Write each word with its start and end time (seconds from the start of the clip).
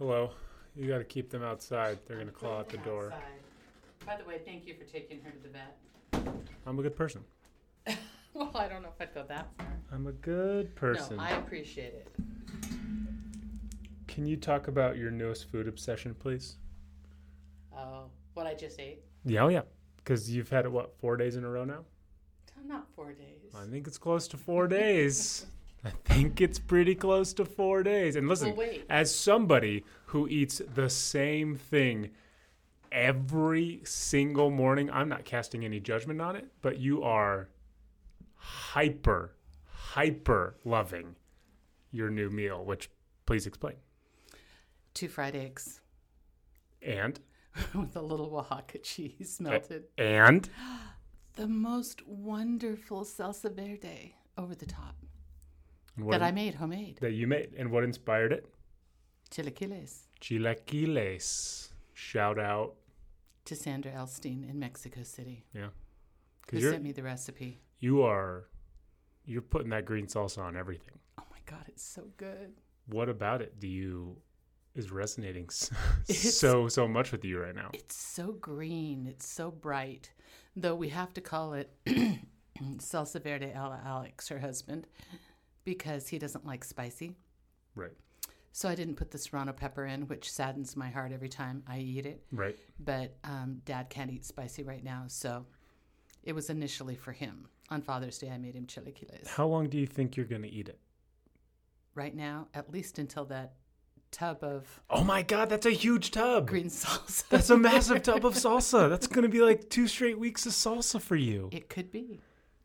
Hello. 0.00 0.30
You 0.74 0.88
got 0.88 0.96
to 0.96 1.04
keep 1.04 1.28
them 1.28 1.42
outside. 1.42 1.98
They're 2.06 2.16
going 2.16 2.26
to 2.28 2.32
claw 2.32 2.60
out 2.60 2.70
the 2.70 2.78
door. 2.78 3.12
Outside. 3.12 4.06
By 4.06 4.16
the 4.16 4.24
way, 4.26 4.40
thank 4.46 4.66
you 4.66 4.74
for 4.74 4.90
taking 4.90 5.20
her 5.20 5.30
to 5.30 5.38
the 5.38 5.50
vet. 5.50 5.76
I'm 6.66 6.78
a 6.78 6.82
good 6.82 6.96
person. 6.96 7.22
Well, 8.32 8.52
I 8.54 8.68
don't 8.68 8.82
know 8.82 8.90
if 8.96 9.00
I'd 9.00 9.12
go 9.12 9.24
that 9.26 9.48
far. 9.58 9.66
I'm 9.92 10.06
a 10.06 10.12
good 10.12 10.76
person. 10.76 11.16
No, 11.16 11.22
I 11.24 11.30
appreciate 11.30 11.94
it. 11.94 12.08
Can 14.06 14.24
you 14.24 14.36
talk 14.36 14.68
about 14.68 14.96
your 14.96 15.10
newest 15.10 15.50
food 15.50 15.66
obsession, 15.66 16.14
please? 16.14 16.54
Oh, 17.76 18.04
what 18.34 18.46
I 18.46 18.54
just 18.54 18.78
ate? 18.78 19.02
Yeah, 19.24 19.42
oh 19.42 19.48
yeah. 19.48 19.62
Because 19.96 20.30
you've 20.30 20.48
had 20.48 20.64
it, 20.64 20.70
what, 20.70 20.96
four 21.00 21.16
days 21.16 21.34
in 21.34 21.42
a 21.42 21.50
row 21.50 21.64
now? 21.64 21.84
Not 22.64 22.86
four 22.94 23.12
days. 23.12 23.52
I 23.52 23.66
think 23.66 23.88
it's 23.88 23.98
close 23.98 24.28
to 24.28 24.36
four 24.36 24.68
days. 24.68 25.44
I 25.84 25.90
think 26.04 26.40
it's 26.40 26.58
pretty 26.58 26.94
close 26.94 27.32
to 27.34 27.44
four 27.44 27.82
days. 27.82 28.16
And 28.16 28.28
listen, 28.28 28.54
Well, 28.54 28.68
as 28.90 29.14
somebody 29.14 29.84
who 30.06 30.28
eats 30.28 30.60
the 30.74 30.90
same 30.90 31.56
thing 31.56 32.10
every 32.92 33.80
single 33.84 34.50
morning, 34.50 34.90
I'm 34.90 35.08
not 35.08 35.24
casting 35.24 35.64
any 35.64 35.80
judgment 35.80 36.20
on 36.20 36.36
it, 36.36 36.48
but 36.60 36.78
you 36.78 37.02
are 37.02 37.48
hyper, 38.34 39.32
hyper 39.64 40.56
loving 40.64 41.16
your 41.92 42.10
new 42.10 42.28
meal, 42.30 42.64
which 42.64 42.90
please 43.26 43.46
explain. 43.46 43.76
Two 44.92 45.08
fried 45.08 45.36
eggs 45.36 45.80
And, 46.82 47.18
with 47.74 47.96
a 47.96 48.02
little 48.02 48.36
Oaxaca 48.36 48.78
cheese 48.78 49.38
melted. 49.40 49.84
and, 49.96 50.48
The 51.36 51.46
most 51.46 52.06
wonderful 52.06 53.04
salsa 53.04 53.54
verde 53.54 54.16
over 54.36 54.54
the 54.54 54.66
top 54.66 54.96
that 55.98 56.22
I 56.22 56.30
made 56.30 56.54
homemade. 56.54 56.98
that 57.00 57.12
you 57.12 57.26
made. 57.26 57.54
And 57.58 57.70
what 57.70 57.84
inspired 57.84 58.32
it? 58.32 58.46
Chilaquiles 59.30 60.06
Chilaquiles. 60.20 61.68
Shout 61.94 62.38
out. 62.38 62.74
to 63.44 63.54
Sandra 63.56 63.92
Elstein 63.92 64.48
in 64.48 64.58
Mexico 64.58 65.02
City. 65.02 65.44
Yeah. 65.54 65.68
Who 66.50 66.60
sent 66.60 66.82
me 66.82 66.92
the 66.92 67.02
recipe. 67.02 67.60
you 67.78 68.02
are, 68.02 68.46
you're 69.24 69.42
putting 69.42 69.70
that 69.70 69.84
green 69.84 70.06
salsa 70.06 70.38
on 70.38 70.56
everything. 70.56 70.98
Oh 71.18 71.24
my 71.30 71.38
God, 71.46 71.64
it's 71.68 71.82
so 71.84 72.04
good. 72.16 72.52
What 72.86 73.08
about 73.08 73.40
it 73.42 73.60
do 73.60 73.68
you 73.68 74.16
is 74.74 74.90
resonating 74.90 75.44
It's- 76.08 76.34
so 76.36 76.66
so 76.68 76.88
much 76.88 77.12
with 77.12 77.24
you 77.24 77.40
right 77.40 77.54
now? 77.54 77.70
It's 77.72 77.96
so 77.96 78.32
green. 78.32 79.06
It's 79.06 79.26
so 79.26 79.50
bright. 79.50 80.12
Though 80.56 80.74
we 80.74 80.88
have 80.88 81.12
to 81.14 81.20
call 81.20 81.54
it 81.54 81.70
salsa 82.78 83.22
verde 83.22 83.52
a 83.54 83.62
la 83.62 83.78
Alex, 83.84 84.28
her 84.28 84.38
husband, 84.40 84.86
because 85.64 86.08
he 86.08 86.18
doesn't 86.18 86.46
like 86.46 86.64
spicy. 86.64 87.16
Right, 87.76 87.92
So 88.52 88.68
I 88.68 88.74
didn't 88.74 88.96
put 88.96 89.10
the 89.12 89.18
serrano 89.18 89.52
pepper 89.52 89.86
in, 89.86 90.02
which 90.08 90.30
saddens 90.30 90.76
my 90.76 90.90
heart 90.90 91.12
every 91.12 91.28
time 91.28 91.62
I 91.68 91.78
eat 91.78 92.04
it. 92.06 92.24
right. 92.32 92.58
But 92.78 93.16
um, 93.24 93.62
Dad 93.64 93.88
can't 93.90 94.10
eat 94.10 94.24
spicy 94.24 94.62
right 94.64 94.82
now, 94.82 95.04
so 95.06 95.46
it 96.24 96.32
was 96.32 96.50
initially 96.50 96.96
for 96.96 97.12
him. 97.12 97.48
On 97.70 97.80
Father's 97.80 98.18
Day, 98.18 98.28
I 98.30 98.38
made 98.38 98.56
him 98.56 98.66
chilaquiles. 98.66 99.28
How 99.28 99.46
long 99.46 99.68
do 99.68 99.78
you 99.78 99.86
think 99.86 100.16
you're 100.16 100.26
gonna 100.26 100.48
eat 100.48 100.68
it? 100.68 100.80
Right 101.94 102.14
now, 102.14 102.48
at 102.54 102.72
least 102.72 102.98
until 102.98 103.24
that 103.26 103.54
tub 104.10 104.38
of 104.42 104.80
Oh 104.90 105.04
my 105.04 105.22
god, 105.22 105.48
that's 105.48 105.66
a 105.66 105.70
huge 105.70 106.10
tub. 106.10 106.48
green 106.48 106.66
salsa. 106.70 107.28
That's 107.28 107.50
a 107.50 107.56
massive 107.56 108.02
tub 108.02 108.24
of 108.26 108.34
salsa. 108.44 108.88
That's 108.88 109.06
gonna 109.06 109.28
be 109.28 109.40
like 109.42 109.70
two 109.70 109.86
straight 109.86 110.18
weeks 110.18 110.46
of 110.46 110.52
salsa 110.52 111.00
for 111.00 111.14
you. 111.16 111.48
It 111.52 111.68
could 111.68 111.92
be. 111.92 112.20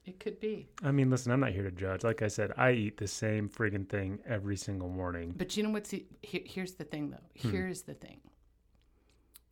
It 0.05 0.19
could 0.19 0.39
be. 0.39 0.67
I 0.83 0.91
mean, 0.91 1.09
listen, 1.09 1.31
I'm 1.31 1.39
not 1.39 1.51
here 1.51 1.63
to 1.63 1.71
judge. 1.71 2.03
Like 2.03 2.21
I 2.21 2.27
said, 2.27 2.51
I 2.57 2.71
eat 2.73 2.97
the 2.97 3.07
same 3.07 3.49
friggin' 3.49 3.89
thing 3.89 4.19
every 4.27 4.55
single 4.55 4.87
morning. 4.89 5.33
But 5.35 5.57
you 5.57 5.63
know 5.63 5.71
what's 5.71 5.89
here, 5.89 6.01
here's 6.21 6.73
the 6.73 6.83
thing 6.83 7.09
though. 7.09 7.41
Hmm. 7.41 7.51
Here's 7.51 7.81
the 7.81 7.95
thing. 7.95 8.19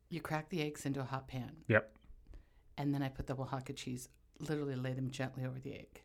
You 0.09 0.21
crack 0.21 0.49
the 0.49 0.61
eggs 0.61 0.85
into 0.85 0.99
a 0.99 1.03
hot 1.03 1.27
pan, 1.27 1.51
Yep. 1.67 1.91
and 2.77 2.93
then 2.93 3.01
I 3.01 3.09
put 3.09 3.25
the 3.25 3.33
Oaxaca 3.35 3.73
cheese. 3.73 4.09
Literally 4.39 4.75
lay 4.75 4.93
them 4.93 5.09
gently 5.09 5.45
over 5.45 5.59
the 5.59 5.73
egg, 5.73 6.01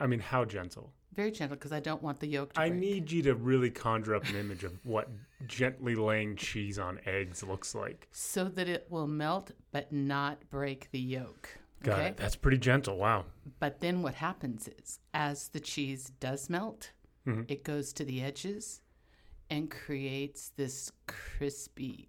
I 0.00 0.06
mean, 0.06 0.18
how 0.20 0.44
gentle? 0.44 0.92
very 1.14 1.30
gentle 1.30 1.56
because 1.56 1.70
I 1.72 1.78
don't 1.78 2.02
want 2.02 2.18
the 2.18 2.26
yolk 2.26 2.54
to 2.54 2.60
I 2.60 2.68
break. 2.70 2.80
need 2.80 3.12
you 3.12 3.22
to 3.22 3.34
really 3.36 3.70
conjure 3.70 4.16
up 4.16 4.28
an 4.28 4.34
image 4.34 4.64
of 4.64 4.72
what 4.84 5.08
gently 5.46 5.94
laying 5.94 6.34
cheese 6.34 6.76
on 6.76 6.98
eggs 7.06 7.44
looks 7.44 7.72
like. 7.74 8.08
so 8.10 8.44
that 8.46 8.68
it 8.68 8.86
will 8.90 9.06
melt 9.06 9.52
but 9.70 9.92
not 9.92 10.38
break 10.50 10.90
the 10.90 10.98
yolk. 10.98 11.48
Got 11.84 11.98
okay. 11.98 12.08
it. 12.08 12.16
That's 12.16 12.34
pretty 12.36 12.56
gentle. 12.56 12.96
Wow. 12.96 13.26
But 13.60 13.80
then 13.80 14.00
what 14.00 14.14
happens 14.14 14.68
is, 14.68 14.98
as 15.12 15.48
the 15.48 15.60
cheese 15.60 16.10
does 16.18 16.48
melt, 16.48 16.92
Mhm. 17.26 17.44
it 17.50 17.62
goes 17.62 17.92
to 17.94 18.04
the 18.06 18.22
edges 18.22 18.80
and 19.50 19.70
creates 19.70 20.48
this 20.56 20.90
crispy 21.06 22.08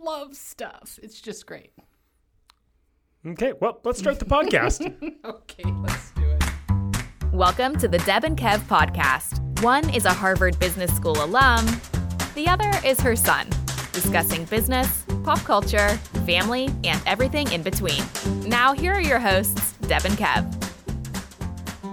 love 0.00 0.34
stuff. 0.34 0.98
It's 1.02 1.20
just 1.20 1.46
great. 1.46 1.72
Okay, 3.26 3.52
well, 3.60 3.80
let's 3.84 3.98
start 3.98 4.18
the 4.18 4.24
podcast. 4.24 4.80
Okay, 5.24 5.62
let's 5.64 6.10
do 6.12 6.22
it. 6.24 7.34
Welcome 7.34 7.76
to 7.80 7.86
the 7.86 7.98
Deb 7.98 8.24
and 8.24 8.36
Kev 8.36 8.60
podcast. 8.60 9.38
One 9.62 9.88
is 9.94 10.06
a 10.06 10.12
Harvard 10.12 10.58
Business 10.58 10.90
School 10.96 11.22
alum, 11.22 11.66
the 12.34 12.48
other 12.48 12.70
is 12.84 12.98
her 13.02 13.14
son, 13.14 13.46
discussing 13.92 14.44
business, 14.46 15.04
pop 15.22 15.38
culture, 15.40 15.90
family, 16.26 16.70
and 16.84 17.00
everything 17.06 17.50
in 17.52 17.62
between. 17.62 18.02
Now, 18.46 18.72
here 18.72 18.92
are 18.92 19.00
your 19.00 19.18
hosts, 19.18 19.72
Deb 19.86 20.04
and 20.04 20.14
Kev. 20.14 20.62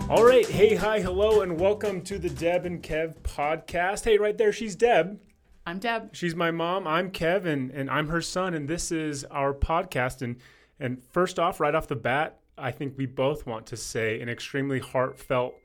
All 0.10 0.24
right. 0.24 0.48
Hey, 0.48 0.76
hi, 0.76 1.02
hello, 1.02 1.42
and 1.42 1.60
welcome 1.60 2.02
to 2.02 2.18
the 2.18 2.30
Deb 2.30 2.66
and 2.66 2.82
Kev 2.82 3.16
podcast. 3.22 4.06
Hey, 4.06 4.18
right 4.18 4.38
there, 4.38 4.52
she's 4.52 4.76
Deb. 4.76 5.20
I'm 5.68 5.78
Deb. 5.78 6.16
She's 6.16 6.36
my 6.36 6.50
mom. 6.50 6.88
I'm 6.88 7.12
Kev, 7.12 7.46
and, 7.46 7.70
and 7.72 7.90
I'm 7.90 8.08
her 8.08 8.22
son, 8.22 8.56
and 8.56 8.68
this 8.68 8.92
is 8.92 9.24
our 9.26 9.54
podcast. 9.54 10.22
And 10.22 10.38
and 10.80 11.04
first 11.12 11.38
off, 11.38 11.60
right 11.60 11.76
off 11.76 11.88
the 11.88 11.96
bat, 11.96 12.40
I 12.58 12.72
think 12.72 12.98
we 12.98 13.06
both 13.06 13.46
want 13.46 13.68
to 13.68 13.78
say 13.78 14.20
an 14.22 14.30
extremely 14.30 14.80
heartfelt 14.80 15.56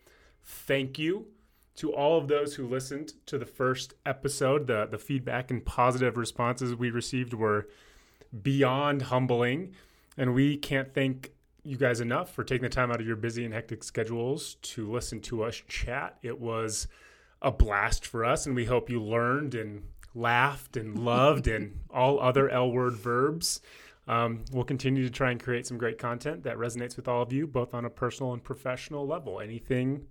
thank 0.43 0.99
you 0.99 1.27
to 1.77 1.93
all 1.93 2.19
of 2.19 2.29
those 2.29 2.55
who 2.55 2.67
listened 2.67 3.15
to 3.27 3.39
the 3.39 3.47
first 3.47 3.95
episode. 4.07 4.67
The 4.67 4.87
the 4.87 4.99
feedback 4.99 5.51
and 5.51 5.65
positive 5.65 6.17
responses 6.17 6.75
we 6.75 6.91
received 6.91 7.35
were 7.35 7.69
beyond 8.43 9.03
humbling, 9.03 9.73
and 10.17 10.35
we 10.35 10.57
can't 10.57 10.93
thank 10.93 11.33
you 11.65 11.77
guys 11.77 12.01
enough 12.01 12.33
for 12.33 12.45
taking 12.45 12.63
the 12.63 12.69
time 12.69 12.91
out 12.91 13.01
of 13.01 13.07
your 13.07 13.17
busy 13.17 13.45
and 13.45 13.55
hectic 13.55 13.83
schedules 13.83 14.57
to 14.57 14.91
listen 14.91 15.21
to 15.23 15.43
us 15.43 15.63
chat. 15.67 16.19
It 16.23 16.39
was 16.39 16.87
a 17.41 17.51
blast 17.51 18.07
for 18.07 18.25
us, 18.25 18.47
and 18.47 18.55
we 18.55 18.67
hope 18.67 18.91
you 18.91 19.03
learned 19.03 19.55
and 19.55 19.85
laughed 20.15 20.77
and 20.77 20.99
loved 20.99 21.49
and 21.49 21.81
all 21.91 22.21
other 22.21 22.49
L 22.49 22.71
word 22.71 22.95
verbs. 22.95 23.61
Um, 24.07 24.45
we'll 24.53 24.65
continue 24.65 25.03
to 25.03 25.11
try 25.11 25.31
and 25.31 25.43
create 25.43 25.67
some 25.67 25.79
great 25.79 25.99
content 25.99 26.43
that 26.45 26.59
resonates 26.59 26.97
with 26.97 27.09
all 27.09 27.23
of 27.23 27.33
you, 27.33 27.47
both 27.47 27.73
on 27.73 27.87
a 27.87 27.91
personal 27.91 28.35
and 28.35 28.45
professional 28.45 29.07
level. 29.07 29.41
Anything 29.41 30.07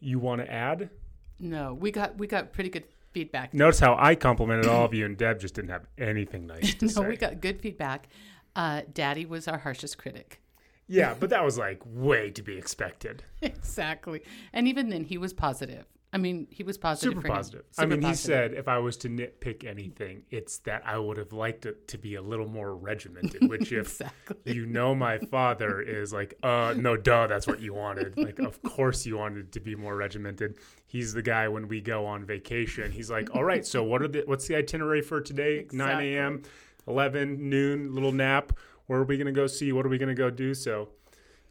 you 0.00 0.18
want 0.18 0.40
to 0.40 0.50
add? 0.52 0.90
No, 1.38 1.74
we 1.74 1.90
got 1.90 2.16
we 2.18 2.26
got 2.26 2.52
pretty 2.52 2.70
good 2.70 2.84
feedback. 3.12 3.54
Notice 3.54 3.78
how 3.80 3.96
I 3.98 4.14
complimented 4.14 4.66
all 4.66 4.84
of 4.84 4.94
you, 4.94 5.04
and 5.06 5.16
Deb 5.16 5.40
just 5.40 5.54
didn't 5.54 5.70
have 5.70 5.86
anything 5.98 6.46
nice 6.46 6.74
to 6.76 6.86
No, 6.86 6.90
say. 6.92 7.08
we 7.08 7.16
got 7.16 7.40
good 7.40 7.60
feedback. 7.60 8.08
Uh, 8.54 8.82
Daddy 8.92 9.26
was 9.26 9.48
our 9.48 9.58
harshest 9.58 9.98
critic. 9.98 10.40
yeah, 10.88 11.14
but 11.18 11.30
that 11.30 11.44
was 11.44 11.58
like 11.58 11.80
way 11.84 12.30
to 12.30 12.42
be 12.42 12.56
expected. 12.56 13.22
exactly. 13.42 14.22
And 14.52 14.66
even 14.68 14.88
then, 14.88 15.04
he 15.04 15.18
was 15.18 15.32
positive. 15.32 15.84
I 16.16 16.18
mean, 16.18 16.46
he 16.48 16.62
was 16.62 16.78
positive. 16.78 17.12
Super 17.12 17.28
positive. 17.28 17.64
I 17.76 17.82
Super 17.82 17.96
mean, 17.98 18.08
he 18.08 18.14
said 18.14 18.54
if 18.54 18.68
I 18.68 18.78
was 18.78 18.96
to 18.98 19.08
nitpick 19.10 19.66
anything, 19.66 20.22
it's 20.30 20.56
that 20.60 20.80
I 20.86 20.96
would 20.96 21.18
have 21.18 21.34
liked 21.34 21.66
it 21.66 21.88
to 21.88 21.98
be 21.98 22.14
a 22.14 22.22
little 22.22 22.48
more 22.48 22.74
regimented. 22.74 23.46
Which, 23.50 23.70
if 23.70 24.00
exactly. 24.00 24.54
you 24.54 24.64
know 24.64 24.94
my 24.94 25.18
father 25.18 25.82
is 25.82 26.14
like, 26.14 26.32
uh, 26.42 26.72
no, 26.74 26.96
duh, 26.96 27.26
that's 27.26 27.46
what 27.46 27.60
you 27.60 27.74
wanted. 27.74 28.14
Like, 28.26 28.38
of 28.38 28.60
course 28.62 29.04
you 29.04 29.18
wanted 29.18 29.52
to 29.52 29.60
be 29.60 29.76
more 29.76 29.94
regimented. 29.94 30.56
He's 30.86 31.12
the 31.12 31.22
guy 31.22 31.48
when 31.48 31.68
we 31.68 31.82
go 31.82 32.06
on 32.06 32.24
vacation. 32.24 32.90
He's 32.90 33.10
like, 33.10 33.36
all 33.36 33.44
right, 33.44 33.64
so 33.64 33.84
what 33.84 34.00
are 34.00 34.08
the 34.08 34.22
what's 34.24 34.48
the 34.48 34.56
itinerary 34.56 35.02
for 35.02 35.20
today? 35.20 35.66
Nine 35.72 36.02
a.m., 36.02 36.42
eleven 36.88 37.50
noon, 37.50 37.94
little 37.94 38.10
nap. 38.10 38.52
Where 38.86 39.00
are 39.00 39.04
we 39.04 39.18
gonna 39.18 39.32
go 39.32 39.46
see? 39.46 39.70
What 39.70 39.84
are 39.84 39.90
we 39.90 39.98
gonna 39.98 40.14
go 40.14 40.30
do? 40.30 40.54
So. 40.54 40.88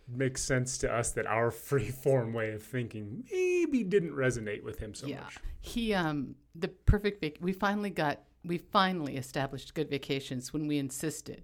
Makes 0.07 0.43
sense 0.43 0.77
to 0.79 0.93
us 0.93 1.11
that 1.11 1.25
our 1.25 1.51
free 1.69 1.89
form 1.89 2.33
way 2.33 2.51
of 2.51 2.63
thinking 2.63 3.23
maybe 3.31 3.83
didn't 3.83 4.11
resonate 4.11 4.63
with 4.63 4.79
him 4.79 4.93
so 4.93 5.07
yeah. 5.07 5.21
much. 5.21 5.37
He 5.61 5.93
um 5.93 6.35
the 6.53 6.67
perfect 6.67 7.21
vac- 7.21 7.37
we 7.41 7.53
finally 7.53 7.89
got 7.89 8.21
we 8.43 8.57
finally 8.57 9.17
established 9.17 9.73
good 9.73 9.89
vacations 9.89 10.53
when 10.53 10.67
we 10.67 10.77
insisted 10.77 11.43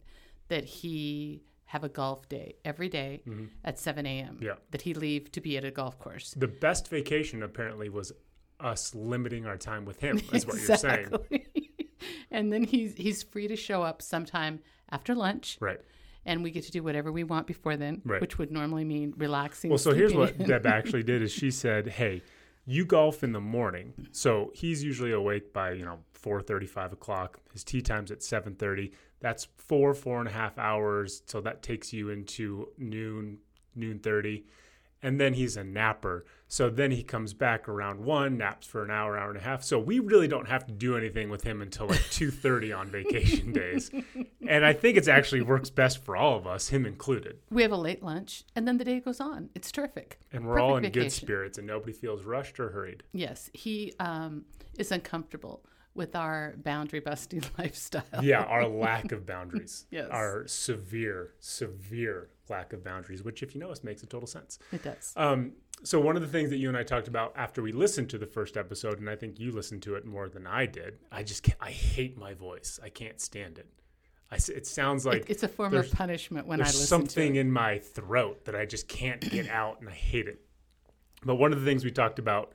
that 0.49 0.65
he 0.65 1.41
have 1.65 1.83
a 1.85 1.89
golf 1.89 2.27
day 2.27 2.53
every 2.65 2.89
day 2.89 3.23
at 3.63 3.79
7 3.79 4.05
a.m. 4.05 4.35
Mm-hmm. 4.35 4.43
Yeah. 4.43 4.55
That 4.71 4.81
he 4.81 4.93
leave 4.93 5.31
to 5.31 5.39
be 5.39 5.55
at 5.55 5.63
a 5.63 5.71
golf 5.71 5.97
course. 5.97 6.35
The 6.35 6.49
best 6.49 6.89
vacation 6.89 7.43
apparently 7.43 7.87
was 7.87 8.11
us 8.59 8.93
limiting 8.93 9.45
our 9.45 9.57
time 9.57 9.85
with 9.85 10.01
him, 10.01 10.21
is 10.33 10.45
what 10.45 10.57
you're 10.61 10.77
saying. 10.77 11.11
And 12.31 12.51
then 12.51 12.63
he's 12.63 12.95
he's 12.95 13.23
free 13.23 13.47
to 13.47 13.55
show 13.55 13.83
up 13.83 14.01
sometime 14.01 14.61
after 14.89 15.13
lunch. 15.13 15.57
Right. 15.59 15.79
And 16.25 16.43
we 16.43 16.51
get 16.51 16.63
to 16.65 16.71
do 16.71 16.83
whatever 16.83 17.11
we 17.11 17.23
want 17.23 17.47
before 17.47 17.77
then, 17.77 18.01
Right. 18.05 18.21
which 18.21 18.37
would 18.37 18.51
normally 18.51 18.85
mean 18.85 19.13
relaxing. 19.17 19.69
Well, 19.71 19.79
so 19.79 19.93
here's 19.93 20.13
what. 20.13 20.37
Deb 20.37 20.65
actually 20.79 21.03
did 21.03 21.21
is 21.23 21.31
she 21.31 21.49
said, 21.51 21.87
"Hey, 21.87 22.21
You 22.65 22.85
golf 22.85 23.23
in 23.23 23.31
the 23.31 23.39
morning, 23.41 23.93
so 24.11 24.51
he's 24.53 24.83
usually 24.83 25.11
awake 25.11 25.51
by 25.51 25.71
you 25.71 25.83
know 25.83 25.99
four 26.13 26.41
thirty, 26.41 26.67
five 26.67 26.93
o'clock. 26.93 27.39
His 27.53 27.63
tee 27.63 27.81
time's 27.81 28.11
at 28.11 28.21
seven 28.21 28.53
thirty. 28.55 28.91
That's 29.19 29.47
four, 29.57 29.93
four 29.95 30.19
and 30.19 30.27
a 30.27 30.31
half 30.31 30.57
hours. 30.59 31.23
So 31.25 31.41
that 31.41 31.63
takes 31.63 31.91
you 31.91 32.09
into 32.09 32.67
noon, 32.77 33.39
noon 33.75 33.97
thirty 33.99 34.45
and 35.03 35.19
then 35.19 35.33
he's 35.33 35.57
a 35.57 35.63
napper. 35.63 36.25
So 36.47 36.69
then 36.69 36.91
he 36.91 37.01
comes 37.01 37.33
back 37.33 37.69
around 37.69 38.03
one, 38.03 38.37
naps 38.37 38.67
for 38.67 38.83
an 38.83 38.91
hour, 38.91 39.17
hour 39.17 39.29
and 39.29 39.37
a 39.37 39.41
half. 39.41 39.63
So 39.63 39.79
we 39.79 39.99
really 39.99 40.27
don't 40.27 40.49
have 40.49 40.65
to 40.67 40.73
do 40.73 40.97
anything 40.97 41.29
with 41.29 41.43
him 41.43 41.61
until 41.61 41.87
like 41.87 42.03
two 42.11 42.29
thirty 42.29 42.73
on 42.73 42.89
vacation 42.89 43.53
days. 43.53 43.89
And 44.47 44.65
I 44.65 44.73
think 44.73 44.97
it's 44.97 45.07
actually 45.07 45.41
works 45.41 45.69
best 45.69 46.03
for 46.03 46.17
all 46.17 46.37
of 46.37 46.45
us, 46.45 46.67
him 46.67 46.85
included. 46.85 47.39
We 47.49 47.61
have 47.61 47.71
a 47.71 47.77
late 47.77 48.03
lunch, 48.03 48.43
and 48.55 48.67
then 48.67 48.77
the 48.77 48.85
day 48.85 48.99
goes 48.99 49.21
on. 49.21 49.49
It's 49.55 49.71
terrific. 49.71 50.19
And 50.33 50.45
we're 50.45 50.59
all 50.59 50.75
in 50.75 50.83
Perfect 50.83 50.93
good 50.95 51.11
spirits, 51.11 51.57
and 51.57 51.65
nobody 51.65 51.93
feels 51.93 52.23
rushed 52.23 52.59
or 52.59 52.69
hurried. 52.69 53.03
Yes, 53.13 53.49
he 53.53 53.93
um, 53.99 54.45
is 54.77 54.91
uncomfortable 54.91 55.63
with 55.93 56.15
our 56.15 56.53
boundary 56.57 56.99
busting 56.99 57.43
lifestyle. 57.57 58.03
Yeah, 58.21 58.43
our 58.43 58.67
lack 58.67 59.11
of 59.11 59.25
boundaries. 59.25 59.85
Yes. 59.91 60.07
Our 60.09 60.47
severe, 60.47 61.33
severe 61.39 62.29
lack 62.49 62.73
of 62.73 62.83
boundaries, 62.83 63.23
which, 63.23 63.43
if 63.43 63.53
you 63.53 63.59
know 63.61 63.71
us, 63.71 63.83
makes 63.83 64.03
a 64.03 64.05
total 64.05 64.27
sense. 64.27 64.57
It 64.71 64.83
does. 64.83 65.13
Um, 65.17 65.53
so 65.83 65.99
one 65.99 66.15
of 66.15 66.21
the 66.21 66.27
things 66.27 66.49
that 66.51 66.57
you 66.57 66.69
and 66.69 66.77
I 66.77 66.83
talked 66.83 67.07
about 67.07 67.33
after 67.35 67.61
we 67.61 67.71
listened 67.71 68.09
to 68.11 68.17
the 68.17 68.25
first 68.25 68.55
episode, 68.55 68.99
and 68.99 69.09
I 69.09 69.15
think 69.15 69.39
you 69.39 69.51
listened 69.51 69.81
to 69.83 69.95
it 69.95 70.05
more 70.05 70.29
than 70.29 70.45
I 70.47 70.65
did. 70.65 70.99
I 71.11 71.23
just 71.23 71.43
can't, 71.43 71.57
I 71.61 71.71
hate 71.71 72.17
my 72.17 72.33
voice. 72.33 72.79
I 72.83 72.89
can't 72.89 73.19
stand 73.19 73.57
it. 73.57 73.67
I 74.31 74.35
it 74.35 74.65
sounds 74.65 75.05
like 75.05 75.23
It- 75.23 75.29
it's 75.31 75.43
a 75.43 75.47
form 75.49 75.73
of 75.73 75.91
punishment 75.91 76.47
when 76.47 76.61
I 76.61 76.65
listen 76.65 76.85
something 76.85 77.07
to 77.07 77.11
it. 77.11 77.15
Something 77.15 77.35
in 77.35 77.51
my 77.51 77.79
throat 77.79 78.45
that 78.45 78.55
I 78.55 78.65
just 78.65 78.87
can't 78.87 79.19
get 79.19 79.49
out, 79.49 79.81
and 79.81 79.89
I 79.89 79.93
hate 79.93 80.27
it. 80.27 80.39
But 81.25 81.35
one 81.35 81.51
of 81.51 81.59
the 81.59 81.65
things 81.65 81.83
we 81.83 81.91
talked 81.91 82.17
about 82.19 82.53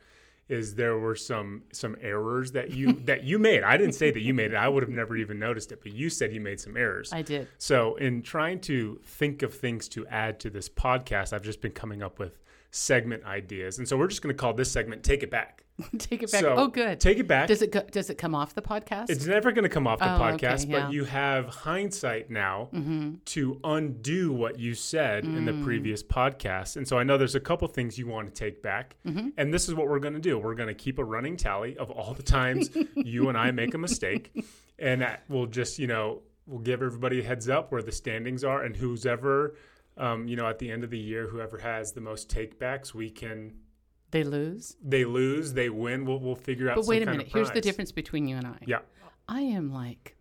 is 0.49 0.75
there 0.77 0.99
were 0.99 1.17
some 1.17 1.63
some 1.73 1.97
errors 2.01 2.53
that 2.53 2.71
you 2.71 2.93
that 3.05 3.25
you 3.25 3.39
made. 3.39 3.63
I 3.63 3.77
didn't 3.77 3.95
say 3.95 4.11
that 4.11 4.21
you 4.21 4.35
made 4.35 4.53
it. 4.53 4.57
I 4.57 4.69
would 4.69 4.83
have 4.83 4.91
never 4.91 5.17
even 5.17 5.39
noticed 5.39 5.73
it, 5.73 5.81
but 5.83 5.93
you 5.93 6.09
said 6.09 6.33
you 6.33 6.41
made 6.41 6.61
some 6.61 6.77
errors. 6.77 7.13
I 7.13 7.23
did. 7.23 7.49
So, 7.59 7.97
in 7.97 8.23
trying 8.23 8.61
to 8.61 9.01
think 9.03 9.43
of 9.43 9.55
things 9.55 9.89
to 9.91 10.07
add 10.07 10.39
to 10.41 10.51
this 10.51 10.69
podcast, 10.69 11.33
I've 11.33 11.43
just 11.43 11.61
been 11.61 11.73
coming 11.73 12.03
up 12.03 12.19
with 12.19 12.39
segment 12.77 13.25
ideas. 13.25 13.79
And 13.79 13.89
so, 13.89 13.97
we're 13.97 14.07
just 14.09 14.23
going 14.23 14.35
to 14.35 14.39
call 14.39 14.53
this 14.55 14.71
segment 14.71 15.03
Take 15.03 15.23
It 15.23 15.31
Back. 15.31 15.63
Take 15.99 16.23
it 16.23 16.33
back. 16.33 16.41
So, 16.41 16.55
oh, 16.57 16.69
good. 16.69 17.01
Take 17.01 17.19
It 17.19 17.29
Back. 17.29 17.49
does 17.49 17.61
it 17.61 17.71
go, 17.71 17.83
does 17.83 18.09
it 18.09 18.17
come 18.17 18.35
off 18.35 18.55
the 18.55 18.63
podcast? 18.63 19.11
it's 19.11 19.27
never 19.27 19.53
going 19.53 19.65
to 19.65 19.69
come 19.69 19.87
off 19.87 19.99
the 19.99 20.11
Oh, 20.11 20.15
okay, 20.25 20.47
podcast, 20.47 20.67
yeah. 20.69 20.77
Mm-hmm. 20.79 20.87
but 20.87 20.93
you 20.93 21.05
have 21.05 21.47
hindsight 21.49 22.31
now 22.31 22.71
to 23.27 23.61
undo 23.63 24.33
what 24.33 24.59
you 24.59 24.75
said 24.75 25.25
in 25.25 25.45
Mm. 25.45 25.47
the 25.59 25.65
previous 25.65 26.03
podcast. 26.03 26.77
And 26.77 26.89
so 26.89 26.99
I 26.99 27.03
know 27.03 27.19
there's 27.19 27.35
a 27.35 27.41
couple 27.41 27.69
things 27.69 27.99
you 27.99 28.07
want 28.07 28.27
to 28.29 28.33
take 28.33 28.63
back. 28.63 28.97
Mm-hmm. 29.07 29.29
And 29.37 29.53
this 29.53 29.69
is 29.69 29.75
what 29.75 29.89
we're 29.89 29.99
going 29.99 30.15
to 30.15 30.21
do. 30.21 30.39
We're 30.39 30.55
going 30.55 30.69
to 30.69 30.75
keep 30.75 30.99
a 30.99 31.05
running 31.05 31.37
tally 31.37 31.77
of 31.77 31.91
all 31.91 32.15
the 32.15 32.23
times 32.23 32.71
you 32.95 33.29
and 33.29 33.37
I 33.37 33.51
make 33.51 33.75
a 33.75 33.79
mistake. 33.79 34.33
And 34.79 35.07
we'll 35.29 35.45
just, 35.47 35.79
you 35.79 35.87
know, 35.89 36.23
we'll 36.47 36.61
give 36.61 36.81
everybody 36.83 37.21
a 37.21 37.23
heads 37.23 37.49
up 37.51 37.71
where 37.71 37.83
the 37.83 37.93
standings 37.93 38.45
are 38.45 38.63
and 38.63 38.75
who's 38.77 39.05
ever, 39.05 39.57
um, 39.97 40.29
you 40.29 40.37
know, 40.37 40.47
at 40.49 40.59
the 40.59 40.71
end 40.71 40.85
of 40.85 40.91
the 40.91 40.99
year, 40.99 41.27
whoever 41.27 41.59
has 41.59 41.93
the 41.93 42.01
most 42.01 42.29
takebacks, 42.29 42.93
we 42.95 43.11
can. 43.11 43.55
they 44.11 44.25
lose. 44.25 44.77
They 44.83 45.05
lose, 45.05 45.53
they 45.55 45.69
win. 45.71 46.05
We'll 46.05 46.21
we'll 46.21 46.35
figure 46.37 46.69
out. 46.71 46.77
But 46.77 46.85
some 46.85 46.91
wait 46.91 47.03
a 47.03 47.07
kind 47.07 47.19
minute. 47.19 47.33
Here's 47.33 47.51
the 47.51 47.61
difference 47.61 47.93
between 47.93 48.27
you 48.29 48.37
and 48.37 48.47
I. 48.47 48.59
Yeah. 48.67 48.81
I 49.29 49.41
am 49.41 49.73
like 49.73 50.17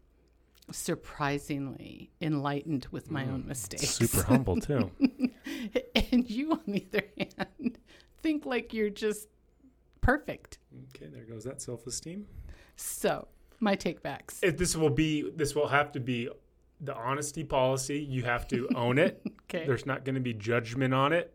surprisingly 0.71 2.09
enlightened 2.21 2.87
with 2.91 3.11
my 3.11 3.23
Mm. 3.25 3.33
own 3.33 3.47
mistakes. 3.47 3.89
Super 3.89 4.23
humble 4.23 4.59
too. 4.59 4.91
and 6.11 6.29
you, 6.29 6.53
on 6.53 6.61
the 6.67 6.85
other 6.93 7.03
hand, 7.17 7.77
think 8.21 8.45
like 8.45 8.73
you're 8.73 8.89
just 8.89 9.27
perfect. 10.01 10.57
Okay, 10.95 11.07
there 11.07 11.23
goes 11.25 11.43
that 11.43 11.61
self-esteem. 11.61 12.25
So, 12.77 13.27
my 13.59 13.75
takebacks. 13.75 14.39
This 14.57 14.75
will 14.75 14.89
be 14.89 15.29
this 15.35 15.53
will 15.55 15.67
have 15.67 15.91
to 15.93 15.99
be 15.99 16.29
the 16.81 16.95
honesty 16.95 17.43
policy. 17.43 17.99
You 17.99 18.23
have 18.23 18.47
to 18.49 18.69
own 18.75 18.97
it. 18.97 19.21
Okay. 19.47 19.63
There's 19.67 19.85
not 19.85 20.03
going 20.03 20.15
to 20.15 20.21
be 20.21 20.33
judgment 20.33 20.91
on 20.91 21.13
it 21.13 21.31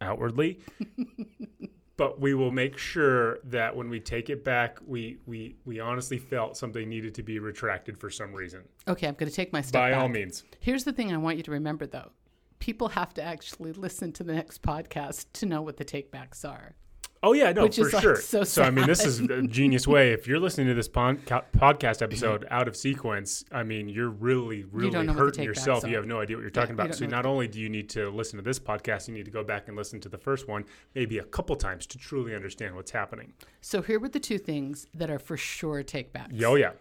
outwardly. 0.00 0.60
but 1.96 2.20
we 2.20 2.34
will 2.34 2.50
make 2.50 2.78
sure 2.78 3.38
that 3.44 3.74
when 3.74 3.88
we 3.88 3.98
take 3.98 4.30
it 4.30 4.44
back, 4.44 4.78
we 4.86 5.18
we 5.26 5.56
we 5.64 5.80
honestly 5.80 6.18
felt 6.18 6.56
something 6.56 6.88
needed 6.88 7.14
to 7.16 7.24
be 7.24 7.38
retracted 7.38 7.98
for 7.98 8.10
some 8.10 8.32
reason. 8.32 8.62
Okay, 8.86 9.08
I'm 9.08 9.14
going 9.14 9.28
to 9.28 9.34
take 9.34 9.52
my 9.52 9.60
step. 9.60 9.80
By 9.80 9.90
back. 9.90 10.00
all 10.00 10.08
means. 10.08 10.44
Here's 10.60 10.84
the 10.84 10.92
thing 10.92 11.12
I 11.12 11.16
want 11.16 11.36
you 11.36 11.42
to 11.44 11.50
remember, 11.50 11.86
though. 11.86 12.12
People 12.58 12.88
have 12.90 13.12
to 13.14 13.22
actually 13.22 13.72
listen 13.72 14.12
to 14.12 14.24
the 14.24 14.34
next 14.34 14.62
podcast 14.62 15.26
to 15.34 15.46
know 15.46 15.62
what 15.62 15.76
the 15.78 15.84
takebacks 15.84 16.48
are. 16.48 16.76
Oh 17.26 17.32
yeah, 17.32 17.50
no, 17.50 17.64
Which 17.64 17.74
for 17.74 17.88
is, 17.88 17.92
like, 17.92 18.02
sure. 18.04 18.16
so 18.44 18.62
I 18.62 18.70
mean, 18.70 18.86
this 18.86 19.04
is 19.04 19.18
a 19.18 19.42
genius 19.42 19.84
way. 19.88 20.12
If 20.12 20.28
you're 20.28 20.38
listening 20.38 20.68
to 20.68 20.74
this 20.74 20.86
pon- 20.86 21.18
co- 21.26 21.42
podcast 21.56 22.00
episode 22.00 22.46
out 22.52 22.68
of 22.68 22.76
sequence, 22.76 23.44
I 23.50 23.64
mean, 23.64 23.88
you're 23.88 24.10
really, 24.10 24.62
really 24.70 24.90
don't 24.92 25.06
know 25.06 25.12
what 25.12 25.18
the 25.18 25.24
hurting 25.24 25.44
yourself. 25.44 25.82
are. 25.82 25.88
You 25.88 25.96
have 25.96 26.06
no 26.06 26.20
idea 26.20 26.36
what 26.36 26.42
you're 26.42 26.50
talking 26.50 26.70
you 26.70 26.74
about. 26.74 26.90
don't 26.90 26.96
So 26.98 27.06
not 27.06 27.26
only 27.26 27.48
do 27.48 27.58
you 27.58 27.68
need 27.68 27.88
to 27.90 28.10
listen 28.10 28.36
to 28.36 28.44
this 28.44 28.60
podcast, 28.60 29.08
you 29.08 29.14
need 29.14 29.24
to 29.24 29.32
go 29.32 29.42
back 29.42 29.66
and 29.66 29.76
listen 29.76 29.98
to 30.02 30.08
the 30.08 30.16
first 30.16 30.46
one, 30.46 30.66
maybe 30.94 31.18
a 31.18 31.24
couple 31.24 31.56
times 31.56 31.84
to 31.86 31.98
truly 31.98 32.32
understand 32.32 32.76
what's 32.76 32.92
happening. 32.92 33.32
So, 33.60 33.82
here 33.82 33.98
were 33.98 34.08
the 34.08 34.20
two 34.20 34.38
things 34.38 34.86
that 34.94 35.10
are 35.10 35.18
for 35.18 35.36
sure 35.36 35.82
takebacks. 35.82 36.28
Yo, 36.30 36.54
yeah. 36.54 36.74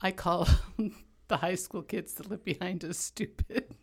I 0.00 0.12
call 0.12 0.48
the 1.28 1.36
high 1.36 1.56
school 1.56 1.82
kids 1.82 2.14
that 2.14 2.30
live 2.30 2.42
behind 2.42 2.86
us 2.86 2.96
stupid, 2.96 3.74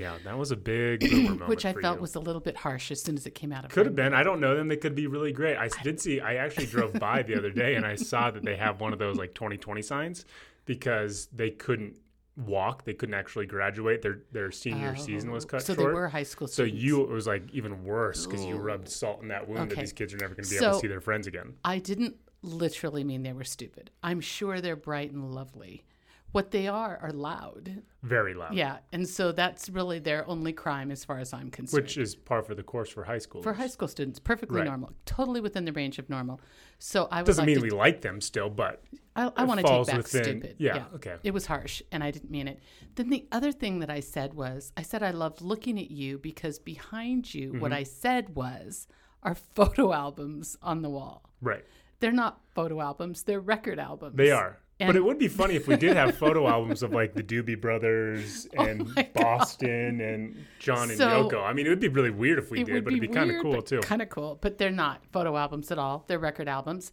Yeah, 0.00 0.16
that 0.24 0.38
was 0.38 0.50
a 0.50 0.56
big 0.56 1.00
boomer 1.10 1.30
moment. 1.30 1.48
which 1.48 1.64
I 1.66 1.74
felt 1.74 1.96
you. 1.96 2.00
was 2.02 2.14
a 2.14 2.20
little 2.20 2.40
bit 2.40 2.56
harsh 2.56 2.90
as 2.90 3.02
soon 3.02 3.16
as 3.16 3.26
it 3.26 3.34
came 3.34 3.52
out 3.52 3.64
of 3.66 3.70
Could 3.70 3.86
have 3.86 3.94
been. 3.94 4.14
I 4.14 4.22
don't 4.22 4.40
know 4.40 4.56
them. 4.56 4.68
They 4.68 4.76
could 4.76 4.94
be 4.94 5.06
really 5.06 5.32
great. 5.32 5.56
I 5.56 5.68
did 5.82 6.00
see. 6.00 6.20
I 6.20 6.36
actually 6.36 6.66
drove 6.66 6.94
by 6.94 7.22
the 7.22 7.36
other 7.36 7.50
day 7.50 7.74
and 7.74 7.84
I 7.84 7.94
saw 7.96 8.30
that 8.30 8.42
they 8.44 8.56
have 8.56 8.80
one 8.80 8.92
of 8.92 8.98
those 8.98 9.16
like 9.16 9.34
2020 9.34 9.82
signs 9.82 10.24
because 10.64 11.26
they 11.34 11.50
couldn't 11.50 11.96
walk. 12.36 12.84
They 12.84 12.94
couldn't 12.94 13.14
actually 13.14 13.44
graduate. 13.46 14.00
Their 14.00 14.20
their 14.32 14.50
senior 14.50 14.96
season 14.96 15.30
was 15.32 15.44
Oh, 15.44 15.48
cut 15.48 15.62
so 15.62 15.74
short. 15.74 15.88
they 15.88 15.92
were 15.94 16.08
high 16.08 16.22
school 16.22 16.48
seniors. 16.48 16.72
so 16.72 16.76
you 16.86 17.02
it 17.02 17.10
was 17.10 17.26
like 17.26 17.42
even 17.52 17.84
worse 17.84 18.26
because 18.26 18.44
you 18.44 18.56
rubbed 18.56 18.88
salt 18.88 19.20
in 19.20 19.28
that 19.28 19.46
wound 19.48 19.70
that 19.70 19.78
these 19.78 19.92
kids 19.92 20.14
are 20.14 20.18
never 20.18 20.34
going 20.34 20.44
to 20.44 20.50
be 20.50 20.56
able 20.56 20.74
to 20.74 20.80
see 20.80 20.86
their 20.86 21.00
friends 21.02 21.26
again. 21.26 21.54
I 21.64 21.78
didn't 21.78 22.16
literally 22.42 23.04
mean 23.04 23.22
they 23.22 23.34
were 23.34 23.44
stupid. 23.44 23.90
I'm 24.02 24.20
sure 24.22 24.62
they're 24.62 24.76
bright 24.76 25.10
and 25.12 25.34
lovely. 25.34 25.84
What 26.32 26.50
they 26.52 26.68
are 26.68 26.98
are 27.02 27.10
loud. 27.12 27.82
Very 28.02 28.34
loud. 28.34 28.54
Yeah, 28.54 28.78
and 28.92 29.06
so 29.08 29.32
that's 29.32 29.68
really 29.68 29.98
their 29.98 30.26
only 30.28 30.52
crime 30.52 30.90
as 30.90 31.04
far 31.04 31.18
as 31.18 31.32
I'm 31.32 31.50
concerned. 31.50 31.82
Which 31.82 31.98
is 31.98 32.14
par 32.14 32.42
for 32.42 32.54
the 32.54 32.62
course 32.62 32.88
for 32.88 33.02
high 33.04 33.18
school. 33.18 33.42
for 33.42 33.52
high 33.54 33.66
school 33.66 33.88
students, 33.88 34.18
perfectly 34.20 34.60
Right. 34.60 34.66
normal, 34.68 34.92
totally 35.06 35.40
within 35.40 35.64
the 35.64 35.72
range 35.72 35.98
of 35.98 36.08
normal. 36.08 36.40
So 36.78 37.08
I 37.10 37.22
doesn't 37.22 37.42
like 37.42 37.46
mean 37.46 37.56
to, 37.56 37.62
we 37.62 37.70
like 37.70 38.00
them 38.00 38.20
still, 38.20 38.48
but 38.48 38.82
I, 39.16 39.30
I 39.36 39.44
want 39.44 39.60
to 39.60 39.66
take 39.66 39.86
back 39.88 39.96
within- 39.96 40.24
stupid. 40.24 40.54
yeah, 40.58 40.84
okay. 40.94 41.16
It 41.24 41.32
was 41.32 41.46
harsh, 41.46 41.82
and 41.92 42.02
I 42.04 42.10
didn't 42.10 42.30
mean 42.30 42.46
it. 42.48 42.60
Then 42.94 43.10
the 43.10 43.26
other 43.32 43.50
thing 43.52 43.80
that 43.80 43.90
I 43.90 44.00
said 44.00 44.32
was, 44.34 44.72
I 44.76 44.82
said 44.82 45.02
I 45.02 45.10
loved 45.10 45.40
looking 45.42 45.78
at 45.78 45.90
you 45.90 46.16
because 46.18 46.58
behind 46.58 47.34
you, 47.34 47.48
Mm-hmm. 47.50 47.60
what 47.60 47.72
I 47.72 47.82
said 47.82 48.34
was, 48.36 48.86
are 49.22 49.34
photo 49.34 49.92
albums 49.92 50.56
on 50.62 50.82
the 50.82 50.90
wall. 50.90 51.28
right. 51.42 51.64
They're 51.98 52.12
not 52.12 52.40
photo 52.54 52.80
albums; 52.80 53.24
they're 53.24 53.40
record 53.40 53.78
albums. 53.78 54.16
They 54.16 54.30
are. 54.30 54.58
But 54.86 54.96
it 54.96 55.04
would 55.04 55.18
be 55.18 55.28
funny 55.28 55.54
if 55.56 55.66
we 55.68 55.76
did 55.76 55.96
have 55.96 56.16
photo 56.16 56.48
albums 56.48 56.82
of 56.82 56.92
like 56.92 57.14
the 57.14 57.22
Doobie 57.22 57.60
Brothers 57.60 58.46
and 58.58 58.82
Oh 58.82 58.92
my 58.96 59.02
God. 59.02 59.12
Boston 59.14 60.00
and 60.00 60.44
John 60.58 60.88
and 60.90 60.98
So- 60.98 61.28
Yoko. 61.28 61.44
I 61.44 61.52
mean, 61.52 61.66
it 61.66 61.68
would 61.70 61.80
be 61.80 61.88
really 61.88 62.10
weird 62.10 62.38
if 62.38 62.50
we 62.50 62.60
it 62.60 62.64
did, 62.66 62.74
would 62.74 62.84
but 62.84 62.92
it'd 62.94 63.00
be 63.02 63.08
kind 63.08 63.30
of 63.30 63.40
cool 63.42 63.62
too. 63.62 63.80
Kind 63.80 64.02
of 64.02 64.08
cool, 64.08 64.38
but 64.40 64.58
they're 64.58 64.70
not 64.70 65.04
photo 65.12 65.36
albums 65.36 65.70
at 65.70 65.78
all. 65.78 66.04
They're 66.06 66.18
record 66.18 66.48
albums. 66.48 66.92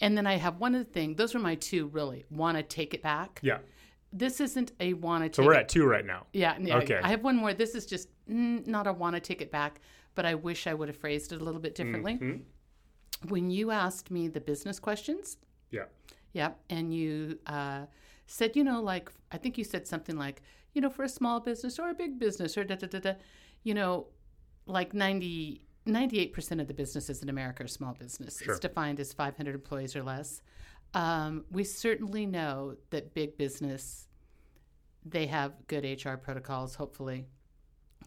And 0.00 0.16
then 0.16 0.26
I 0.26 0.36
have 0.36 0.58
one 0.58 0.74
other 0.74 0.84
thing. 0.84 1.14
Those 1.14 1.34
are 1.34 1.38
my 1.38 1.54
two 1.54 1.86
really. 1.88 2.24
Want 2.30 2.56
to 2.56 2.62
take 2.62 2.94
it 2.94 3.02
back. 3.02 3.40
yeah. 3.42 3.58
This 4.16 4.40
isn't 4.40 4.70
a 4.78 4.92
want 4.94 5.24
to 5.24 5.28
take 5.28 5.34
So 5.36 5.42
we're 5.44 5.54
at 5.54 5.68
two 5.68 5.84
right 5.86 6.06
now. 6.06 6.26
Yeah, 6.32 6.56
yeah. 6.60 6.76
Okay. 6.76 7.00
I 7.02 7.08
have 7.08 7.24
one 7.24 7.34
more. 7.36 7.52
This 7.52 7.74
is 7.74 7.84
just 7.84 8.08
mm, 8.30 8.64
not 8.64 8.86
a 8.86 8.92
want 8.92 9.16
to 9.16 9.20
take 9.20 9.42
it 9.42 9.50
back, 9.50 9.80
but 10.14 10.24
I 10.24 10.36
wish 10.36 10.68
I 10.68 10.74
would 10.74 10.86
have 10.86 10.96
phrased 10.96 11.32
it 11.32 11.40
a 11.40 11.44
little 11.44 11.60
bit 11.60 11.74
differently. 11.74 12.14
Mm-hmm. 12.14 13.28
When 13.28 13.50
you 13.50 13.72
asked 13.72 14.10
me 14.12 14.28
the 14.28 14.40
business 14.40 14.78
questions, 14.78 15.36
Yeah. 15.72 15.84
Yeah, 16.34 16.50
and 16.68 16.92
you 16.92 17.38
uh, 17.46 17.86
said, 18.26 18.56
you 18.56 18.64
know, 18.64 18.82
like 18.82 19.10
I 19.32 19.38
think 19.38 19.56
you 19.56 19.64
said 19.64 19.86
something 19.86 20.18
like, 20.18 20.42
you 20.74 20.82
know, 20.82 20.90
for 20.90 21.04
a 21.04 21.08
small 21.08 21.40
business 21.40 21.78
or 21.78 21.88
a 21.90 21.94
big 21.94 22.18
business 22.18 22.58
or 22.58 22.64
da 22.64 22.74
da 22.74 22.88
da 22.88 22.98
da, 22.98 23.12
you 23.62 23.72
know, 23.72 24.08
like 24.66 24.92
90, 24.92 25.62
98% 25.86 26.60
of 26.60 26.66
the 26.66 26.74
businesses 26.74 27.22
in 27.22 27.28
America 27.28 27.62
are 27.64 27.68
small 27.68 27.94
business. 27.94 28.42
Sure. 28.42 28.52
It's 28.52 28.60
defined 28.60 28.98
as 28.98 29.12
500 29.12 29.54
employees 29.54 29.94
or 29.94 30.02
less. 30.02 30.42
Um, 30.92 31.44
we 31.52 31.62
certainly 31.62 32.26
know 32.26 32.76
that 32.90 33.14
big 33.14 33.38
business, 33.38 34.08
they 35.04 35.26
have 35.26 35.52
good 35.68 35.84
HR 35.84 36.16
protocols, 36.16 36.74
hopefully, 36.74 37.26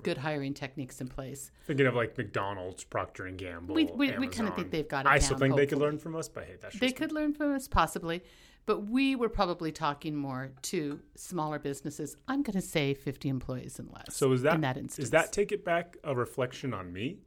good 0.03 0.17
hiring 0.17 0.53
techniques 0.53 1.01
in 1.01 1.07
place. 1.07 1.51
Thinking 1.65 1.85
of 1.87 1.95
like 1.95 2.17
McDonald's, 2.17 2.83
Procter 2.83 3.25
and 3.25 3.37
Gamble. 3.37 3.75
We- 3.75 3.85
we- 3.85 4.17
we 4.17 4.27
kinda 4.27 4.51
think 4.51 4.71
they've 4.71 4.87
got 4.87 5.05
it 5.05 5.09
I 5.09 5.19
still 5.19 5.37
down, 5.37 5.49
think 5.49 5.55
they 5.57 5.65
could 5.67 5.77
learn 5.79 5.97
from 5.97 6.15
us, 6.15 6.27
but 6.29 6.45
hey, 6.45 6.55
that's 6.61 6.79
They 6.79 6.87
me. 6.87 6.93
could 6.93 7.11
learn 7.11 7.33
from 7.33 7.53
us, 7.53 7.67
possibly, 7.67 8.23
but 8.65 8.81
we 8.81 9.15
were 9.15 9.29
probably 9.29 9.71
talking 9.71 10.15
more 10.15 10.51
to 10.63 10.99
smaller 11.15 11.59
businesses. 11.59 12.15
I'm 12.27 12.43
going 12.43 12.55
to 12.55 12.61
say 12.61 12.93
50 12.93 13.29
employees 13.29 13.79
and 13.79 13.89
less. 13.91 14.15
So 14.15 14.31
is 14.33 14.41
that 14.43 14.55
in 14.55 14.61
that 14.61 14.77
instance? 14.77 15.05
is 15.05 15.11
that 15.11 15.31
take 15.31 15.51
it 15.51 15.63
back 15.63 15.97
a 16.03 16.15
reflection 16.15 16.73
on 16.73 16.91
me? 16.91 17.19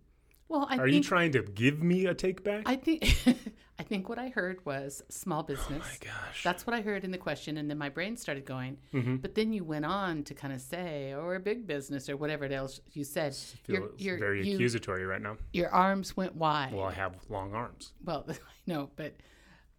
Well, 0.50 0.66
I 0.69 0.76
Are 0.78 0.85
think 0.85 0.95
you 0.97 1.02
trying 1.02 1.33
to 1.33 1.42
give 1.42 1.83
me 1.83 2.04
a 2.07 2.12
take 2.14 2.42
back? 2.45 2.64
I 2.66 2.75
think 2.76 3.04
I 3.78 3.83
think 3.83 4.09
what 4.11 4.19
I 4.19 4.28
heard 4.28 4.59
was 4.66 5.02
small 5.09 5.42
business. 5.42 5.69
oh 5.71 5.88
my 5.90 5.97
gosh. 6.26 6.42
That's 6.42 6.66
what 6.66 6.75
I 6.75 6.80
heard 6.83 7.04
in 7.04 7.12
the 7.12 7.19
question, 7.19 7.57
and 7.57 7.71
then 7.71 7.78
my 7.78 7.88
brain 7.88 8.16
started 8.16 8.45
going. 8.45 8.76
Mm-hmm. 8.92 9.16
But 9.16 9.35
then 9.37 9.52
you 9.54 9.62
went 9.64 9.85
on 9.87 10.23
to 10.25 10.35
kind 10.35 10.52
of 10.52 10.61
say, 10.61 11.14
or 11.14 11.37
a 11.37 11.40
big 11.40 11.66
business, 11.66 12.11
or 12.11 12.16
whatever 12.16 12.45
else 12.47 12.80
you 12.92 13.04
said. 13.04 13.35
feel 13.35 13.76
Your 13.76 13.85
it's 13.87 14.02
your 14.02 14.19
very 14.19 14.47
you- 14.47 14.54
accusatory 14.57 15.07
right 15.07 15.23
now. 15.23 15.37
your 15.52 15.71
arms 15.71 16.16
went 16.16 16.35
wide. 16.35 16.73
Well, 16.75 16.85
I 16.85 16.92
have 16.92 17.14
long 17.30 17.54
arms. 17.54 17.92
Well, 18.04 18.26
I 18.28 18.35
know, 18.66 18.90
but 18.97 19.14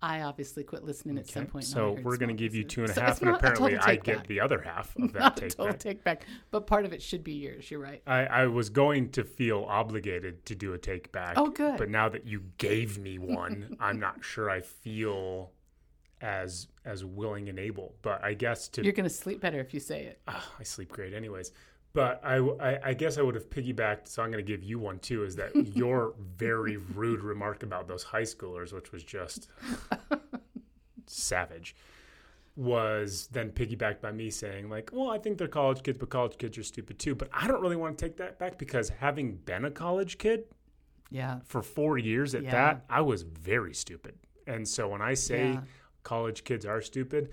I 0.04 0.22
obviously 0.22 0.64
quit 0.64 0.84
listening 0.84 1.18
at 1.20 1.28
some 1.28 1.46
point. 1.46 1.66
So 1.66 1.96
we're 2.04 2.18
going 2.18 2.30
to 2.30 2.36
give 2.36 2.56
you 2.56 2.64
two 2.64 2.82
and 2.84 2.90
a 2.90 3.00
half, 3.00 3.20
So 3.20 3.28
and 3.28 3.36
apparently 3.36 3.78
I 3.78 3.96
get 3.98 4.18
back. 4.18 4.28
the 4.28 4.40
other 4.40 4.60
half 4.62 4.96
of 4.98 5.14
that 5.14 5.20
Not 5.20 5.38
a 5.38 5.42
take 5.42 5.50
total 5.52 5.66
back. 5.68 5.80
take 5.80 6.04
back, 6.04 6.26
but 6.50 6.66
part 6.66 6.86
of 6.86 6.94
it 6.94 7.02
should 7.04 7.24
be 7.24 7.34
yours. 7.34 7.70
You're 7.70 7.80
right. 7.82 8.02
I, 8.08 8.26
I 8.26 8.46
was 8.48 8.70
going 8.70 9.10
to 9.12 9.24
feel 9.24 9.64
obligated 9.70 10.44
to 10.48 10.56
do 10.56 10.74
a 10.74 10.78
take 10.80 11.12
back. 11.12 11.36
Oh, 11.38 11.50
good. 11.50 11.78
But 11.78 11.90
now 11.90 12.10
that 12.10 12.26
you 12.26 12.44
gave 12.58 12.98
me 12.98 13.20
one, 13.20 13.78
I'm 13.80 14.00
not 14.00 14.24
sure 14.26 14.50
I 14.50 14.62
feel 14.62 15.52
as 16.20 16.68
as 16.86 17.04
willing 17.06 17.50
and 17.50 17.58
able. 17.60 17.96
But 18.02 18.24
I 18.24 18.34
guess 18.34 18.68
to 18.70 18.84
You're 18.84 18.94
going 18.94 19.04
to 19.10 19.10
sleep 19.10 19.40
better 19.42 19.60
if 19.60 19.74
you 19.74 19.80
say 19.80 20.04
it. 20.06 20.20
Ah, 20.28 20.52
I 20.60 20.64
sleep 20.64 20.90
great 20.92 21.14
anyways. 21.14 21.52
But 21.94 22.22
I, 22.24 22.38
I, 22.38 22.80
I 22.90 22.94
guess 22.94 23.18
I 23.18 23.22
would 23.22 23.36
have 23.36 23.50
piggybacked. 23.50 24.08
So 24.08 24.24
I'm 24.24 24.32
going 24.32 24.44
to 24.44 24.50
give 24.50 24.64
you 24.64 24.80
one 24.80 25.00
too. 25.00 25.24
Is 25.24 25.36
that 25.36 25.54
your 25.76 26.14
very 26.38 26.78
rude 26.78 27.22
remark 27.22 27.64
about 27.64 27.88
those 27.88 28.04
high 28.04 28.22
schoolers, 28.22 28.72
which 28.74 28.92
was 28.92 29.04
just 29.04 29.50
savage, 31.06 31.76
was 32.56 33.28
then 33.32 33.50
piggybacked 33.52 34.02
by 34.02 34.12
me 34.12 34.30
saying 34.30 34.70
like, 34.70 34.90
well, 34.94 35.10
I 35.10 35.18
think 35.18 35.38
they're 35.38 35.48
college 35.48 35.84
kids, 35.84 35.98
but 35.98 36.10
college 36.10 36.38
kids 36.38 36.58
are 36.58 36.64
stupid 36.64 37.00
too. 37.00 37.16
But 37.16 37.30
I 37.34 37.48
don't 37.48 37.62
really 37.62 37.76
want 37.76 37.98
to 37.98 38.06
take 38.06 38.18
that 38.18 38.40
back 38.40 38.58
because 38.58 38.90
having 38.90 39.36
been 39.36 39.66
a 39.66 39.72
college 39.72 40.18
kid 40.18 40.46
Yeah. 41.10 41.40
for 41.46 41.62
four 41.62 41.98
years 41.98 42.36
at 42.36 42.44
Yeah. 42.44 42.52
that, 42.52 42.86
I 42.90 43.02
was 43.02 43.24
very 43.24 43.74
stupid. 43.74 44.16
And 44.48 44.68
so 44.68 44.90
when 44.90 45.02
I 45.02 45.14
say 45.14 45.54
Yeah. 45.54 45.62
college 46.04 46.44
kids 46.44 46.66
are 46.66 46.82
stupid, 46.82 47.30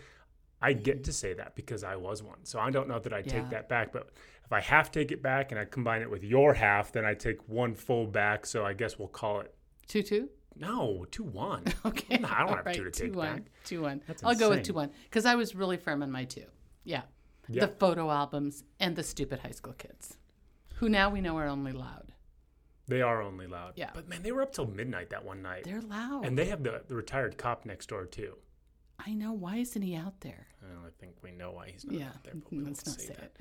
I 0.60 0.72
get 0.72 0.96
mm-hmm. 0.96 1.02
to 1.04 1.12
say 1.12 1.34
that 1.34 1.54
because 1.54 1.84
I 1.84 1.96
was 1.96 2.22
one. 2.22 2.44
So 2.44 2.58
I 2.58 2.70
don't 2.70 2.88
know 2.88 2.98
that 2.98 3.12
I 3.12 3.18
Yeah. 3.18 3.24
take 3.32 3.50
that 3.50 3.68
back, 3.68 3.92
but 3.92 4.10
if 4.48 4.52
I 4.54 4.60
half 4.60 4.90
take 4.90 5.12
it 5.12 5.22
back 5.22 5.52
and 5.52 5.60
I 5.60 5.66
combine 5.66 6.00
it 6.00 6.10
with 6.10 6.24
your 6.24 6.54
half, 6.54 6.90
then 6.90 7.04
I 7.04 7.12
take 7.12 7.46
one 7.48 7.74
full 7.74 8.06
back. 8.06 8.46
So 8.46 8.64
I 8.64 8.72
guess 8.72 8.98
we'll 8.98 9.08
call 9.08 9.40
it 9.40 9.54
Two 9.86 10.02
two. 10.02 10.30
no 10.56 11.04
two 11.10 11.22
one. 11.22 11.64
Okay. 11.84 12.16
No, 12.16 12.28
I 12.28 12.38
don't 12.40 12.48
All 12.48 12.56
have 12.56 12.64
right, 12.66 12.74
two 12.74 12.84
to 12.84 12.90
take 12.90 13.14
one, 13.14 13.34
back. 13.36 13.42
Two 13.64 13.82
one. 13.82 14.00
That's 14.06 14.24
I'll 14.24 14.34
go 14.34 14.48
with 14.48 14.62
two 14.64 14.72
one 14.72 14.90
because 15.04 15.26
I 15.26 15.34
was 15.34 15.54
really 15.54 15.76
firm 15.76 16.02
on 16.02 16.10
my 16.10 16.24
two. 16.24 16.44
Yeah. 16.84 17.02
Yeah. 17.46 17.66
The 17.66 17.72
photo 17.72 18.10
albums 18.10 18.64
and 18.80 18.96
the 18.96 19.02
stupid 19.02 19.40
high 19.40 19.50
school 19.52 19.74
kids, 19.74 20.16
who 20.76 20.88
now 20.88 21.10
we 21.10 21.20
know 21.20 21.36
are 21.36 21.46
only 21.46 21.72
loud. 21.72 22.12
They 22.86 23.02
are 23.02 23.20
only 23.20 23.46
loud. 23.46 23.74
Yeah. 23.76 23.90
But 23.94 24.08
man, 24.08 24.22
they 24.22 24.32
were 24.32 24.40
up 24.40 24.52
till 24.54 24.66
midnight 24.66 25.10
that 25.10 25.22
one 25.24 25.42
night. 25.42 25.64
They're 25.64 25.82
loud. 25.82 26.24
and 26.24 26.38
they 26.38 26.46
have 26.46 26.62
the, 26.62 26.82
the 26.88 26.94
retired 26.94 27.36
cop 27.36 27.66
next 27.66 27.90
door 27.90 28.06
too. 28.06 28.34
I 28.98 29.12
know. 29.12 29.32
Why 29.32 29.56
isn't 29.58 29.80
he 29.82 29.94
out 29.94 30.20
there? 30.22 30.46
Well, 30.62 30.84
I 30.86 30.90
think 30.98 31.16
we 31.22 31.30
know 31.32 31.52
why 31.52 31.68
he's 31.70 31.84
not 31.84 31.98
Yeah. 32.00 32.06
out 32.08 32.24
there, 32.24 32.32
but 32.34 32.50
we 32.50 32.58
Let's 32.60 32.84
won't 32.86 32.86
not 32.86 33.00
say 33.00 33.06
say 33.08 33.14
that. 33.14 33.22
it. 33.24 33.36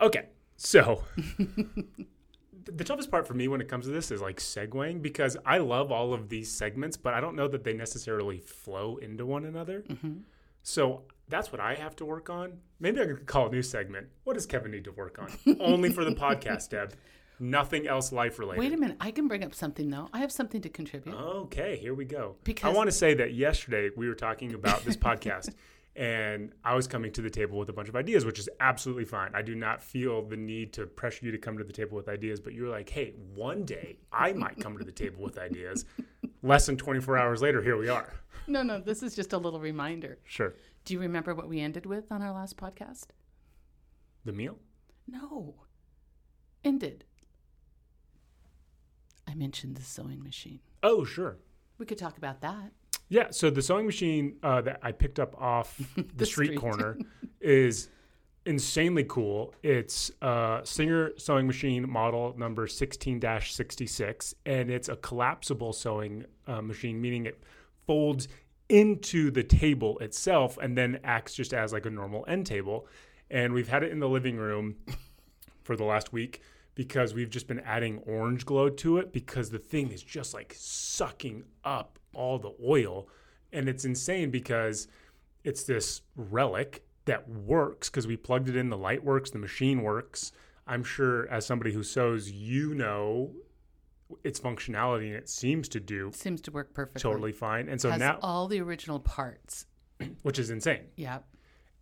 Okay, 0.00 0.26
so 0.56 1.04
the 2.64 2.84
toughest 2.84 3.10
part 3.10 3.26
for 3.26 3.34
me 3.34 3.48
when 3.48 3.60
it 3.60 3.68
comes 3.68 3.86
to 3.86 3.90
this 3.90 4.10
is 4.10 4.20
like 4.20 4.38
segueing 4.38 5.02
because 5.02 5.36
I 5.44 5.58
love 5.58 5.90
all 5.90 6.14
of 6.14 6.28
these 6.28 6.50
segments, 6.50 6.96
but 6.96 7.14
I 7.14 7.20
don't 7.20 7.36
know 7.36 7.48
that 7.48 7.64
they 7.64 7.72
necessarily 7.72 8.38
flow 8.38 8.96
into 8.96 9.26
one 9.26 9.44
another. 9.44 9.82
Mm-hmm. 9.88 10.18
So 10.62 11.02
that's 11.28 11.50
what 11.50 11.60
I 11.60 11.74
have 11.74 11.96
to 11.96 12.04
work 12.04 12.30
on. 12.30 12.58
Maybe 12.80 13.00
I 13.00 13.06
could 13.06 13.26
call 13.26 13.48
a 13.48 13.50
new 13.50 13.62
segment. 13.62 14.08
What 14.24 14.34
does 14.34 14.46
Kevin 14.46 14.70
need 14.70 14.84
to 14.84 14.92
work 14.92 15.18
on? 15.18 15.56
Only 15.60 15.90
for 15.90 16.04
the 16.04 16.12
podcast, 16.12 16.70
Deb. 16.70 16.94
Nothing 17.40 17.86
else 17.86 18.10
life 18.10 18.38
related. 18.38 18.60
Wait 18.60 18.72
a 18.72 18.76
minute. 18.76 18.96
I 19.00 19.12
can 19.12 19.28
bring 19.28 19.44
up 19.44 19.54
something 19.54 19.90
though. 19.90 20.08
I 20.12 20.18
have 20.18 20.32
something 20.32 20.60
to 20.62 20.68
contribute. 20.68 21.14
Okay, 21.14 21.76
here 21.76 21.94
we 21.94 22.04
go. 22.04 22.36
Because 22.42 22.72
I 22.72 22.76
want 22.76 22.88
to 22.88 22.92
say 22.92 23.14
that 23.14 23.32
yesterday 23.32 23.90
we 23.96 24.08
were 24.08 24.14
talking 24.14 24.54
about 24.54 24.84
this 24.84 24.96
podcast 24.96 25.54
and 25.98 26.52
I 26.62 26.76
was 26.76 26.86
coming 26.86 27.10
to 27.10 27.20
the 27.20 27.28
table 27.28 27.58
with 27.58 27.68
a 27.70 27.72
bunch 27.72 27.88
of 27.88 27.96
ideas, 27.96 28.24
which 28.24 28.38
is 28.38 28.48
absolutely 28.60 29.04
fine. 29.04 29.32
I 29.34 29.42
do 29.42 29.56
not 29.56 29.82
feel 29.82 30.22
the 30.22 30.36
need 30.36 30.72
to 30.74 30.86
pressure 30.86 31.26
you 31.26 31.32
to 31.32 31.38
come 31.38 31.58
to 31.58 31.64
the 31.64 31.72
table 31.72 31.96
with 31.96 32.08
ideas, 32.08 32.38
but 32.38 32.52
you 32.54 32.62
were 32.62 32.68
like, 32.68 32.88
hey, 32.88 33.14
one 33.34 33.64
day 33.64 33.98
I 34.12 34.32
might 34.32 34.60
come 34.60 34.78
to 34.78 34.84
the 34.84 34.92
table 34.92 35.24
with 35.24 35.38
ideas. 35.38 35.84
Less 36.40 36.66
than 36.66 36.76
24 36.76 37.18
hours 37.18 37.42
later, 37.42 37.60
here 37.60 37.76
we 37.76 37.88
are. 37.88 38.14
No, 38.46 38.62
no. 38.62 38.78
This 38.78 39.02
is 39.02 39.16
just 39.16 39.32
a 39.32 39.38
little 39.38 39.58
reminder. 39.58 40.18
Sure. 40.22 40.54
Do 40.84 40.94
you 40.94 41.00
remember 41.00 41.34
what 41.34 41.48
we 41.48 41.58
ended 41.58 41.84
with 41.84 42.12
on 42.12 42.22
our 42.22 42.32
last 42.32 42.56
podcast? 42.56 43.08
The 44.24 44.32
meal? 44.32 44.56
No. 45.08 45.56
Ended. 46.62 47.06
I 49.26 49.34
mentioned 49.34 49.76
the 49.76 49.82
sewing 49.82 50.22
machine. 50.22 50.60
Oh, 50.80 51.02
sure. 51.02 51.38
We 51.76 51.86
could 51.86 51.98
talk 51.98 52.16
about 52.16 52.40
that. 52.42 52.70
Yeah, 53.08 53.28
so 53.30 53.48
the 53.50 53.62
sewing 53.62 53.86
machine 53.86 54.36
uh, 54.42 54.60
that 54.62 54.80
I 54.82 54.92
picked 54.92 55.18
up 55.18 55.40
off 55.40 55.76
the, 55.96 56.02
The 56.16 56.26
street, 56.26 56.46
street. 56.48 56.58
corner 56.60 56.98
is 57.40 57.88
insanely 58.44 59.04
cool. 59.08 59.54
It's 59.62 60.10
a 60.22 60.60
Singer 60.64 61.12
sewing 61.16 61.46
machine 61.46 61.88
model 61.88 62.34
number 62.36 62.66
16 62.66 63.20
66, 63.40 64.34
and 64.46 64.70
it's 64.70 64.88
a 64.88 64.96
collapsible 64.96 65.72
sewing 65.72 66.24
uh, 66.46 66.60
machine, 66.62 67.00
meaning 67.00 67.26
it 67.26 67.42
folds 67.86 68.28
into 68.68 69.30
the 69.30 69.42
table 69.42 69.98
itself 70.00 70.58
and 70.60 70.76
then 70.76 71.00
acts 71.02 71.34
just 71.34 71.54
as 71.54 71.72
like 71.72 71.86
a 71.86 71.90
normal 71.90 72.24
end 72.28 72.46
table. 72.46 72.86
And 73.30 73.52
we've 73.54 73.68
had 73.68 73.82
it 73.82 73.90
in 73.92 73.98
the 74.00 74.08
living 74.08 74.36
room 74.36 74.76
for 75.62 75.76
the 75.76 75.84
last 75.84 76.12
week 76.12 76.42
because 76.74 77.12
we've 77.14 77.30
just 77.30 77.46
been 77.48 77.60
adding 77.60 77.98
Orange 78.06 78.44
Glo 78.46 78.68
to 78.68 78.98
it 78.98 79.12
because 79.12 79.50
the 79.50 79.58
thing 79.58 79.90
is 79.90 80.02
just 80.02 80.32
like 80.34 80.54
sucking 80.56 81.44
up 81.64 81.98
all 82.18 82.38
the 82.38 82.52
oil. 82.64 83.08
And 83.52 83.68
it's 83.68 83.84
insane 83.84 84.30
because 84.30 84.88
it's 85.44 85.62
this 85.64 86.02
relic 86.16 86.84
that 87.06 87.28
works 87.28 87.88
because 87.88 88.06
we 88.06 88.16
plugged 88.16 88.48
it 88.48 88.56
in, 88.56 88.68
the 88.68 88.76
light 88.76 89.02
works, 89.02 89.30
the 89.30 89.38
machine 89.38 89.82
works. 89.82 90.32
I'm 90.66 90.84
sure 90.84 91.26
as 91.30 91.46
somebody 91.46 91.72
who 91.72 91.82
sews, 91.82 92.30
you 92.30 92.74
know 92.74 93.32
its 94.24 94.40
functionality 94.40 95.06
and 95.06 95.14
it 95.16 95.28
seems 95.28 95.68
to 95.68 95.80
do 95.80 96.10
Seems 96.14 96.40
to 96.42 96.50
work 96.50 96.72
perfectly. 96.74 97.00
totally 97.00 97.32
fine. 97.32 97.68
And 97.68 97.80
so 97.80 97.90
Has 97.90 98.00
now, 98.00 98.18
all 98.22 98.48
the 98.48 98.60
original 98.60 98.98
parts. 99.00 99.66
which 100.22 100.38
is 100.38 100.50
insane. 100.50 100.84
Yep. 100.96 101.24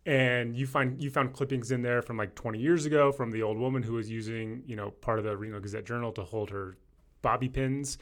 and 0.05 0.55
you 0.55 0.65
find 0.67 1.01
you 1.01 1.09
found 1.09 1.33
clippings 1.33 1.71
in 1.71 1.81
there 1.83 2.01
from 2.01 2.17
like 2.17 2.33
20 2.35 2.59
years 2.59 2.85
ago 2.85 3.11
from 3.11 3.29
the 3.31 3.43
old 3.43 3.57
woman 3.57 3.83
who 3.83 3.93
was 3.93 4.09
using 4.09 4.63
you 4.65 4.75
know 4.75 4.89
part 4.91 5.19
of 5.19 5.25
the 5.25 5.35
Reno 5.37 5.59
Gazette 5.59 5.85
Journal 5.85 6.11
to 6.13 6.23
hold 6.23 6.49
her 6.49 6.77
bobby 7.21 7.47
pins 7.49 7.97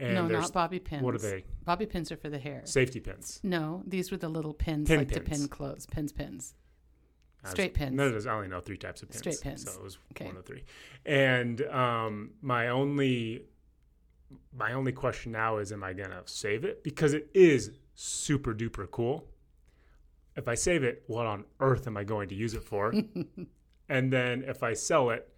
and 0.00 0.14
no, 0.14 0.26
not 0.26 0.52
bobby 0.52 0.78
pins. 0.78 1.02
what 1.02 1.14
are 1.14 1.18
they 1.18 1.44
Bobby 1.64 1.86
pins 1.86 2.10
are 2.10 2.16
for 2.16 2.28
the 2.30 2.38
hair. 2.38 2.62
safety 2.64 2.98
pins 3.00 3.38
No, 3.42 3.82
these 3.86 4.10
were 4.10 4.16
the 4.16 4.28
little 4.28 4.54
pins 4.54 4.88
Pin 4.88 4.98
like 4.98 5.12
to 5.12 5.20
pin 5.20 5.46
clothes. 5.48 5.86
Pins, 5.86 6.12
pins. 6.12 6.54
Was- 7.42 7.52
Straight 7.52 7.74
pins. 7.74 7.94
no 7.96 8.06
is- 8.08 8.26
I 8.26 8.34
only 8.34 8.48
know 8.48 8.60
three 8.60 8.76
types 8.76 9.02
of 9.02 9.10
pins 9.10 9.18
Straight 9.20 9.40
pins. 9.40 9.64
so 9.64 9.78
it 9.78 9.82
was 9.82 9.98
Okay. 10.12 10.26
one 10.26 10.36
of 10.36 10.44
three 10.44 10.64
and 11.06 11.60
um 11.66 12.30
my 12.42 12.68
only 12.68 13.44
my 14.52 14.72
only 14.72 14.92
question 14.92 15.32
now 15.32 15.58
is 15.58 15.72
am 15.72 15.82
I 15.84 15.92
gonna 15.92 16.22
save 16.26 16.64
it 16.64 16.82
because 16.84 17.14
it 17.14 17.30
is 17.34 17.72
super 17.94 18.54
duper 18.54 18.90
cool 18.90 19.26
if 20.36 20.48
I 20.48 20.54
save 20.54 20.82
it 20.84 21.02
what 21.06 21.26
on 21.26 21.44
earth 21.60 21.86
am 21.86 21.96
I 21.96 22.04
going 22.04 22.28
to 22.28 22.34
use 22.34 22.54
it 22.54 22.62
for 22.62 22.92
and 23.88 24.12
then 24.12 24.44
if 24.46 24.62
I 24.62 24.72
sell 24.74 25.10
it, 25.10 25.28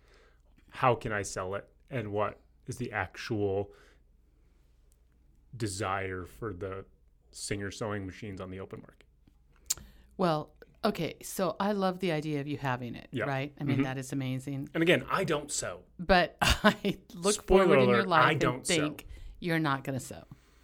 how 0.70 0.94
can 0.94 1.10
I 1.12 1.22
sell 1.22 1.54
it, 1.54 1.66
and 1.90 2.12
what 2.12 2.38
is 2.66 2.76
the 2.76 2.92
actual 2.92 3.70
desire 5.56 6.24
for 6.24 6.52
the 6.52 6.84
Singer 7.30 7.70
sewing 7.70 8.04
machines 8.06 8.40
on 8.40 8.50
the 8.50 8.60
open 8.60 8.80
market? 8.80 9.06
Well, 10.16 10.50
okay. 10.84 11.16
So 11.22 11.56
I 11.58 11.72
love 11.72 11.98
the 12.00 12.12
idea 12.12 12.40
of 12.40 12.46
you 12.46 12.58
having 12.58 12.94
it, 12.94 13.08
Yeah. 13.10 13.24
right? 13.24 13.52
I 13.60 13.64
mean, 13.64 13.78
Mhm. 13.78 13.84
that 13.84 13.98
is 13.98 14.12
amazing. 14.12 14.68
And 14.74 14.82
again, 14.82 15.04
I 15.10 15.24
don't 15.24 15.50
sew. 15.50 15.80
But 15.98 16.36
I 16.42 16.98
look 17.14 17.34
Spoiler 17.34 17.64
forward 17.66 17.78
in 17.84 17.88
your 17.88 18.04
life 18.04 18.24
I 18.26 18.34
don't 18.34 18.66
sew. 18.66 18.74
think 18.74 19.06
you're 19.40 19.58
not 19.58 19.82
going 19.84 19.98
to 19.98 20.04
sew. 20.04 20.22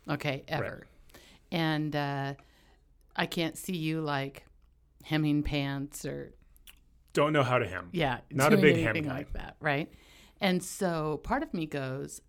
Okay, 0.09 0.45
ever. 0.49 0.87
And 1.51 1.95
uh, 1.97 2.35
I 3.17 3.27
can't 3.27 3.57
see 3.57 3.77
you 3.77 4.01
like 4.03 4.45
hemming 5.05 5.43
pants 5.43 6.05
or 6.05 6.35
Don't 7.15 7.33
know 7.33 7.43
how 7.43 7.59
to 7.59 7.67
hem. 7.67 7.89
yeah, 7.93 8.21
Not 8.31 8.53
a 8.53 8.59
big 8.59 8.77
hem 8.77 9.03
guy. 9.03 9.09
like 9.11 9.33
that, 9.33 9.57
right? 9.61 9.91
And 10.41 10.63
so 10.63 11.17
part 11.25 11.43
of 11.43 11.53
me 11.55 11.67
goes, 11.67 12.21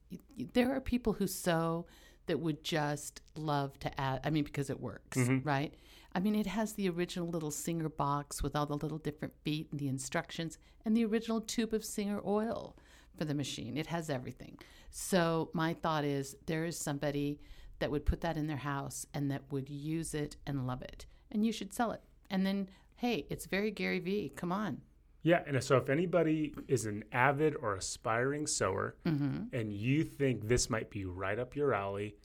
there 0.53 0.73
are 0.73 0.79
people 0.81 1.13
who 1.13 1.27
sew 1.27 1.85
that 2.29 2.39
would 2.39 2.63
just 2.63 3.21
love 3.35 3.77
to 3.79 3.99
add. 3.99 4.21
I 4.23 4.29
mean, 4.29 4.43
because 4.45 4.69
it 4.69 4.79
works, 4.79 5.17
Mm-hmm. 5.17 5.47
right? 5.47 5.73
I 6.15 6.19
mean, 6.19 6.35
it 6.35 6.47
has 6.47 6.73
the 6.73 6.89
original 6.89 7.27
little 7.27 7.51
Singer 7.51 7.89
box 7.89 8.41
with 8.41 8.55
all 8.55 8.65
the 8.65 8.77
little 8.77 8.97
different 8.97 9.33
feet 9.43 9.67
and 9.71 9.79
the 9.79 9.87
instructions, 9.87 10.57
and 10.85 10.95
the 10.95 11.05
original 11.05 11.41
tube 11.41 11.73
of 11.73 11.83
Singer 11.83 12.21
oil 12.25 12.75
for 13.17 13.25
the 13.25 13.33
machine. 13.35 13.77
It 13.77 13.87
has 13.87 14.09
everything. 14.09 14.57
So 14.91 15.49
my 15.53 15.73
thought 15.73 16.05
is, 16.05 16.35
there 16.45 16.65
is 16.65 16.77
somebody 16.77 17.39
that 17.79 17.91
would 17.91 18.05
put 18.05 18.21
that 18.21 18.37
in 18.37 18.47
their 18.47 18.57
house 18.57 19.05
and 19.13 19.29
that 19.31 19.43
would 19.51 19.69
use 19.69 20.13
it 20.13 20.35
and 20.47 20.65
love 20.67 20.81
it, 20.81 21.05
and 21.31 21.45
you 21.45 21.51
should 21.51 21.73
sell 21.73 21.91
it. 21.91 22.01
And 22.29 22.45
then, 22.45 22.69
hey, 22.95 23.25
it's 23.29 23.45
very 23.45 23.71
Gary 23.71 23.99
V. 23.99 24.31
Come 24.35 24.51
on, 24.51 24.81
Yeah, 25.21 25.41
and 25.45 25.61
so 25.63 25.75
if 25.77 25.89
anybody 25.89 26.53
is 26.67 26.85
an 26.85 27.03
avid 27.11 27.55
or 27.61 27.75
aspiring 27.75 28.47
sewer 28.47 28.95
Mm-hmm. 29.05 29.53
and 29.53 29.73
you 29.73 30.03
think 30.03 30.47
this 30.47 30.69
might 30.69 30.89
be 30.89 31.03
right 31.05 31.37
up 31.37 31.55
your 31.55 31.73
alley, 31.73 32.15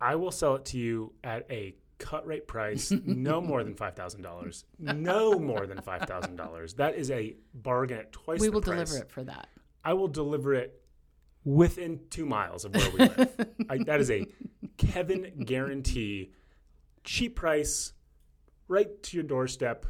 I 0.00 0.14
will 0.16 0.30
sell 0.30 0.56
it 0.56 0.64
to 0.66 0.78
you 0.78 1.12
at 1.22 1.46
a 1.50 1.76
cut 1.98 2.26
rate 2.26 2.46
price, 2.48 2.90
no 3.04 3.40
more 3.50 3.62
than 3.62 3.74
five 3.74 3.94
thousand 3.94 4.22
dollars. 4.22 4.64
No 4.78 5.38
more 5.38 5.66
than 5.66 5.80
five 5.82 6.02
thousand 6.02 6.36
dollars. 6.36 6.74
That 6.74 6.94
is 6.96 7.10
a 7.10 7.36
bargain 7.54 7.98
at 7.98 8.12
twice 8.12 8.40
We 8.40 8.46
the 8.48 8.52
will 8.52 8.62
price. 8.62 8.88
deliver 8.90 9.04
it 9.04 9.10
for 9.10 9.24
that. 9.24 9.48
I 9.84 9.92
will 9.92 10.08
deliver 10.08 10.54
it 10.54 10.80
within 11.44 12.00
two 12.10 12.24
miles 12.26 12.64
of 12.64 12.74
where 12.74 12.90
we 12.90 12.98
live. 13.00 13.46
I, 13.68 13.78
that 13.84 14.00
is 14.00 14.10
a 14.10 14.26
Kevin 14.78 15.44
guarantee, 15.44 16.32
cheap 17.04 17.36
price, 17.36 17.92
right 18.66 19.02
to 19.04 19.16
your 19.18 19.24
doorstep. 19.24 19.84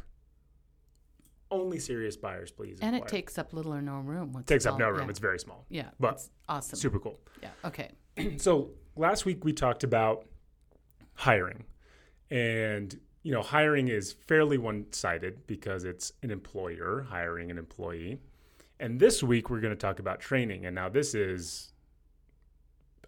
Only 1.61 1.79
serious 1.79 2.17
buyers, 2.17 2.51
please. 2.51 2.79
And 2.81 2.95
it 2.95 3.07
takes 3.07 3.37
up 3.37 3.53
little 3.53 3.73
or 3.73 3.81
no 3.81 3.99
room. 3.99 4.33
Once 4.33 4.45
takes 4.47 4.65
up 4.65 4.77
no 4.77 4.89
room. 4.89 5.01
Yeah, 5.05 5.09
It's 5.09 5.19
very 5.19 5.39
small. 5.39 5.65
yeah 5.69 5.89
but 5.99 6.15
it's 6.15 6.29
awesome. 6.49 6.77
Super 6.77 6.99
cool. 6.99 7.19
Yeah. 7.41 7.49
Okay. 7.63 7.91
so 8.37 8.71
last 8.95 9.25
week 9.25 9.43
we 9.45 9.53
talked 9.53 9.83
about 9.83 10.25
hiring 11.15 11.63
and 12.29 12.99
you 13.23 13.31
know 13.31 13.41
hiring 13.41 13.87
is 13.87 14.11
fairly 14.11 14.57
one-sided 14.57 15.47
because 15.47 15.83
it's 15.85 16.11
an 16.23 16.31
employer 16.31 17.05
hiring 17.09 17.49
an 17.51 17.57
employee 17.57 18.19
and 18.79 18.99
this 18.99 19.23
week 19.23 19.49
we're 19.49 19.61
going 19.61 19.73
to 19.73 19.79
talk 19.79 19.99
about 19.99 20.19
training 20.19 20.65
and 20.65 20.75
now 20.75 20.89
this 20.89 21.15
is 21.15 21.71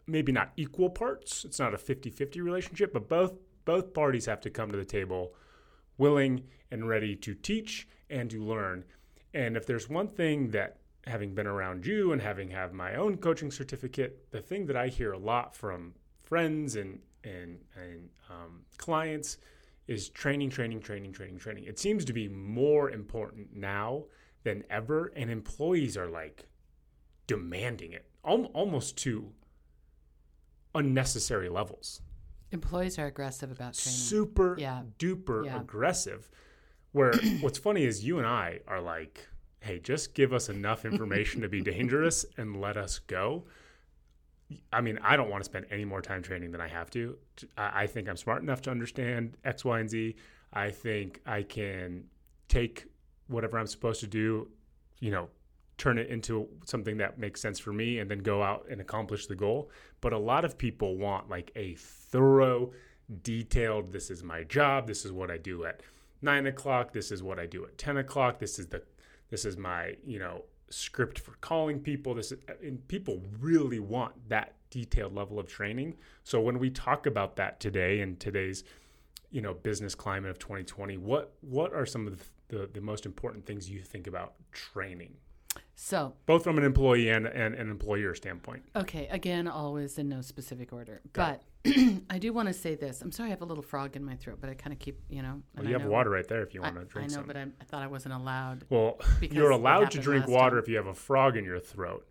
maybe 0.06 0.32
not 0.32 0.52
equal 0.56 0.90
parts 0.90 1.44
it's 1.44 1.60
not 1.60 1.74
a 1.74 1.78
50-50 1.78 2.42
relationship 2.42 2.94
but 2.94 3.10
both 3.10 3.34
both 3.66 3.94
parties 3.94 4.26
have 4.26 4.40
to 4.42 4.50
come 4.50 4.72
to 4.72 4.78
the 4.78 4.86
table 4.86 5.34
willing 5.98 6.44
and 6.72 6.88
ready 6.88 7.16
to 7.16 7.34
teach 7.34 7.88
and 8.10 8.32
you 8.32 8.44
learn 8.44 8.84
and 9.34 9.58
if 9.58 9.66
there's 9.66 9.90
one 9.90 10.08
thing 10.08 10.50
that 10.52 10.78
having 11.06 11.34
been 11.36 11.48
around 11.48 11.86
you 11.86 12.12
and 12.12 12.22
having 12.22 12.50
had 12.50 12.74
my 12.74 12.96
own 12.96 13.16
coaching 13.18 13.52
certificate, 13.52 14.30
the 14.32 14.42
thing 14.42 14.66
that 14.66 14.76
I 14.76 14.88
hear 14.88 15.14
a 15.14 15.18
lot 15.18 15.56
from 15.56 15.94
friends 16.24 16.76
and 16.76 17.00
and 17.24 17.60
and 17.76 18.10
um, 18.30 18.62
clients 18.78 19.38
is 19.88 20.10
training, 20.10 20.50
training, 20.50 20.80
training, 20.82 21.12
training, 21.14 21.38
training. 21.38 21.64
It 21.66 21.78
seems 21.80 22.04
to 22.06 22.14
be 22.14 22.28
more 22.28 22.90
important 22.92 23.56
now 23.56 24.06
than 24.44 24.64
ever, 24.70 25.12
and 25.16 25.30
employees 25.30 25.96
are 25.98 26.08
like 26.10 26.48
demanding 27.28 27.92
it 27.94 28.06
al- 28.26 28.46
almost 28.54 28.98
to 29.00 29.32
unnecessary 30.76 31.50
levels. 31.50 32.02
Employees 32.52 32.98
are 32.98 33.06
aggressive 33.08 33.52
about 33.52 33.74
training. 33.74 33.98
Super 34.00 34.56
Yeah. 34.58 34.84
duper 35.00 35.46
Yeah. 35.46 35.60
aggressive. 35.62 36.30
Where 36.98 37.14
what's 37.42 37.60
funny 37.60 37.86
is 37.86 38.04
you 38.04 38.18
and 38.18 38.26
I 38.26 38.60
are 38.68 38.82
like, 38.82 39.28
hey, 39.60 39.80
just 39.80 40.16
give 40.16 40.34
us 40.34 40.50
enough 40.50 40.84
information 40.84 41.42
to 41.42 41.50
be 41.50 41.62
dangerous 41.62 42.26
and 42.38 42.60
let 42.60 42.76
us 42.76 42.98
go. 42.98 43.46
I 44.74 44.82
mean, 44.82 44.98
I 45.04 45.16
don't 45.16 45.30
want 45.30 45.44
to 45.44 45.46
spend 45.46 45.68
any 45.70 45.86
more 45.86 46.02
time 46.02 46.24
training 46.24 46.52
than 46.52 46.62
I 46.62 46.68
have 46.68 46.90
to. 46.92 47.18
I, 47.56 47.86
think 47.86 48.10
I'm 48.10 48.18
smart 48.18 48.42
enough 48.42 48.62
to 48.64 48.72
understand 48.72 49.38
X, 49.44 49.64
Y, 49.64 49.80
and 49.80 49.90
Z. 49.90 50.16
I 50.54 50.72
think 50.72 51.22
I 51.26 51.44
can 51.44 52.06
take 52.48 52.86
whatever 53.28 53.60
I'm 53.60 53.68
supposed 53.68 54.00
to 54.00 54.08
do, 54.08 54.48
you 55.00 55.12
know, 55.12 55.28
turn 55.78 56.00
it 56.00 56.10
into 56.10 56.48
something 56.66 56.98
that 56.98 57.20
makes 57.20 57.42
sense 57.42 57.60
for 57.60 57.74
me 57.74 58.00
and 58.00 58.10
then 58.10 58.20
go 58.20 58.42
out 58.42 58.66
and 58.72 58.82
accomplish 58.82 59.28
the 59.28 59.36
goal. 59.36 59.70
But 60.02 60.14
a 60.14 60.18
lot 60.18 60.46
of 60.46 60.58
people 60.58 60.98
want 60.98 61.30
like 61.30 61.52
a 61.56 61.76
thorough, 61.76 62.72
detailed, 63.22 63.92
this 63.92 64.10
is 64.10 64.24
my 64.24 64.44
job, 64.44 64.88
this 64.88 65.06
is 65.06 65.12
what 65.12 65.30
I 65.30 65.38
do 65.38 65.66
at 65.66 65.82
nine 66.22 66.48
o'clock, 66.48 66.94
this 66.94 67.12
is 67.12 67.22
what 67.24 67.40
I 67.40 67.46
do 67.46 67.66
at 67.66 67.78
10 67.78 67.98
o'clock, 67.98 68.40
this 68.40 68.60
is 68.60 68.68
the 68.68 68.82
this 69.30 69.44
is 69.44 69.58
my, 69.58 69.96
you 70.06 70.20
know, 70.20 70.44
script 70.70 71.20
for 71.20 71.34
calling 71.42 71.80
people. 71.80 72.14
This 72.14 72.32
is, 72.32 72.40
and 72.64 72.86
people 72.88 73.22
really 73.40 73.80
want 73.80 74.14
that 74.30 74.56
detailed 74.70 75.14
level 75.14 75.40
of 75.40 75.48
training. 75.48 75.96
So 76.24 76.40
when 76.42 76.60
we 76.60 76.70
talk 76.70 77.06
about 77.06 77.36
that 77.38 77.60
today 77.60 78.02
in 78.02 78.18
today's, 78.18 78.64
you 79.32 79.42
know, 79.42 79.54
business 79.54 79.96
climate 79.96 80.32
of 80.32 80.40
2020, 80.40 80.98
what 80.98 81.34
what 81.42 81.74
are 81.74 81.86
some 81.86 82.08
of 82.08 82.18
the, 82.18 82.58
the, 82.58 82.70
the 82.74 82.82
most 82.82 83.06
important 83.06 83.46
things 83.46 83.70
you 83.70 83.82
think 83.82 84.08
about 84.08 84.34
training? 84.52 85.16
So, 85.76 86.14
both 86.26 86.44
from 86.44 86.58
an 86.58 86.64
employee 86.64 87.10
and, 87.10 87.26
and 87.28 87.54
an 87.56 87.70
employer 87.70 88.16
standpoint. 88.16 88.64
okay, 88.76 89.08
again, 89.12 89.48
always 89.48 89.98
in 89.98 90.10
no 90.10 90.22
specific 90.22 90.74
order. 90.74 91.02
Got 91.14 91.42
but 91.64 91.74
I 92.10 92.18
do 92.18 92.34
want 92.34 92.48
to 92.48 92.54
say 92.54 92.76
this. 92.76 93.02
I'm 93.02 93.12
sorry 93.12 93.28
I 93.28 93.30
have 93.32 93.42
a 93.42 93.46
little 93.46 93.64
frog 93.64 93.96
in 93.96 94.04
my 94.04 94.16
throat, 94.16 94.38
but 94.42 94.50
I 94.50 94.54
kind 94.54 94.74
of 94.74 94.80
keep, 94.80 95.00
you 95.10 95.22
know. 95.22 95.42
Well, 95.56 95.66
you 95.66 95.70
I 95.70 95.74
have 95.74 95.84
know- 95.84 95.92
water 95.92 96.10
right 96.10 96.28
there 96.28 96.42
if 96.42 96.54
you 96.54 96.62
I, 96.62 96.72
want 96.72 96.80
to 96.80 96.86
drink. 96.86 97.12
I 97.12 97.14
know, 97.14 97.20
some. 97.20 97.28
but 97.28 97.38
I, 97.38 97.42
I 97.62 97.64
thought 97.66 97.84
I 97.84 97.88
wasn't 97.88 98.16
allowed. 98.16 98.66
well, 98.70 99.00
you're 99.22 99.52
allowed 99.52 99.92
to 99.92 100.00
drink 100.00 100.28
water 100.28 100.56
time. 100.58 100.64
if 100.64 100.70
you 100.70 100.78
have 100.78 100.88
a 100.88 100.94
frog 100.94 101.38
in 101.38 101.44
your 101.46 101.60
throat. 101.60 102.08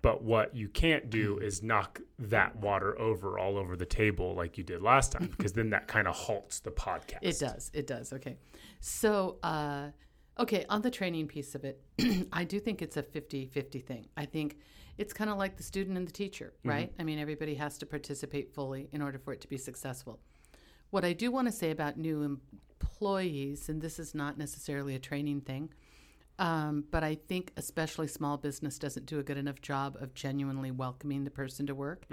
But 0.00 0.22
what 0.22 0.54
you 0.54 0.68
can't 0.68 1.10
do 1.10 1.38
is 1.38 1.60
knock 1.60 2.00
that 2.20 2.54
water 2.54 2.96
over 3.00 3.36
all 3.36 3.58
over 3.58 3.76
the 3.76 3.84
table 3.84 4.32
like 4.36 4.56
you 4.56 4.62
did 4.62 4.80
last 4.80 5.10
time, 5.10 5.26
because 5.36 5.54
then 5.54 5.70
that 5.70 5.88
kind 5.88 6.06
of 6.06 6.14
halts 6.14 6.60
the 6.60 6.70
podcast. 6.70 7.18
It 7.22 7.40
does. 7.40 7.70
It 7.74 7.88
does. 7.88 8.12
Okay. 8.12 8.36
So, 8.80 9.38
uh, 9.42 9.88
okay, 10.38 10.64
on 10.68 10.82
the 10.82 10.90
training 10.90 11.28
piece 11.28 11.54
of 11.54 11.64
it, 11.64 11.80
I 12.32 12.44
do 12.44 12.60
think 12.60 12.82
it's 12.82 12.96
a 12.96 13.02
50 13.02 13.46
50 13.46 13.80
thing. 13.80 14.06
I 14.16 14.24
think 14.24 14.58
it's 14.96 15.12
kind 15.12 15.30
of 15.30 15.38
like 15.38 15.56
the 15.56 15.62
student 15.62 15.96
and 15.96 16.06
the 16.06 16.12
teacher, 16.12 16.52
mm-hmm. 16.58 16.68
right? 16.68 16.92
I 16.98 17.04
mean, 17.04 17.18
everybody 17.18 17.54
has 17.54 17.78
to 17.78 17.86
participate 17.86 18.54
fully 18.54 18.88
in 18.92 19.00
order 19.00 19.18
for 19.18 19.32
it 19.32 19.40
to 19.42 19.48
be 19.48 19.56
successful. 19.56 20.20
What 20.90 21.04
I 21.04 21.12
do 21.12 21.30
want 21.30 21.46
to 21.48 21.52
say 21.52 21.70
about 21.70 21.98
new 21.98 22.40
employees, 22.80 23.68
and 23.68 23.80
this 23.80 23.98
is 23.98 24.14
not 24.14 24.38
necessarily 24.38 24.94
a 24.94 24.98
training 24.98 25.42
thing, 25.42 25.72
um, 26.38 26.84
but 26.90 27.02
I 27.02 27.16
think 27.16 27.52
especially 27.56 28.06
small 28.08 28.36
business 28.36 28.78
doesn't 28.78 29.06
do 29.06 29.18
a 29.18 29.22
good 29.22 29.38
enough 29.38 29.60
job 29.60 29.96
of 30.00 30.14
genuinely 30.14 30.70
welcoming 30.70 31.24
the 31.24 31.30
person 31.30 31.66
to 31.66 31.74
work. 31.74 32.06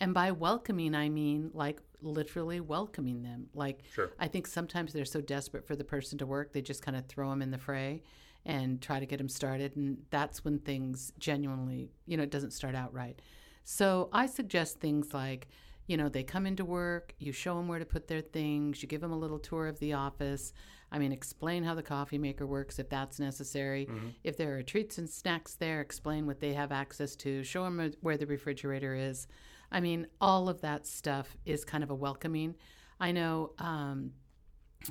And 0.00 0.12
by 0.12 0.32
welcoming, 0.32 0.94
I 0.94 1.08
mean 1.08 1.50
like 1.54 1.80
literally 2.00 2.60
welcoming 2.60 3.22
them. 3.22 3.48
Like 3.54 3.82
Sure. 3.92 4.10
I 4.18 4.28
think 4.28 4.46
sometimes 4.46 4.92
they're 4.92 5.04
so 5.04 5.20
desperate 5.20 5.66
for 5.66 5.76
the 5.76 5.84
person 5.84 6.18
to 6.18 6.26
work, 6.26 6.52
they 6.52 6.62
just 6.62 6.82
kind 6.82 6.96
of 6.96 7.06
throw 7.06 7.30
them 7.30 7.42
in 7.42 7.50
the 7.50 7.58
fray 7.58 8.02
and 8.44 8.80
try 8.80 8.98
to 8.98 9.06
get 9.06 9.18
them 9.18 9.28
started. 9.28 9.76
And 9.76 9.98
that's 10.10 10.44
when 10.44 10.58
things 10.58 11.12
genuinely, 11.18 11.90
you 12.06 12.16
know, 12.16 12.22
it 12.22 12.30
doesn't 12.30 12.52
start 12.52 12.74
out 12.74 12.92
right. 12.92 13.20
So 13.64 14.08
I 14.12 14.26
suggest 14.26 14.80
things 14.80 15.12
like, 15.12 15.48
you 15.86 15.96
know, 15.96 16.08
they 16.08 16.22
come 16.22 16.46
into 16.46 16.64
work, 16.64 17.14
you 17.18 17.32
show 17.32 17.54
them 17.56 17.68
where 17.68 17.78
to 17.78 17.84
put 17.84 18.08
their 18.08 18.20
things, 18.20 18.82
you 18.82 18.88
give 18.88 19.00
them 19.00 19.12
a 19.12 19.18
little 19.18 19.38
tour 19.38 19.66
of 19.66 19.78
the 19.78 19.92
office. 19.92 20.52
I 20.90 20.98
mean, 20.98 21.12
explain 21.12 21.64
how 21.64 21.74
the 21.74 21.82
coffee 21.82 22.18
maker 22.18 22.46
works 22.46 22.78
if 22.78 22.88
that's 22.88 23.20
necessary. 23.20 23.86
If 24.24 24.36
there 24.36 24.56
are 24.56 24.62
treats 24.62 24.98
and 24.98 25.08
snacks 25.08 25.54
there, 25.54 25.80
explain 25.80 26.26
what 26.26 26.40
they 26.40 26.54
have 26.54 26.72
access 26.72 27.14
to, 27.16 27.44
show 27.44 27.64
them 27.64 27.92
where 28.00 28.16
the 28.16 28.26
refrigerator 28.26 28.94
is. 28.94 29.26
I 29.70 29.80
mean, 29.80 30.06
all 30.20 30.48
of 30.48 30.62
that 30.62 30.86
stuff 30.86 31.36
is 31.44 31.64
kind 31.64 31.84
of 31.84 31.90
a 31.90 31.94
welcoming. 31.94 32.54
I 32.98 33.12
know 33.12 33.52
um, 33.58 34.12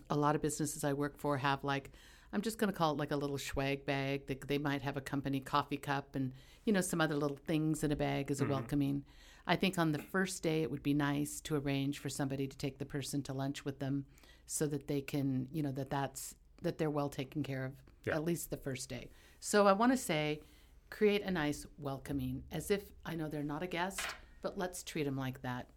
a 0.10 0.15
lot 0.15 0.36
of 0.36 0.41
businesses 0.41 0.83
I 0.83 0.93
work 0.93 1.17
for 1.17 1.38
have 1.38 1.63
like 1.63 1.91
I'm 2.33 2.41
just 2.41 2.57
going 2.57 2.71
to 2.71 2.77
call 2.77 2.91
it 2.91 2.97
like 2.97 3.12
a 3.12 3.15
little 3.15 3.38
swag 3.38 3.86
bag. 3.86 4.27
They, 4.27 4.38
they 4.47 4.57
might 4.57 4.81
have 4.81 4.97
a 4.97 5.01
company 5.01 5.39
coffee 5.39 5.77
cup 5.77 6.15
and 6.15 6.33
you 6.65 6.73
know 6.73 6.81
some 6.81 7.01
other 7.01 7.15
little 7.15 7.38
things 7.38 7.83
in 7.83 7.91
a 7.91 7.95
bag 7.95 8.29
as 8.29 8.41
a 8.41 8.45
welcoming. 8.45 9.03
I 9.47 9.55
think 9.55 9.79
on 9.79 9.93
the 9.93 9.99
first 9.99 10.43
day 10.43 10.62
it 10.62 10.69
would 10.69 10.83
be 10.83 10.93
nice 10.93 11.39
to 11.41 11.55
arrange 11.55 11.99
for 11.99 12.10
somebody 12.10 12.47
to 12.47 12.57
take 12.57 12.79
the 12.79 12.86
person 12.86 13.23
to 13.23 13.33
lunch 13.33 13.63
with 13.63 13.79
them 13.79 14.05
so 14.47 14.65
that 14.65 14.88
they 14.88 15.01
can 15.01 15.47
you 15.51 15.62
know 15.62 15.71
that 15.71 15.89
that's 15.91 16.33
that 16.63 16.77
they're 16.79 16.89
well 16.89 17.10
taken 17.10 17.43
care 17.43 17.65
of 17.65 17.73
Yeah. 18.05 18.15
at 18.15 18.23
least 18.23 18.49
the 18.49 18.57
first 18.57 18.89
day. 18.89 19.10
So 19.39 19.67
I 19.67 19.73
want 19.73 19.91
to 19.91 19.97
say 19.97 20.41
create 20.89 21.21
a 21.23 21.29
nice 21.31 21.67
welcoming 21.77 22.43
as 22.51 22.71
if 22.71 22.81
I 23.05 23.13
know 23.15 23.27
they're 23.29 23.43
not 23.43 23.62
a 23.62 23.67
guest, 23.67 24.01
but 24.41 24.57
let's 24.57 24.81
treat 24.83 25.03
them 25.03 25.17
like 25.17 25.41
that 25.43 25.67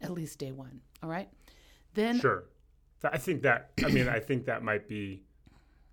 at 0.00 0.12
least 0.12 0.38
day 0.38 0.52
1. 0.52 0.80
All 1.02 1.10
right? 1.10 1.28
Then 1.94 2.18
Sure. 2.20 2.44
I 3.02 3.18
think 3.18 3.42
that, 3.42 3.70
I 3.84 3.88
mean, 3.88 4.08
I 4.08 4.20
think 4.20 4.46
that 4.46 4.62
might 4.62 4.88
be, 4.88 5.22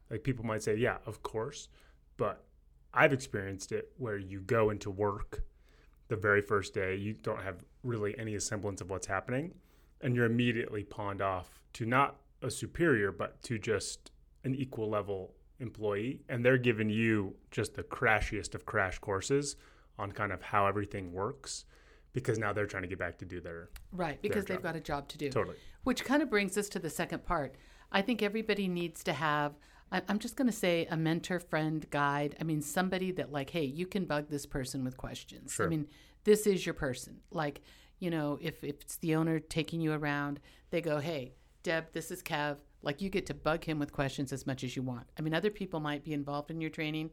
like, 0.10 0.24
people 0.24 0.46
might 0.46 0.62
say, 0.64 0.76
yeah, 0.76 0.98
of 1.06 1.22
course. 1.24 1.70
But 2.18 2.44
I've 2.94 3.14
experienced 3.14 3.72
it 3.72 3.92
where 3.98 4.18
you 4.18 4.42
go 4.42 4.70
into 4.70 4.90
work 4.92 5.44
the 6.08 6.16
very 6.16 6.42
first 6.42 6.74
day, 6.76 6.96
you 6.96 7.14
don't 7.14 7.42
have 7.42 7.64
really 7.84 8.18
any 8.20 8.38
semblance 8.40 8.80
of 8.82 8.90
what's 8.92 9.08
happening, 9.08 9.56
and 10.02 10.16
you're 10.16 10.26
immediately 10.26 10.84
pawned 10.84 11.22
off 11.22 11.60
to 11.76 11.86
not 11.86 12.18
a 12.42 12.50
superior, 12.50 13.12
but 13.12 13.42
to 13.44 13.60
just 13.60 14.12
an 14.46 14.56
equal 14.56 14.90
level 14.90 15.34
employee. 15.60 16.22
And 16.30 16.44
they're 16.44 16.58
giving 16.58 16.90
you 16.90 17.36
just 17.52 17.76
the 17.76 17.84
crashiest 17.84 18.56
of 18.56 18.66
crash 18.66 19.00
courses 19.00 19.58
on 20.00 20.12
kind 20.12 20.32
of 20.32 20.42
how 20.42 20.68
everything 20.68 21.12
works 21.12 21.66
because 22.14 22.40
now 22.40 22.54
they're 22.54 22.66
trying 22.66 22.84
to 22.84 22.88
get 22.88 22.98
back 22.98 23.18
to 23.18 23.26
do 23.26 23.42
their 23.42 23.70
Right, 23.92 24.22
because 24.22 24.46
they've 24.46 24.62
got 24.62 24.76
a 24.76 24.80
job 24.80 25.10
to 25.10 25.18
do. 25.18 25.30
totally. 25.30 25.58
Which 25.84 26.06
kind 26.06 26.24
of 26.24 26.30
brings 26.30 26.58
us 26.58 26.70
to 26.70 26.80
the 26.80 26.90
second 26.90 27.26
part. 27.26 27.56
I 27.92 28.02
think 28.02 28.24
everybody 28.24 28.70
needs 28.70 29.04
to 29.04 29.14
have, 29.14 29.54
I'm 29.92 30.20
just 30.20 30.38
going 30.38 30.48
to 30.48 30.56
say, 30.56 30.88
a 30.90 30.96
mentor, 30.96 31.40
friend, 31.40 31.86
guide. 31.90 32.36
I 32.40 32.46
mean, 32.46 32.62
somebody 32.62 33.12
that, 33.14 33.34
like, 33.34 33.50
hey, 33.50 33.66
you 33.66 33.86
can 33.86 34.06
bug 34.06 34.30
this 34.30 34.46
person 34.46 34.86
with 34.86 34.96
questions. 34.96 35.52
Sure. 35.52 35.66
I 35.66 35.70
mean, 35.70 35.88
this 36.24 36.48
is 36.48 36.66
your 36.66 36.74
person. 36.74 37.20
Like, 37.32 37.62
you 38.00 38.10
know, 38.10 38.40
if, 38.42 38.64
if 38.64 38.82
it's 38.82 38.98
the 38.98 39.16
owner 39.16 39.40
taking 39.40 39.82
you 39.82 39.92
around, 39.92 40.40
they 40.70 40.82
go, 40.82 41.00
hey, 41.00 41.34
Deb, 41.66 41.92
this 41.94 42.12
is 42.12 42.22
Kev. 42.22 42.58
Like 42.84 43.02
you 43.02 43.10
get 43.10 43.26
to 43.26 43.34
bug 43.34 43.64
him 43.64 43.80
with 43.80 43.92
questions 43.92 44.32
as 44.32 44.46
much 44.46 44.64
as 44.64 44.76
you 44.76 44.84
want. 44.84 45.08
I 45.18 45.24
mean, 45.24 45.34
other 45.34 45.50
people 45.50 45.80
might 45.80 46.04
be 46.04 46.14
involved 46.14 46.52
in 46.52 46.62
your 46.62 46.70
training, 46.70 47.10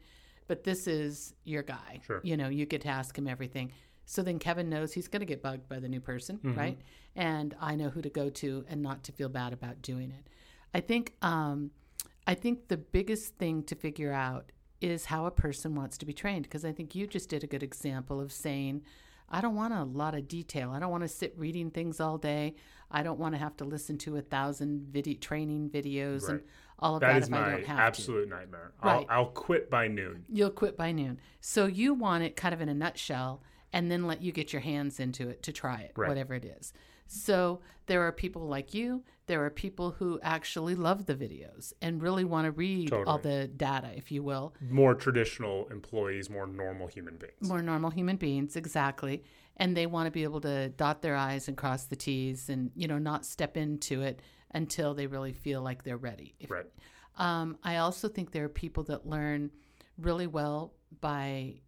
but 0.46 0.62
this 0.62 0.86
is 0.86 1.32
your 1.44 1.62
guy. 1.62 2.00
Sure. 2.06 2.20
You 2.22 2.36
know, 2.36 2.50
you 2.50 2.66
get 2.66 2.82
to 2.82 2.88
ask 2.88 3.16
him 3.16 3.26
everything. 3.26 3.72
So 4.04 4.22
then 4.22 4.38
Kevin 4.38 4.68
knows 4.68 4.92
he's 4.92 5.08
going 5.08 5.20
to 5.20 5.26
get 5.26 5.42
bugged 5.42 5.68
by 5.70 5.78
the 5.78 5.88
new 5.88 6.00
person, 6.00 6.38
right? 6.44 6.78
And 7.16 7.56
I 7.60 7.76
know 7.76 7.88
who 7.88 8.02
to 8.02 8.10
go 8.10 8.28
to 8.28 8.64
and 8.68 8.82
not 8.82 9.04
to 9.04 9.12
feel 9.12 9.30
bad 9.30 9.54
about 9.54 9.80
doing 9.80 10.10
it. 10.10 10.28
I 10.74 10.80
think 10.80 11.14
um, 11.22 11.70
I 12.26 12.34
think 12.34 12.68
the 12.68 12.76
biggest 12.76 13.36
thing 13.36 13.62
to 13.64 13.74
figure 13.74 14.12
out 14.12 14.52
is 14.82 15.06
how 15.06 15.24
a 15.24 15.30
person 15.30 15.74
wants 15.74 15.96
to 15.98 16.04
be 16.04 16.12
trained 16.12 16.42
because 16.42 16.64
I 16.64 16.72
think 16.72 16.94
you 16.94 17.06
just 17.06 17.30
did 17.30 17.42
a 17.42 17.46
good 17.46 17.62
example 17.62 18.20
of 18.20 18.32
saying 18.32 18.82
I 19.32 19.40
don't 19.40 19.54
want 19.54 19.72
a 19.72 19.84
lot 19.84 20.14
of 20.14 20.28
detail. 20.28 20.72
I 20.72 20.78
don't 20.78 20.90
want 20.90 21.04
to 21.04 21.08
sit 21.08 21.32
reading 21.38 21.70
things 21.70 22.00
all 22.00 22.18
day. 22.18 22.54
I 22.92 23.02
don't 23.02 23.18
want 23.18 23.34
to 23.34 23.38
have 23.38 23.56
to 23.56 23.64
listen 23.64 23.98
to 23.98 24.16
a 24.16 24.20
thousand 24.22 24.88
video 24.90 25.14
training 25.18 25.70
videos 25.70 26.28
and 26.28 26.42
all 26.78 26.96
of 26.96 27.00
That 27.00 27.14
that, 27.14 27.22
is 27.22 27.28
if 27.28 27.34
I 27.34 27.40
my 27.40 27.50
don't 27.52 27.64
have 27.66 27.76
to. 27.78 27.82
absolute 27.82 28.28
nightmare. 28.28 28.72
Right. 28.82 29.06
I'll, 29.08 29.18
I'll 29.20 29.26
quit 29.26 29.70
by 29.70 29.88
noon. 29.88 30.24
You'll 30.28 30.50
quit 30.50 30.76
by 30.76 30.92
noon. 30.92 31.18
So 31.40 31.66
you 31.66 31.94
want 31.94 32.22
it 32.24 32.36
kind 32.36 32.52
of 32.52 32.60
in 32.60 32.68
a 32.68 32.74
nutshell 32.74 33.42
and 33.72 33.90
then 33.90 34.06
let 34.06 34.22
you 34.22 34.30
get 34.32 34.52
your 34.52 34.60
hands 34.62 35.00
into 35.00 35.28
it 35.30 35.42
to 35.44 35.52
try 35.52 35.80
it, 35.80 35.92
Right. 35.96 36.08
whatever 36.08 36.34
it 36.34 36.44
is. 36.44 36.72
So 37.06 37.60
there 37.86 38.02
are 38.02 38.12
people 38.12 38.42
like 38.48 38.74
you, 38.74 39.04
there 39.32 39.42
are 39.46 39.48
people 39.50 39.92
who 39.92 40.20
actually 40.22 40.74
love 40.74 41.06
the 41.06 41.14
videos 41.14 41.72
and 41.80 42.02
really 42.02 42.22
want 42.22 42.44
to 42.44 42.50
read 42.50 42.92
all 42.92 43.16
the 43.16 43.48
data, 43.48 43.90
if 43.96 44.12
you 44.12 44.22
will. 44.22 44.52
More 44.68 44.94
traditional 44.94 45.66
employees, 45.70 46.28
more 46.28 46.46
normal 46.46 46.86
human 46.86 47.16
beings. 47.16 47.48
More 47.48 47.62
normal 47.62 47.88
human 47.88 48.16
beings, 48.16 48.56
exactly. 48.56 49.24
And 49.56 49.74
they 49.74 49.86
want 49.86 50.06
to 50.06 50.10
be 50.10 50.22
able 50.24 50.42
to 50.42 50.68
dot 50.68 51.00
their 51.00 51.16
I's 51.16 51.48
and 51.48 51.56
cross 51.56 51.84
the 51.84 51.96
T's 51.96 52.50
and, 52.50 52.70
you 52.76 52.86
know, 52.86 52.98
not 52.98 53.24
step 53.24 53.56
into 53.56 54.02
it 54.02 54.20
until 54.52 54.92
they 54.92 55.06
really 55.06 55.32
feel 55.32 55.62
like 55.62 55.82
they're 55.82 55.96
ready. 55.96 56.34
If- 56.38 56.50
Right. 56.50 56.66
Um, 57.16 57.56
I 57.62 57.76
also 57.78 58.08
think 58.08 58.32
there 58.32 58.44
are 58.44 58.50
people 58.50 58.82
that 58.84 59.06
learn 59.06 59.50
really 59.96 60.26
well 60.26 60.74
by 61.00 61.60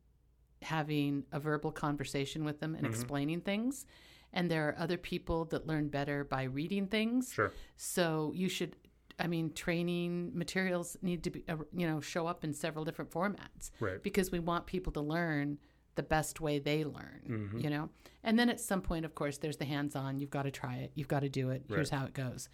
having 0.60 1.24
a 1.32 1.40
verbal 1.40 1.72
conversation 1.72 2.44
with 2.44 2.60
them 2.60 2.74
and 2.74 2.86
explaining 2.86 3.40
things. 3.40 3.86
And 4.34 4.50
there 4.50 4.68
are 4.68 4.76
other 4.78 4.98
people 4.98 5.44
that 5.46 5.66
learn 5.66 5.88
better 5.88 6.24
by 6.24 6.42
reading 6.42 6.88
things. 6.88 7.32
Sure. 7.32 7.52
So 7.76 8.32
you 8.34 8.48
should, 8.48 8.74
I 9.18 9.28
mean, 9.28 9.52
training 9.52 10.32
materials 10.34 10.96
need 11.02 11.22
to 11.24 11.30
be, 11.30 11.44
uh, 11.48 11.56
you 11.72 11.86
know, 11.86 12.00
show 12.00 12.26
up 12.26 12.42
in 12.44 12.52
several 12.52 12.84
different 12.84 13.10
formats 13.12 13.70
Right. 13.80 14.02
because 14.02 14.30
we 14.32 14.40
want 14.40 14.66
people 14.66 14.92
to 14.94 15.00
learn 15.00 15.58
the 15.94 16.02
best 16.02 16.40
way 16.40 16.58
they 16.58 16.82
learn, 16.84 17.22
Mm-hmm. 17.28 17.58
you 17.60 17.70
know? 17.70 17.88
And 18.24 18.36
then 18.36 18.50
at 18.50 18.58
some 18.60 18.82
point, 18.82 19.04
of 19.04 19.14
course, 19.14 19.38
there's 19.38 19.56
the 19.58 19.64
hands 19.64 19.94
on. 19.94 20.18
You've 20.18 20.30
got 20.30 20.42
to 20.42 20.50
try 20.50 20.76
it, 20.78 20.90
you've 20.96 21.06
got 21.08 21.20
to 21.20 21.28
do 21.28 21.50
it. 21.50 21.62
Here's 21.68 21.90
how 21.90 22.04
it 22.04 22.12
goes. 22.14 22.48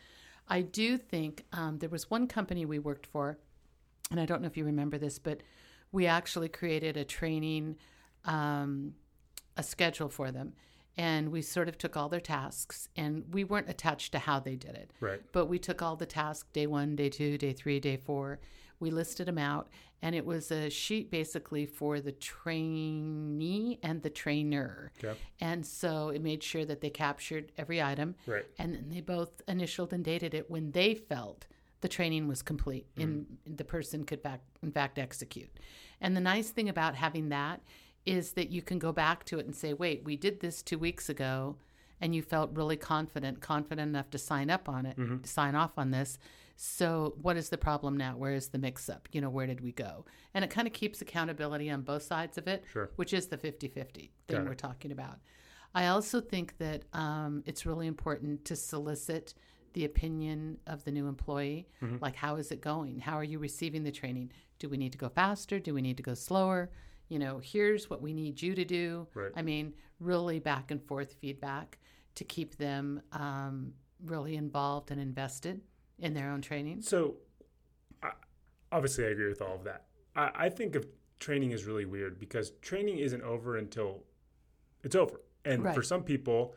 I 0.49 0.61
do 0.63 0.99
think 0.99 1.45
um, 1.53 1.79
there 1.79 1.89
was 1.89 2.11
one 2.11 2.27
company 2.27 2.67
we 2.67 2.79
worked 2.79 3.07
for, 3.07 3.39
and 4.11 4.21
I 4.21 4.27
don't 4.27 4.43
know 4.43 4.49
if 4.49 4.57
you 4.59 4.65
remember 4.67 4.99
this, 4.99 5.19
but 5.19 5.43
we 5.93 6.07
actually 6.07 6.49
created 6.51 6.97
a 6.99 7.05
training, 7.05 7.77
um, 8.27 8.95
a 9.57 9.63
schedule 9.63 10.09
for 10.11 10.31
them. 10.31 10.53
And 11.01 11.33
we 11.33 11.41
sort 11.41 11.69
of 11.69 11.79
took 11.79 11.97
all 11.97 12.11
their 12.11 12.21
tasks, 12.21 12.91
and 12.95 13.25
we 13.33 13.43
weren't 13.43 13.71
attached 13.71 14.13
to 14.13 14.19
how 14.19 14.39
they 14.39 14.55
did 14.55 14.75
it. 14.75 14.91
Right. 15.01 15.23
But 15.33 15.47
we 15.47 15.59
took 15.59 15.81
all 15.81 15.97
the 15.97 16.05
tasks 16.05 16.49
day 16.53 16.67
one, 16.67 16.95
day 16.95 17.09
two, 17.09 17.39
day 17.39 17.55
three, 17.55 17.81
day 17.81 17.97
four. 17.97 18.39
We 18.81 18.91
listed 18.91 19.27
them 19.27 19.39
out, 19.39 19.71
and 20.03 20.15
it 20.15 20.27
was 20.27 20.51
a 20.51 20.69
sheet 20.69 21.11
basically 21.11 21.65
for 21.65 22.01
the 22.01 22.13
trainee 22.13 23.79
and 23.83 24.03
the 24.03 24.11
trainer. 24.11 24.93
Okay. 25.03 25.19
And 25.41 25.65
so 25.65 26.11
it 26.11 26.23
made 26.23 26.43
sure 26.43 26.67
that 26.67 26.83
they 26.83 26.91
captured 26.91 27.53
every 27.57 27.81
item. 27.81 28.15
Right. 28.27 28.45
And 28.59 28.75
then 28.75 28.89
they 28.91 29.01
both 29.01 29.41
initialed 29.49 29.95
and 29.95 30.05
dated 30.05 30.35
it 30.35 30.51
when 30.51 30.73
they 30.73 30.95
felt 30.95 31.47
the 31.81 31.89
training 31.89 32.29
was 32.29 32.43
complete 32.43 32.87
and 32.99 33.25
mm. 33.49 33.57
the 33.57 33.65
person 33.65 34.05
could 34.05 34.23
back, 34.23 34.41
in 34.63 34.71
fact 34.71 34.99
execute. 34.99 35.51
And 36.01 36.15
the 36.15 36.21
nice 36.21 36.51
thing 36.51 36.69
about 36.69 36.95
having 36.95 37.31
that 37.31 37.63
is 38.07 38.33
that 38.33 38.51
you 38.51 38.63
can 38.63 38.79
go 38.79 38.93
back 38.93 39.25
to 39.25 39.39
it 39.39 39.47
and 39.47 39.55
say, 39.55 39.73
wait, 39.75 40.03
we 40.05 40.17
did 40.17 40.41
this 40.41 40.63
two 40.63 40.79
weeks 40.79 41.09
ago 41.09 41.57
and 42.01 42.15
you 42.15 42.23
felt 42.23 42.51
really 42.55 42.77
confident, 42.77 43.41
confident 43.41 43.89
enough 43.89 44.09
to 44.11 44.19
sign 44.19 44.49
up 44.51 44.69
on 44.69 44.87
it, 44.87 44.97
to 44.97 45.29
sign 45.29 45.55
off 45.55 45.73
on 45.77 45.91
this. 45.91 46.19
So 46.57 47.15
what 47.21 47.37
is 47.37 47.49
the 47.51 47.59
problem 47.59 47.97
now? 47.97 48.17
Where 48.17 48.33
is 48.35 48.49
the 48.49 48.59
mix 48.59 48.89
up? 48.89 49.09
You 49.13 49.21
know, 49.21 49.31
where 49.31 49.47
did 49.47 49.61
we 49.61 49.73
go? 49.73 50.05
And 50.35 50.45
it 50.45 50.51
kind 50.51 50.67
of 50.67 50.73
keeps 50.73 51.01
accountability 51.03 51.71
on 51.71 51.83
both 51.83 52.03
sides 52.03 52.39
of 52.39 52.49
it, 52.49 52.65
Sure. 52.73 52.91
which 52.97 53.13
is 53.13 53.27
the 53.29 53.37
50 53.37 53.69
50 53.69 54.11
thing 54.29 54.45
we're 54.47 54.55
talking 54.55 54.93
about. 54.93 55.19
I 55.75 55.87
also 55.87 56.21
think 56.21 56.57
that 56.59 56.83
um, 56.93 57.43
it's 57.47 57.65
really 57.65 57.87
important 57.87 58.45
to 58.47 58.57
solicit 58.57 59.35
the 59.73 59.85
opinion 59.85 60.59
of 60.67 60.85
the 60.85 60.91
new 60.91 61.07
employee. 61.07 61.69
Mm-hmm. 61.83 61.97
Like, 62.01 62.17
how 62.17 62.37
is 62.37 62.51
it 62.51 62.61
going? 62.61 62.99
How 62.99 63.15
are 63.15 63.25
you 63.25 63.39
receiving 63.39 63.85
the 63.85 63.93
training? 63.93 64.33
Do 64.59 64.69
we 64.69 64.77
need 64.77 64.93
to 64.93 64.99
go 64.99 65.09
faster? 65.09 65.59
Do 65.61 65.73
we 65.75 65.81
need 65.83 65.97
to 65.99 66.03
go 66.03 66.15
slower? 66.15 66.71
You 67.11 67.19
know, 67.19 67.41
here's 67.43 67.91
what 67.91 68.01
we 68.01 68.15
need 68.15 68.41
you 68.41 68.55
to 68.55 68.65
do. 68.65 69.07
Right. 69.15 69.33
I 69.37 69.43
mean, 69.43 69.75
really 69.99 70.39
back 70.39 70.71
and 70.71 70.83
forth 70.83 71.17
feedback 71.21 71.79
to 72.15 72.25
keep 72.25 72.57
them 72.57 73.03
um, 73.13 73.75
really 74.05 74.37
involved 74.37 74.93
and 74.93 75.01
invested 75.01 75.61
in 75.99 76.15
their 76.15 76.31
own 76.31 76.41
training. 76.41 76.83
So, 76.83 77.17
I, 78.03 78.13
obviously, 78.73 79.05
I 79.05 79.09
agree 79.09 79.29
with 79.29 79.43
all 79.43 79.57
of 79.57 79.65
that. 79.65 79.87
I, 80.15 80.31
I 80.35 80.49
think 80.49 80.77
of 80.77 80.87
training 81.19 81.51
is 81.51 81.65
really 81.65 81.85
weird 81.85 82.19
because 82.19 82.53
training 82.63 82.99
isn't 82.99 83.23
over 83.23 83.57
until 83.57 84.05
it's 84.85 84.95
over, 84.95 85.21
and 85.45 85.75
for 85.75 85.83
some 85.83 86.03
people, 86.03 86.55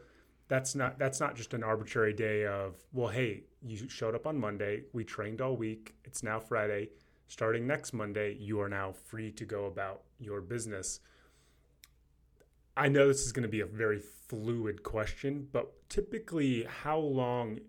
that's 0.47 0.75
not 0.75 0.99
that's 0.99 1.19
not 1.19 1.35
just 1.35 1.53
an 1.55 1.63
arbitrary 1.63 2.13
day 2.13 2.45
of 2.45 2.75
well, 2.93 3.07
hey, 3.07 3.43
you 3.61 3.89
showed 3.89 4.13
up 4.13 4.27
on 4.27 4.37
Monday, 4.39 4.83
we 4.93 5.03
trained 5.03 5.41
all 5.41 5.57
week, 5.57 5.95
it's 6.05 6.21
now 6.21 6.39
Friday. 6.39 6.89
Starting 7.27 7.65
next 7.65 7.93
Monday, 7.93 8.35
you 8.39 8.59
are 8.59 8.69
now 8.69 8.91
free 8.91 9.31
to 9.31 9.45
go 9.45 9.65
about 9.65 10.01
your 10.19 10.41
business. 10.41 10.99
I 12.75 12.87
know 12.87 13.07
this 13.07 13.25
is 13.25 13.31
going 13.31 13.43
to 13.43 13.49
be 13.49 13.61
a 13.61 13.65
very 13.65 13.99
fluid 13.99 14.83
question, 14.83 15.47
but 15.51 15.71
typically, 15.89 16.63
how 16.63 16.97
long 16.97 17.59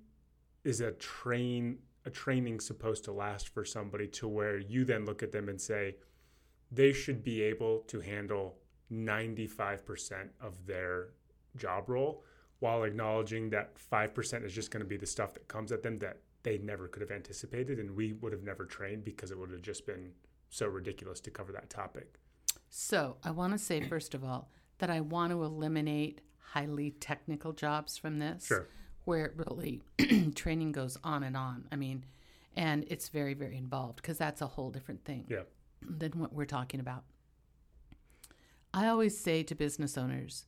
is 0.64 0.80
a 0.80 0.92
train 0.92 1.78
a 2.06 2.10
training 2.10 2.60
supposed 2.60 3.04
to 3.04 3.12
last 3.12 3.48
for 3.48 3.64
somebody 3.64 4.06
to 4.06 4.28
where 4.28 4.58
you 4.58 4.84
then 4.84 5.06
look 5.06 5.22
at 5.22 5.32
them 5.32 5.48
and 5.48 5.60
say 5.60 5.96
they 6.70 6.92
should 6.92 7.24
be 7.24 7.42
able 7.42 7.80
to 7.80 8.00
handle 8.00 8.58
95% 8.92 10.28
of 10.40 10.66
their 10.66 11.08
job 11.56 11.88
role 11.88 12.22
while 12.58 12.84
acknowledging 12.84 13.50
that 13.50 13.74
5% 13.76 14.44
is 14.44 14.52
just 14.52 14.70
going 14.70 14.82
to 14.82 14.88
be 14.88 14.96
the 14.96 15.06
stuff 15.06 15.34
that 15.34 15.48
comes 15.48 15.72
at 15.72 15.82
them 15.82 15.98
that 15.98 16.18
they 16.44 16.58
never 16.58 16.86
could 16.86 17.02
have 17.02 17.10
anticipated 17.10 17.78
and 17.80 17.96
we 17.96 18.12
would 18.12 18.32
have 18.32 18.42
never 18.44 18.64
trained 18.64 19.04
because 19.04 19.30
it 19.32 19.38
would 19.38 19.50
have 19.50 19.62
just 19.62 19.84
been 19.86 20.12
so 20.50 20.66
ridiculous 20.66 21.18
to 21.20 21.30
cover 21.30 21.50
that 21.52 21.68
topic. 21.70 22.14
So, 22.70 23.16
I 23.24 23.30
want 23.32 23.52
to 23.52 23.58
say, 23.58 23.80
first 23.88 24.14
of 24.14 24.22
all, 24.24 24.50
that 24.78 24.90
I 24.90 25.00
want 25.00 25.32
to 25.32 25.42
eliminate 25.42 26.20
highly 26.38 26.90
technical 26.92 27.52
jobs 27.52 27.96
from 27.98 28.18
this. 28.18 28.46
Sure. 28.46 28.68
Where 29.04 29.26
it 29.26 29.32
really 29.36 29.82
training 30.34 30.72
goes 30.72 30.96
on 31.04 31.22
and 31.24 31.36
on. 31.36 31.66
I 31.72 31.76
mean, 31.76 32.04
and 32.56 32.84
it's 32.88 33.08
very, 33.08 33.34
very 33.34 33.56
involved 33.56 33.96
because 33.96 34.16
that's 34.18 34.40
a 34.40 34.46
whole 34.46 34.70
different 34.70 35.04
thing 35.04 35.26
Yeah. 35.28 35.42
than 35.82 36.12
what 36.18 36.32
we're 36.32 36.46
talking 36.46 36.80
about. 36.80 37.04
I 38.72 38.86
always 38.88 39.18
say 39.18 39.42
to 39.44 39.54
business 39.54 39.96
owners 39.98 40.46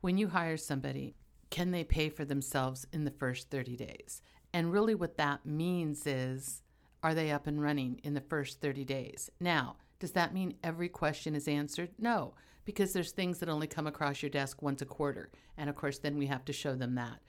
when 0.00 0.18
you 0.18 0.28
hire 0.28 0.56
somebody, 0.56 1.14
can 1.50 1.70
they 1.70 1.84
pay 1.84 2.08
for 2.08 2.24
themselves 2.24 2.86
in 2.92 3.04
the 3.04 3.10
first 3.10 3.50
30 3.50 3.76
days? 3.76 4.20
And 4.56 4.72
really, 4.72 4.94
what 4.94 5.18
that 5.18 5.44
means 5.44 6.06
is, 6.06 6.62
are 7.02 7.12
they 7.12 7.30
up 7.30 7.46
and 7.46 7.60
running 7.60 8.00
in 8.04 8.14
the 8.14 8.22
first 8.22 8.62
30 8.62 8.86
days? 8.86 9.30
Now, 9.38 9.76
does 9.98 10.12
that 10.12 10.32
mean 10.32 10.54
every 10.64 10.88
question 10.88 11.34
is 11.34 11.46
answered? 11.46 11.90
No, 11.98 12.32
because 12.64 12.94
there's 12.94 13.12
things 13.12 13.38
that 13.40 13.50
only 13.50 13.66
come 13.66 13.86
across 13.86 14.22
your 14.22 14.30
desk 14.30 14.62
once 14.62 14.80
a 14.80 14.86
quarter. 14.86 15.30
And 15.58 15.68
of 15.68 15.76
course, 15.76 15.98
then 15.98 16.16
we 16.16 16.24
have 16.28 16.42
to 16.46 16.54
show 16.54 16.74
them 16.74 16.94
that. 16.94 17.20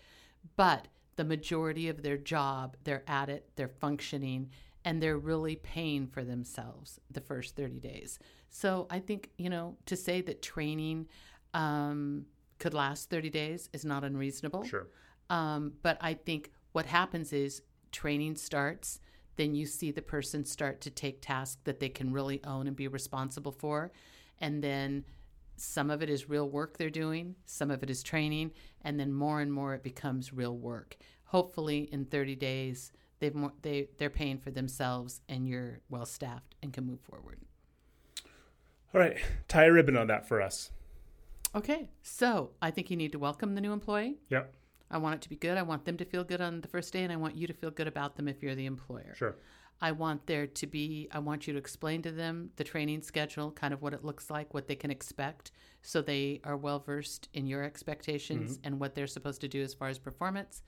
But 0.56 0.88
the 1.18 1.26
majority 1.26 1.90
of 1.90 2.02
their 2.02 2.16
job, 2.16 2.78
they're 2.86 3.04
at 3.10 3.28
it, 3.28 3.50
they're 3.58 3.68
functioning, 3.68 4.50
and 4.86 5.04
they're 5.04 5.18
really 5.18 5.58
paying 5.58 6.08
for 6.08 6.24
themselves 6.24 6.98
the 7.12 7.20
first 7.20 7.58
30 7.58 7.82
days. 7.82 8.20
So 8.50 8.88
I 8.90 9.00
think, 9.00 9.32
you 9.38 9.50
know, 9.50 9.76
to 9.88 9.98
say 9.98 10.22
that 10.22 10.42
training 10.42 11.10
um, 11.54 12.26
could 12.58 12.74
last 12.74 13.10
30 13.10 13.30
days 13.32 13.68
is 13.74 13.84
not 13.84 14.06
unreasonable. 14.06 14.64
Sure. 14.64 14.88
Um, 15.30 15.74
but 15.82 15.98
I 16.00 16.14
think 16.14 16.52
what 16.72 16.86
happens 16.86 17.34
is 17.34 17.62
training 17.92 18.36
starts, 18.36 19.00
then 19.36 19.56
you 19.56 19.66
see 19.66 19.92
the 19.92 20.02
person 20.02 20.46
start 20.46 20.82
to 20.82 20.90
take 20.90 21.22
tasks 21.22 21.58
that 21.64 21.80
they 21.80 21.90
can 21.90 22.12
really 22.12 22.44
own 22.44 22.68
and 22.68 22.76
be 22.76 22.88
responsible 22.88 23.52
for. 23.52 23.92
And 24.40 24.64
then 24.64 25.06
some 25.56 25.90
of 25.90 26.02
it 26.02 26.10
is 26.10 26.30
real 26.30 26.50
work 26.50 26.78
they're 26.78 26.90
doing, 26.90 27.36
some 27.46 27.72
of 27.72 27.84
it 27.84 27.90
is 27.90 28.04
training, 28.04 28.52
and 28.82 29.00
then 29.00 29.12
more 29.12 29.42
and 29.42 29.52
more 29.52 29.74
it 29.74 29.84
becomes 29.84 30.34
real 30.34 30.56
work. 30.56 30.98
Hopefully, 31.26 31.90
in 31.92 32.06
30 32.06 32.36
days, 32.36 32.92
they've 33.20 33.34
more, 33.34 33.54
they, 33.62 33.90
they're 33.98 34.10
paying 34.10 34.38
for 34.38 34.52
themselves 34.52 35.22
and 35.28 35.48
you're 35.48 35.82
well 35.90 36.06
staffed 36.06 36.56
and 36.62 36.74
can 36.74 36.86
move 36.86 37.02
forward. 37.02 37.40
All 38.94 39.02
right. 39.02 39.18
Tie 39.48 39.66
a 39.66 39.72
ribbon 39.72 39.98
on 39.98 40.08
that 40.08 40.28
for 40.28 40.42
us. 40.42 40.72
Okay, 41.56 41.90
so 42.04 42.52
I 42.62 42.72
think 42.72 42.92
you 42.92 42.98
need 42.98 43.14
to 43.14 43.20
welcome 43.20 43.56
the 43.56 43.62
new 43.62 43.74
employee. 43.74 44.18
Yep. 44.30 44.54
I 44.90 44.98
want 44.98 45.16
it 45.16 45.22
to 45.22 45.30
be 45.30 45.36
good. 45.36 45.58
I 45.58 45.64
want 45.64 45.86
them 45.86 45.98
to 45.98 46.06
feel 46.06 46.24
good 46.24 46.42
on 46.42 46.62
the 46.62 46.68
first 46.68 46.94
day, 46.94 47.04
and 47.04 47.12
I 47.12 47.18
want 47.18 47.36
you 47.36 47.48
to 47.48 47.54
feel 47.54 47.72
good 47.72 47.88
about 47.88 48.16
them 48.16 48.28
if 48.28 48.42
you're 48.42 48.56
the 48.56 48.66
employer. 48.66 49.14
Sure. 49.16 49.36
I 49.80 49.92
want 49.92 50.26
there 50.26 50.48
to 50.48 50.68
be, 50.68 51.08
I 51.12 51.20
want 51.20 51.46
you 51.46 51.54
to 51.54 51.60
explain 51.60 52.02
to 52.02 52.12
them 52.12 52.50
the 52.56 52.64
training 52.64 53.02
schedule, 53.04 53.52
kind 53.52 53.74
of 53.74 53.82
what 53.82 53.94
it 53.94 54.04
looks 54.04 54.30
like, 54.30 54.54
what 54.54 54.68
they 54.68 54.76
can 54.76 54.90
expect, 54.90 55.52
so 55.84 56.02
they 56.02 56.42
are 56.44 56.58
well 56.58 56.80
versed 56.80 57.30
in 57.34 57.46
your 57.46 57.64
expectations 57.64 58.58
mm-hmm. 58.58 58.68
and 58.68 58.80
what 58.80 58.96
they're 58.96 59.08
supposed 59.08 59.42
to 59.42 59.48
do 59.48 59.62
as 59.62 59.74
far 59.74 59.90
as 59.90 60.00
performance. 60.00 60.64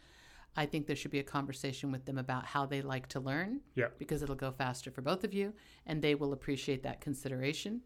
I 0.56 0.66
think 0.66 0.88
there 0.88 0.96
should 0.96 1.12
be 1.12 1.20
a 1.20 1.24
conversation 1.24 1.92
with 1.92 2.06
them 2.06 2.18
about 2.18 2.46
how 2.46 2.66
they 2.66 2.82
like 2.82 3.08
to 3.10 3.20
learn 3.20 3.62
Yeah. 3.76 3.88
because 3.98 4.22
it'll 4.22 4.36
go 4.36 4.52
faster 4.52 4.92
for 4.92 5.02
both 5.02 5.24
of 5.24 5.34
you 5.34 5.54
and 5.86 6.02
they 6.02 6.16
will 6.16 6.34
appreciate 6.34 6.84
that 6.84 7.02
consideration. 7.02 7.82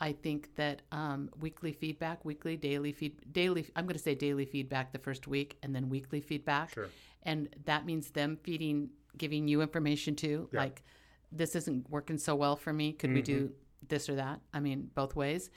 I 0.00 0.12
think 0.12 0.54
that 0.56 0.82
um, 0.92 1.30
weekly 1.40 1.72
feedback, 1.72 2.24
weekly, 2.24 2.56
daily 2.56 2.92
feed, 2.92 3.32
daily. 3.32 3.66
I'm 3.76 3.84
going 3.84 3.96
to 3.96 4.02
say 4.02 4.14
daily 4.14 4.46
feedback 4.46 4.92
the 4.92 4.98
first 4.98 5.28
week, 5.28 5.58
and 5.62 5.74
then 5.74 5.88
weekly 5.88 6.20
feedback. 6.20 6.72
Sure. 6.72 6.88
And 7.22 7.54
that 7.66 7.84
means 7.84 8.10
them 8.10 8.38
feeding, 8.42 8.90
giving 9.18 9.46
you 9.46 9.60
information 9.60 10.16
too. 10.16 10.48
Yeah. 10.52 10.60
Like, 10.60 10.82
this 11.30 11.54
isn't 11.54 11.88
working 11.90 12.18
so 12.18 12.34
well 12.34 12.56
for 12.56 12.72
me. 12.72 12.92
Could 12.92 13.12
we 13.12 13.22
do 13.22 13.52
this 13.86 14.08
or 14.08 14.14
that? 14.16 14.40
I 14.54 14.60
mean, 14.60 14.90
both 14.94 15.14
ways. 15.14 15.50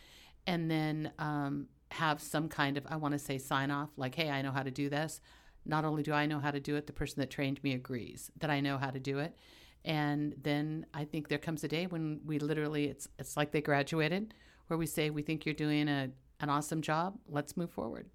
And 0.46 0.70
then 0.70 1.12
um, 1.20 1.68
have 1.90 2.22
some 2.22 2.50
kind 2.50 2.78
of, 2.78 2.86
I 2.90 2.98
want 2.98 3.14
to 3.14 3.20
say, 3.20 3.38
sign 3.38 3.72
off. 3.72 3.90
Like, 3.96 4.14
hey, 4.14 4.30
I 4.30 4.42
know 4.42 4.52
how 4.52 4.64
to 4.64 4.72
do 4.72 4.90
this. 4.90 5.22
Not 5.66 5.86
only 5.86 6.04
do 6.04 6.12
I 6.12 6.26
know 6.26 6.40
how 6.40 6.52
to 6.52 6.60
do 6.60 6.76
it, 6.76 6.86
the 6.86 6.94
person 6.94 7.22
that 7.22 7.30
trained 7.30 7.64
me 7.64 7.74
agrees 7.74 8.30
that 8.40 8.50
I 8.50 8.60
know 8.60 8.78
how 8.78 8.90
to 8.90 9.00
do 9.00 9.20
it. 9.20 9.38
And 9.86 10.34
then 10.42 10.86
I 10.94 11.04
think 11.06 11.28
there 11.28 11.38
comes 11.38 11.64
a 11.64 11.68
day 11.68 11.88
when 11.88 12.22
we 12.26 12.40
literally, 12.40 12.86
it's 12.86 13.08
it's 13.20 13.36
like 13.36 13.52
they 13.52 13.62
graduated, 13.62 14.34
where 14.68 14.78
we 14.78 14.86
say, 14.86 15.10
we 15.10 15.22
think 15.22 15.46
you're 15.46 15.54
doing 15.56 15.88
a, 15.90 16.10
an 16.40 16.50
awesome 16.50 16.82
job. 16.82 17.18
Let's 17.28 17.58
move 17.58 17.70
forward. 17.70 18.08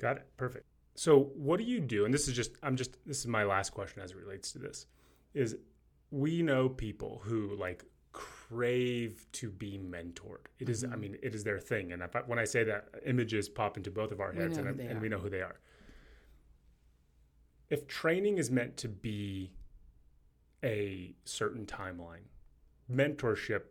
Got 0.00 0.16
it. 0.18 0.26
Perfect. 0.36 0.66
So, 0.94 1.30
what 1.34 1.58
do 1.58 1.64
you 1.64 1.80
do? 1.80 2.04
And 2.04 2.12
this 2.12 2.26
is 2.26 2.34
just, 2.34 2.52
I'm 2.62 2.76
just, 2.76 2.96
this 3.06 3.18
is 3.20 3.26
my 3.26 3.44
last 3.44 3.70
question 3.70 4.02
as 4.02 4.12
it 4.12 4.16
relates 4.16 4.50
to 4.52 4.58
this 4.58 4.86
is 5.34 5.56
we 6.10 6.42
know 6.42 6.68
people 6.68 7.20
who 7.22 7.54
like 7.56 7.84
crave 8.12 9.26
to 9.32 9.50
be 9.50 9.78
mentored. 9.78 10.46
It 10.58 10.68
is, 10.68 10.82
I 10.82 10.88
Mm-hmm. 10.88 11.00
mean, 11.00 11.16
it 11.22 11.34
is 11.34 11.44
their 11.44 11.58
thing. 11.60 11.92
And 11.92 12.02
I, 12.02 12.06
when 12.26 12.38
I 12.38 12.44
say 12.44 12.64
that, 12.64 12.88
images 13.04 13.48
pop 13.48 13.76
into 13.76 13.90
both 13.90 14.10
of 14.10 14.20
our 14.20 14.32
heads 14.32 14.56
know 14.56 14.64
and, 14.66 14.80
and 14.80 15.00
we 15.02 15.08
know 15.10 15.18
who 15.18 15.28
they 15.28 15.42
are. 15.42 15.60
If 17.68 17.86
training 17.86 18.38
is 18.38 18.50
meant 18.50 18.76
to 18.78 18.88
be 18.88 19.52
a 20.64 21.14
certain 21.24 21.66
timeline, 21.66 22.26
mentorship 22.90 23.62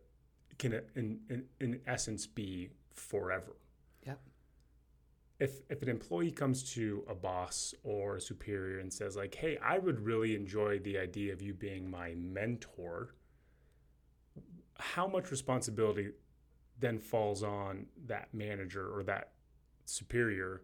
can, 0.58 0.82
in, 0.96 1.20
in, 1.30 1.44
in 1.60 1.80
essence, 1.86 2.26
be 2.26 2.70
forever. 2.94 3.56
Yep. 4.06 4.20
if 5.40 5.62
if 5.70 5.82
an 5.82 5.90
employee 5.90 6.32
comes 6.32 6.64
to 6.74 7.04
a 7.08 7.14
boss 7.14 7.74
or 7.84 8.16
a 8.16 8.22
superior 8.22 8.80
and 8.80 8.92
says 8.92 9.16
like 9.16 9.36
hey 9.36 9.58
i 9.64 9.78
would 9.78 10.00
really 10.00 10.34
enjoy 10.36 10.80
the 10.80 10.98
idea 10.98 11.34
of 11.34 11.42
you 11.42 11.54
being 11.54 11.90
my 11.92 12.14
mentor 12.16 13.14
how 14.80 15.08
much 15.08 15.30
responsibility 15.30 16.10
then 16.80 17.00
falls 17.00 17.44
on 17.44 17.86
that 18.06 18.34
manager 18.34 18.90
or 18.96 19.04
that 19.04 19.32
superior 19.86 20.62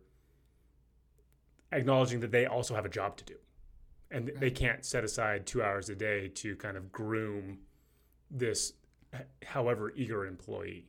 acknowledging 1.71 2.19
that 2.19 2.31
they 2.31 2.45
also 2.45 2.73
have 2.73 2.85
a 2.85 2.89
job 2.89 3.17
to 3.17 3.25
do 3.25 3.35
and 4.13 4.31
they 4.39 4.51
can't 4.51 4.85
set 4.85 5.03
aside 5.03 5.45
two 5.45 5.61
hours 5.61 5.89
a 5.89 5.95
day 5.95 6.27
to 6.29 6.55
kind 6.55 6.77
of 6.77 6.91
groom 6.91 7.59
this 8.31 8.73
however 9.45 9.91
eager 9.95 10.25
employee 10.25 10.85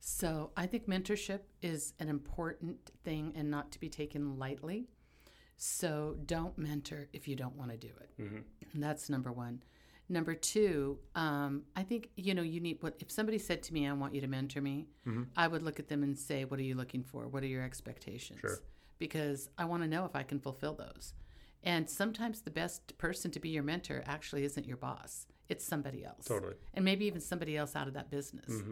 So 0.00 0.50
I 0.56 0.66
think 0.66 0.86
mentorship 0.86 1.40
is 1.62 1.94
an 1.98 2.08
important 2.08 2.90
thing 3.04 3.32
and 3.36 3.50
not 3.50 3.70
to 3.72 3.80
be 3.80 3.88
taken 3.88 4.38
lightly. 4.38 4.88
So 5.56 6.16
don't 6.26 6.58
mentor 6.58 7.08
if 7.12 7.26
you 7.28 7.36
don't 7.36 7.56
want 7.56 7.70
to 7.70 7.76
do 7.76 7.88
it. 8.00 8.10
And 8.72 8.82
that's 8.82 9.08
number 9.08 9.32
one. 9.32 9.62
Number 10.10 10.34
two, 10.34 10.98
um, 11.14 11.62
I 11.74 11.82
think 11.84 12.10
you 12.16 12.34
know 12.34 12.42
you 12.42 12.60
need 12.60 12.82
what 12.82 12.96
if 13.00 13.10
somebody 13.10 13.38
said 13.38 13.62
to 13.62 13.72
me, 13.72 13.86
"I 13.88 13.92
want 13.94 14.14
you 14.14 14.20
to 14.20 14.26
mentor 14.26 14.60
me," 14.60 14.88
I 15.36 15.48
would 15.48 15.62
look 15.62 15.78
at 15.80 15.88
them 15.88 16.02
and 16.02 16.18
say, 16.18 16.44
"What 16.44 16.60
are 16.60 16.64
you 16.64 16.74
looking 16.74 17.02
for? 17.02 17.26
What 17.26 17.42
are 17.42 17.46
your 17.46 17.62
expectations?" 17.62 18.40
Sure. 18.40 18.58
Because 18.98 19.48
I 19.56 19.64
want 19.64 19.82
to 19.84 19.88
know 19.88 20.04
if 20.04 20.14
I 20.14 20.22
can 20.22 20.38
fulfill 20.40 20.74
those. 20.74 21.14
And 21.64 21.88
sometimes 21.88 22.42
the 22.42 22.50
best 22.50 22.96
person 22.98 23.30
to 23.32 23.40
be 23.40 23.48
your 23.48 23.62
mentor 23.62 24.02
actually 24.06 24.44
isn't 24.44 24.66
your 24.66 24.76
boss; 24.76 25.26
it's 25.48 25.64
somebody 25.64 26.04
else 26.04 26.26
totally 26.26 26.54
and 26.74 26.84
maybe 26.84 27.06
even 27.06 27.20
somebody 27.20 27.56
else 27.56 27.74
out 27.74 27.88
of 27.88 27.94
that 27.94 28.10
business. 28.10 28.62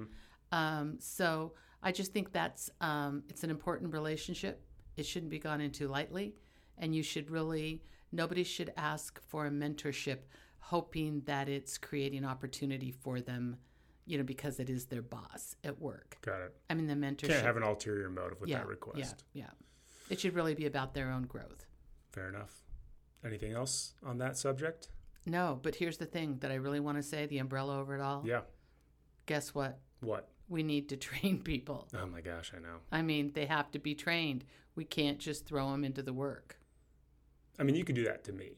Um, 0.53 0.97
so 1.01 1.55
I 1.83 1.93
just 1.93 2.13
think 2.13 2.33
that's 2.33 2.71
um, 2.81 3.25
it's 3.29 3.43
an 3.43 3.51
important 3.51 3.93
relationship. 3.93 4.63
It 4.97 5.07
shouldn't 5.07 5.31
be 5.31 5.39
gone 5.39 5.61
into 5.61 5.89
lightly, 5.89 6.35
and 6.79 6.95
you 6.95 7.03
should 7.03 7.31
really 7.31 7.83
nobody 8.13 8.45
should 8.45 8.73
ask 8.77 9.21
for 9.27 9.47
a 9.47 9.51
mentorship 9.51 10.19
hoping 10.59 11.23
that 11.27 11.49
it's 11.49 11.77
creating 11.77 12.25
opportunity 12.25 12.93
for 12.93 13.21
them, 13.21 13.57
you 14.07 14.17
know, 14.17 14.25
because 14.25 14.61
it 14.61 14.71
is 14.71 14.87
their 14.87 15.03
boss 15.03 15.57
at 15.65 15.81
work. 15.81 16.19
got 16.23 16.41
it 16.41 16.55
I 16.71 16.75
mean, 16.75 16.87
the 16.87 16.95
mentorship. 16.95 17.29
can't 17.29 17.45
have 17.45 17.57
an 17.57 17.63
ulterior 17.65 18.09
motive 18.09 18.41
with 18.41 18.51
yeah, 18.51 18.59
that 18.59 18.69
request 18.69 19.25
Yeah, 19.33 19.45
yeah. 19.45 19.51
It 20.11 20.21
should 20.21 20.35
really 20.35 20.55
be 20.55 20.67
about 20.67 20.95
their 20.95 21.11
own 21.11 21.23
growth. 21.23 21.67
Fair 22.13 22.29
enough. 22.29 22.63
Anything 23.25 23.53
else 23.53 23.95
on 24.05 24.19
that 24.19 24.37
subject? 24.37 24.89
No, 25.25 25.59
but 25.63 25.77
here's 25.77 25.99
the 25.99 26.07
thing 26.07 26.39
that 26.41 26.51
I 26.51 26.57
really 26.57 26.81
want 26.81 26.99
to 26.99 27.03
say: 27.03 27.27
the 27.27 27.39
umbrella 27.39 27.79
over 27.79 27.95
it 27.95 28.01
all. 28.01 28.23
Yeah. 28.27 28.41
Guess 29.27 29.55
what? 29.55 29.79
What? 30.01 30.29
We 30.49 30.63
need 30.63 30.89
to 30.89 30.97
train 31.09 31.41
people. 31.43 31.89
Oh 31.95 32.07
my 32.07 32.21
gosh, 32.21 32.53
I 32.57 32.61
know. 32.61 32.79
I 32.91 33.03
mean, 33.03 33.33
they 33.35 33.47
have 33.47 33.71
to 33.73 33.79
be 33.79 33.95
trained. 33.95 34.45
We 34.75 34.85
can't 34.85 35.19
just 35.19 35.47
throw 35.47 35.71
them 35.71 35.85
into 35.85 36.03
the 36.03 36.13
work. 36.13 36.59
I 37.59 37.63
mean, 37.63 37.77
you 37.77 37.85
could 37.85 37.95
do 37.95 38.05
that 38.05 38.25
to 38.25 38.33
me. 38.33 38.53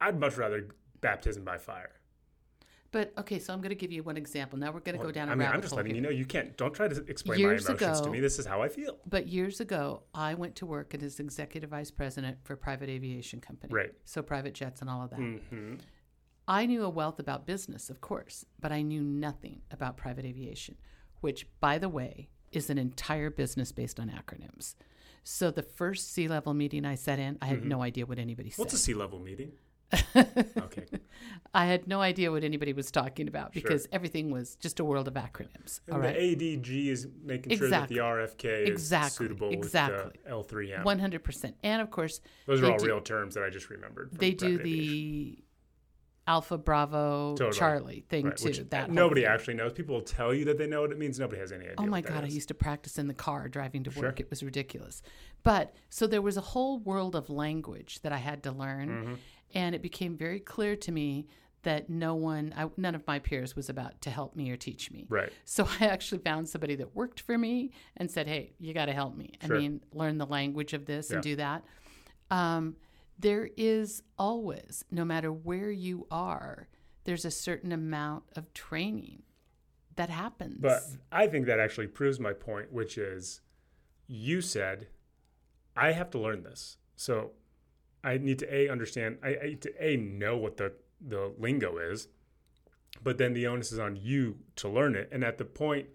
I'd 0.00 0.18
much 0.18 0.36
rather 0.36 0.68
baptism 1.00 1.44
by 1.44 1.58
fire. 1.58 1.92
But 2.94 3.12
okay, 3.18 3.40
so 3.40 3.52
I'm 3.52 3.60
going 3.60 3.70
to 3.70 3.74
give 3.74 3.90
you 3.90 4.04
one 4.04 4.16
example. 4.16 4.56
Now 4.56 4.70
we're 4.70 4.78
going 4.78 4.96
to 4.96 5.04
go 5.04 5.10
down 5.10 5.28
a 5.28 5.32
I 5.32 5.34
mean, 5.34 5.48
I'm 5.48 5.60
just 5.60 5.74
letting 5.74 5.96
here. 5.96 5.96
you 5.96 6.00
know 6.00 6.14
you 6.14 6.24
can't. 6.24 6.56
Don't 6.56 6.72
try 6.72 6.86
to 6.86 7.04
explain 7.08 7.40
Years 7.40 7.68
my 7.68 7.74
emotions 7.74 8.00
to 8.02 8.08
me. 8.08 8.20
This 8.20 8.38
is 8.38 8.46
how 8.46 8.62
I 8.62 8.68
feel. 8.68 8.98
But 9.04 9.26
years 9.26 9.58
ago, 9.58 10.04
I 10.14 10.34
went 10.34 10.54
to 10.56 10.66
work 10.66 10.94
as 10.94 11.18
executive 11.18 11.70
vice 11.70 11.90
president 11.90 12.38
for 12.44 12.52
a 12.52 12.56
private 12.56 12.88
aviation 12.88 13.40
company. 13.40 13.74
Right. 13.74 13.90
So 14.04 14.22
private 14.22 14.54
jets 14.54 14.80
and 14.80 14.88
all 14.88 15.02
of 15.02 15.10
that. 15.10 15.18
hmm 15.18 15.74
I 16.46 16.66
knew 16.66 16.84
a 16.84 16.88
wealth 16.88 17.18
about 17.18 17.46
business, 17.46 17.90
of 17.90 18.00
course, 18.00 18.44
but 18.60 18.70
I 18.70 18.82
knew 18.82 19.02
nothing 19.02 19.62
about 19.72 19.96
private 19.96 20.24
aviation, 20.24 20.76
which, 21.20 21.48
by 21.58 21.78
the 21.78 21.88
way, 21.88 22.28
is 22.52 22.70
an 22.70 22.78
entire 22.78 23.30
business 23.30 23.72
based 23.72 23.98
on 23.98 24.08
acronyms. 24.08 24.76
So 25.24 25.50
the 25.50 25.62
first 25.62 26.12
C 26.12 26.28
level 26.28 26.54
meeting 26.54 26.84
I 26.84 26.94
sat 26.94 27.18
in, 27.18 27.38
I 27.42 27.46
had 27.46 27.64
no 27.64 27.82
idea 27.82 28.06
what 28.06 28.20
anybody 28.20 28.50
said. 28.50 28.54
Mm-hmm. 28.54 28.62
What's 28.62 28.74
a 28.74 28.78
sea 28.78 28.94
level 28.94 29.18
meeting? 29.18 29.52
Okay. 30.16 30.84
I 31.56 31.66
had 31.66 31.86
no 31.86 32.00
idea 32.00 32.32
what 32.32 32.42
anybody 32.42 32.72
was 32.72 32.90
talking 32.90 33.28
about 33.28 33.52
because 33.52 33.86
everything 33.92 34.30
was 34.32 34.56
just 34.56 34.80
a 34.80 34.84
world 34.84 35.06
of 35.06 35.14
acronyms. 35.14 35.80
And 35.86 35.94
all 35.94 36.00
right. 36.00 36.14
the 36.16 36.56
ADG 36.56 36.88
is 36.88 37.06
making 37.22 37.56
sure 37.56 37.68
that 37.70 37.88
the 37.88 37.98
RFK 37.98 38.66
Exactly. 38.66 39.06
is 39.06 39.12
suitable 39.30 39.50
Exactly. 39.52 40.10
with 40.28 40.48
the 40.48 40.56
L3M. 40.56 40.84
One 40.84 40.98
hundred 40.98 41.22
percent, 41.22 41.56
and 41.62 41.80
of 41.80 41.90
course 41.90 42.20
Those 42.46 42.60
are 42.62 42.72
all 42.72 42.78
do- 42.78 42.86
real 42.86 43.00
terms 43.00 43.34
that 43.34 43.44
I 43.44 43.50
just 43.50 43.70
remembered. 43.70 44.10
they 44.12 44.32
do 44.32 44.58
the 44.58 45.38
Alpha 46.26 46.56
Bravo 46.56 47.36
Totally. 47.36 47.52
Charlie 47.58 48.04
thing 48.08 48.24
Right, 48.24 48.36
too. 48.36 48.46
which 48.46 48.58
that 48.70 48.90
nobody 48.90 49.20
thing. 49.20 49.30
actually 49.30 49.54
knows. 49.54 49.74
People 49.74 49.96
will 49.96 50.02
tell 50.02 50.32
you 50.32 50.46
that 50.46 50.56
they 50.56 50.66
know 50.66 50.80
what 50.80 50.90
it 50.90 50.98
means. 50.98 51.20
Nobody 51.20 51.38
has 51.38 51.52
any 51.52 51.64
idea. 51.66 51.74
Oh 51.78 51.84
my 51.86 52.00
god! 52.00 52.24
I 52.24 52.28
used 52.28 52.48
to 52.48 52.54
practice 52.54 52.98
in 52.98 53.08
the 53.08 53.14
car 53.14 53.46
driving 53.48 53.84
to 53.84 53.90
Sure. 53.90 54.04
work. 54.04 54.20
It 54.20 54.30
was 54.30 54.42
ridiculous. 54.42 55.02
But 55.42 55.74
so 55.90 56.06
there 56.06 56.22
was 56.22 56.38
a 56.38 56.40
whole 56.40 56.78
world 56.78 57.14
of 57.14 57.28
language 57.28 58.00
that 58.00 58.12
I 58.12 58.16
had 58.16 58.42
to 58.44 58.52
learn, 58.52 58.88
Mm-hmm. 58.88 59.14
And 59.54 59.74
it 59.74 59.82
became 59.82 60.16
very 60.16 60.40
clear 60.40 60.76
to 60.76 60.92
me 60.92 61.26
that 61.62 61.88
no 61.88 62.14
one, 62.14 62.52
I, 62.56 62.68
none 62.76 62.94
of 62.94 63.06
my 63.06 63.18
peers, 63.18 63.56
was 63.56 63.70
about 63.70 64.00
to 64.02 64.10
help 64.10 64.36
me 64.36 64.50
or 64.50 64.56
teach 64.56 64.90
me. 64.90 65.06
Right. 65.08 65.32
So 65.44 65.66
I 65.80 65.86
actually 65.86 66.18
found 66.18 66.48
somebody 66.48 66.74
that 66.76 66.94
worked 66.94 67.20
for 67.20 67.38
me 67.38 67.72
and 67.96 68.10
said, 68.10 68.26
"Hey, 68.28 68.52
you 68.58 68.74
got 68.74 68.86
to 68.86 68.92
help 68.92 69.16
me. 69.16 69.34
Sure. 69.44 69.56
I 69.56 69.58
mean, 69.58 69.80
learn 69.92 70.18
the 70.18 70.26
language 70.26 70.72
of 70.72 70.84
this 70.84 71.10
and 71.10 71.22
do 71.22 71.36
that." 71.36 71.64
Um, 72.30 72.76
there 73.18 73.48
is 73.56 74.02
always, 74.18 74.84
no 74.90 75.04
matter 75.04 75.32
where 75.32 75.70
you 75.70 76.06
are, 76.10 76.68
there's 77.04 77.24
a 77.24 77.30
certain 77.30 77.72
amount 77.72 78.24
of 78.36 78.52
training 78.54 79.22
that 79.96 80.10
happens. 80.10 80.58
But 80.60 80.82
I 81.12 81.26
think 81.28 81.46
that 81.46 81.60
actually 81.60 81.86
proves 81.86 82.18
my 82.18 82.32
point, 82.32 82.72
which 82.72 82.98
is 82.98 83.40
you 84.06 84.40
said, 84.40 84.88
I 85.76 85.92
have 85.92 86.10
to 86.10 86.18
learn 86.18 86.42
this. 86.42 86.76
So 86.96 87.32
I 88.04 88.18
need 88.18 88.38
to 88.40 88.54
A, 88.54 88.68
understand, 88.68 89.18
I, 89.22 89.36
I 89.42 89.46
need 89.46 89.62
to 89.62 89.72
A, 89.84 89.96
know 89.96 90.36
what 90.36 90.56
the, 90.56 90.72
the 91.00 91.32
lingo 91.38 91.78
is, 91.78 92.08
but 93.02 93.18
then 93.18 93.32
the 93.32 93.46
onus 93.46 93.72
is 93.72 93.78
on 93.78 93.96
you 93.96 94.36
to 94.56 94.68
learn 94.68 94.94
it. 94.94 95.08
And 95.10 95.24
at 95.24 95.38
the 95.38 95.44
point 95.44 95.88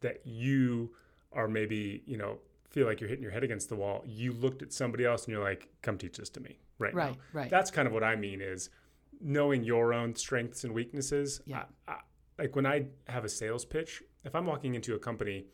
that 0.00 0.20
you 0.24 0.92
are 1.32 1.48
maybe, 1.48 2.02
you 2.06 2.16
know, 2.16 2.38
feel 2.70 2.86
like 2.86 3.00
you're 3.00 3.08
hitting 3.08 3.22
your 3.22 3.32
head 3.32 3.44
against 3.44 3.68
the 3.68 3.76
wall, 3.76 4.02
you 4.06 4.32
looked 4.32 4.62
at 4.62 4.72
somebody 4.72 5.04
else 5.04 5.24
and 5.24 5.32
you're 5.32 5.42
like, 5.42 5.68
come 5.82 5.98
teach 5.98 6.16
this 6.16 6.30
to 6.30 6.40
me 6.40 6.58
right 6.78 6.94
now. 6.94 7.00
Right, 7.00 7.16
right. 7.32 7.50
That's 7.50 7.70
kind 7.70 7.86
of 7.86 7.92
what 7.92 8.04
I 8.04 8.16
mean 8.16 8.40
is 8.40 8.70
knowing 9.20 9.64
your 9.64 9.92
own 9.92 10.14
strengths 10.14 10.64
and 10.64 10.72
weaknesses. 10.72 11.40
Yeah. 11.46 11.64
I, 11.88 11.92
I, 11.92 11.96
like 12.38 12.54
when 12.54 12.66
I 12.66 12.86
have 13.08 13.24
a 13.24 13.28
sales 13.28 13.64
pitch, 13.64 14.02
if 14.24 14.34
I'm 14.34 14.46
walking 14.46 14.74
into 14.74 14.94
a 14.94 14.98
company, 14.98 15.46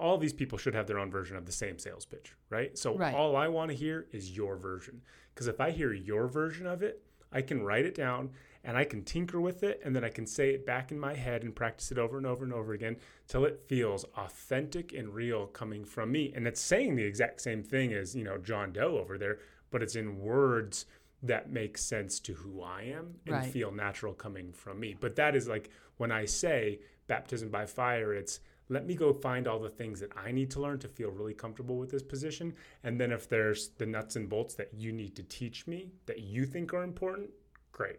all 0.00 0.16
these 0.18 0.32
people 0.32 0.56
should 0.58 0.74
have 0.74 0.86
their 0.86 0.98
own 0.98 1.10
version 1.10 1.36
of 1.36 1.44
the 1.46 1.52
same 1.52 1.78
sales 1.78 2.04
pitch, 2.06 2.34
right? 2.48 2.76
So 2.76 2.96
Right. 2.96 3.14
all 3.14 3.36
I 3.36 3.48
want 3.48 3.70
to 3.70 3.76
hear 3.76 4.06
is 4.12 4.34
your 4.34 4.56
version. 4.56 5.02
Because 5.34 5.46
if 5.46 5.60
I 5.60 5.70
hear 5.70 5.92
your 5.92 6.26
version 6.26 6.66
of 6.66 6.82
it, 6.82 7.02
I 7.32 7.42
can 7.42 7.62
write 7.62 7.84
it 7.84 7.94
down 7.94 8.30
and 8.64 8.76
I 8.76 8.84
can 8.84 9.04
tinker 9.04 9.40
with 9.40 9.62
it 9.62 9.80
and 9.84 9.94
then 9.94 10.02
I 10.02 10.08
can 10.08 10.26
say 10.26 10.50
it 10.50 10.66
back 10.66 10.90
in 10.90 10.98
my 10.98 11.14
head 11.14 11.42
and 11.44 11.54
practice 11.54 11.92
it 11.92 11.98
over 11.98 12.16
and 12.16 12.26
over 12.26 12.44
and 12.44 12.52
over 12.52 12.72
again 12.72 12.96
till 13.28 13.44
it 13.44 13.60
feels 13.68 14.04
authentic 14.16 14.92
and 14.92 15.14
real 15.14 15.46
coming 15.46 15.84
from 15.84 16.10
me. 16.10 16.32
And 16.34 16.46
it's 16.46 16.60
saying 16.60 16.96
the 16.96 17.04
exact 17.04 17.40
same 17.42 17.62
thing 17.62 17.92
as, 17.92 18.16
you 18.16 18.24
know, 18.24 18.38
John 18.38 18.72
Doe 18.72 18.98
over 18.98 19.16
there, 19.18 19.38
but 19.70 19.82
it's 19.82 19.94
in 19.96 20.18
words 20.18 20.86
that 21.22 21.50
make 21.52 21.76
sense 21.78 22.18
to 22.20 22.32
who 22.34 22.62
I 22.62 22.82
am 22.84 23.16
and 23.26 23.36
Right. 23.36 23.52
feel 23.52 23.70
natural 23.70 24.14
coming 24.14 24.52
from 24.52 24.80
me. 24.80 24.96
But 24.98 25.16
that 25.16 25.36
is 25.36 25.46
like 25.46 25.70
when 25.98 26.10
I 26.10 26.24
say 26.24 26.80
baptism 27.06 27.50
by 27.50 27.66
fire, 27.66 28.14
it's 28.14 28.40
let 28.70 28.86
me 28.86 28.94
go 28.94 29.12
find 29.12 29.46
all 29.46 29.58
the 29.58 29.68
things 29.68 30.00
that 30.00 30.10
I 30.16 30.30
need 30.30 30.50
to 30.52 30.60
learn 30.60 30.78
to 30.78 30.88
feel 30.88 31.10
really 31.10 31.34
comfortable 31.34 31.76
with 31.76 31.90
this 31.90 32.02
position. 32.02 32.54
And 32.84 32.98
then 33.00 33.10
if 33.12 33.28
there's 33.28 33.70
the 33.78 33.84
nuts 33.84 34.16
and 34.16 34.28
bolts 34.28 34.54
that 34.54 34.70
you 34.72 34.92
need 34.92 35.14
to 35.16 35.22
teach 35.24 35.66
me 35.66 35.90
that 36.06 36.20
you 36.20 36.46
think 36.46 36.72
are 36.72 36.82
important, 36.84 37.30
great. 37.72 37.98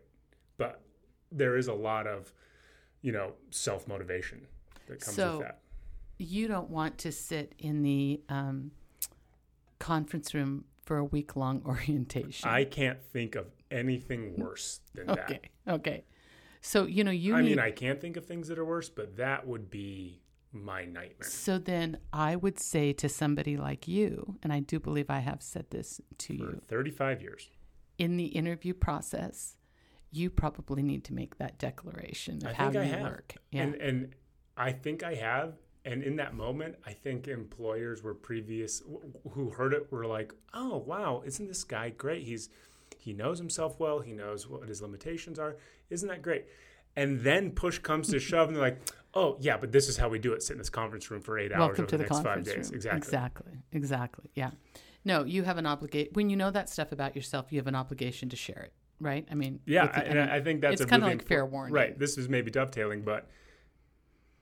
But 0.57 0.81
there 1.31 1.57
is 1.57 1.67
a 1.67 1.73
lot 1.73 2.07
of, 2.07 2.33
you 3.01 3.11
know, 3.11 3.33
self 3.51 3.87
motivation 3.87 4.47
that 4.87 5.01
comes 5.01 5.15
So- 5.15 5.37
with 5.39 5.47
that. 5.47 5.59
You 6.17 6.47
don't 6.47 6.69
want 6.69 6.99
to 6.99 7.11
sit 7.11 7.55
in 7.57 7.81
the 7.81 8.21
um, 8.29 8.71
conference 9.79 10.33
room 10.35 10.65
for 10.85 10.97
a 10.97 11.03
week 11.05 11.35
long 11.35 11.61
orientation. 11.65 12.47
I 12.47 12.63
can't 12.63 13.01
think 13.01 13.35
of 13.35 13.47
anything 13.71 14.35
worse 14.37 14.81
than 14.93 15.07
that. 15.07 15.19
okay. 15.19 15.39
Okay. 15.67 16.03
So 16.61 16.85
you 16.85 17.03
know 17.03 17.09
you 17.11 17.35
I 17.35 17.41
need. 17.41 17.49
mean, 17.49 17.59
I 17.59 17.71
can't 17.71 17.99
think 17.99 18.17
of 18.17 18.25
things 18.25 18.47
that 18.49 18.59
are 18.59 18.65
worse, 18.65 18.87
but 18.87 19.17
that 19.17 19.47
would 19.47 19.71
be 19.71 20.20
my 20.53 20.83
nightmare. 20.85 21.27
so 21.29 21.57
then 21.57 21.97
I 22.11 22.35
would 22.35 22.59
say 22.59 22.93
to 22.93 23.07
somebody 23.09 23.55
like 23.57 23.87
you, 23.87 24.37
and 24.43 24.51
I 24.51 24.59
do 24.59 24.79
believe 24.79 25.09
I 25.09 25.19
have 25.19 25.41
said 25.41 25.69
this 25.69 26.01
to 26.19 26.37
For 26.37 26.43
you 26.43 26.61
35 26.67 27.21
years. 27.21 27.49
in 27.97 28.17
the 28.17 28.25
interview 28.25 28.73
process, 28.73 29.55
you 30.11 30.29
probably 30.29 30.83
need 30.83 31.03
to 31.05 31.13
make 31.13 31.37
that 31.37 31.57
declaration 31.57 32.37
of 32.45 32.47
I 32.51 32.53
how 32.53 32.71
you 32.71 32.79
have. 32.81 33.01
work. 33.01 33.35
Yeah. 33.51 33.61
And 33.63 33.75
and 33.75 34.15
I 34.57 34.71
think 34.73 35.03
I 35.03 35.15
have. 35.15 35.53
And 35.83 36.03
in 36.03 36.17
that 36.17 36.35
moment, 36.35 36.75
I 36.85 36.91
think 36.93 37.27
employers 37.27 38.03
were 38.03 38.13
previous 38.13 38.83
who 39.31 39.49
heard 39.49 39.73
it 39.73 39.91
were 39.91 40.05
like, 40.05 40.31
"Oh, 40.53 40.77
wow, 40.77 41.23
isn't 41.25 41.47
this 41.47 41.63
guy 41.63 41.89
great? 41.89 42.23
He's 42.23 42.49
he 42.99 43.13
knows 43.13 43.39
himself 43.39 43.79
well. 43.79 43.99
He 43.99 44.11
knows 44.11 44.47
what 44.47 44.67
his 44.67 44.81
limitations 44.81 45.39
are. 45.39 45.55
Isn't 45.89 46.09
that 46.09 46.21
great?" 46.21 46.45
And 46.95 47.21
then 47.21 47.51
push 47.51 47.79
comes 47.79 48.09
to 48.09 48.19
shove, 48.19 48.47
and 48.47 48.55
they're 48.55 48.63
like, 48.63 48.79
"Oh, 49.13 49.37
yeah, 49.39 49.57
but 49.57 49.71
this 49.71 49.87
is 49.87 49.97
how 49.97 50.09
we 50.09 50.19
do 50.19 50.33
it. 50.33 50.43
Sit 50.43 50.53
in 50.53 50.57
this 50.57 50.69
conference 50.69 51.09
room 51.09 51.21
for 51.21 51.39
eight 51.39 51.51
hours 51.51 51.59
Welcome 51.59 51.83
over 51.83 51.89
to 51.89 51.97
the 51.97 52.03
the 52.03 52.09
next 52.09 52.15
five 52.17 52.23
conference 52.23 52.47
days." 52.47 52.69
room. 52.69 52.75
Exactly. 52.75 52.97
Exactly. 52.97 53.51
Exactly. 53.71 54.29
Yeah. 54.35 54.51
No, 55.03 55.23
you 55.23 55.43
have 55.43 55.57
an 55.57 55.65
obligation. 55.65 56.11
When 56.13 56.29
you 56.29 56.35
know 56.35 56.51
that 56.51 56.69
stuff 56.69 56.91
about 56.91 57.15
yourself, 57.15 57.51
you 57.51 57.59
have 57.59 57.67
an 57.67 57.75
obligation 57.75 58.29
to 58.29 58.35
share 58.35 58.61
it, 58.63 58.73
right? 58.99 59.27
I 59.31 59.35
mean, 59.35 59.59
Yeah, 59.65 59.85
I, 59.85 60.01
and 60.01 60.19
I 60.19 60.35
I 60.35 60.41
think 60.41 60.61
that's 60.61 60.73
it's 60.73 60.81
a 60.81 60.85
kinda 60.85 61.05
really 61.05 61.17
like 61.17 61.27
fair 61.27 61.45
warning. 61.45 61.73
Right. 61.73 61.97
This 61.97 62.17
is 62.17 62.29
maybe 62.29 62.51
dovetailing, 62.51 63.01
but 63.01 63.27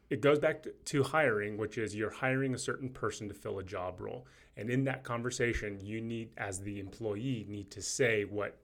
it 0.09 0.21
goes 0.21 0.39
back 0.39 0.63
to, 0.63 0.71
to 0.85 1.03
hiring, 1.03 1.57
which 1.57 1.77
is 1.77 1.95
you're 1.95 2.09
hiring 2.09 2.53
a 2.55 2.57
certain 2.57 2.89
person 2.89 3.27
to 3.29 3.33
fill 3.33 3.59
a 3.59 3.63
job 3.63 4.01
role, 4.01 4.25
and 4.57 4.69
in 4.69 4.83
that 4.85 5.03
conversation, 5.03 5.79
you 5.81 6.01
need, 6.01 6.31
as 6.37 6.59
the 6.59 6.79
employee, 6.79 7.45
need 7.47 7.71
to 7.71 7.81
say 7.81 8.25
what 8.25 8.57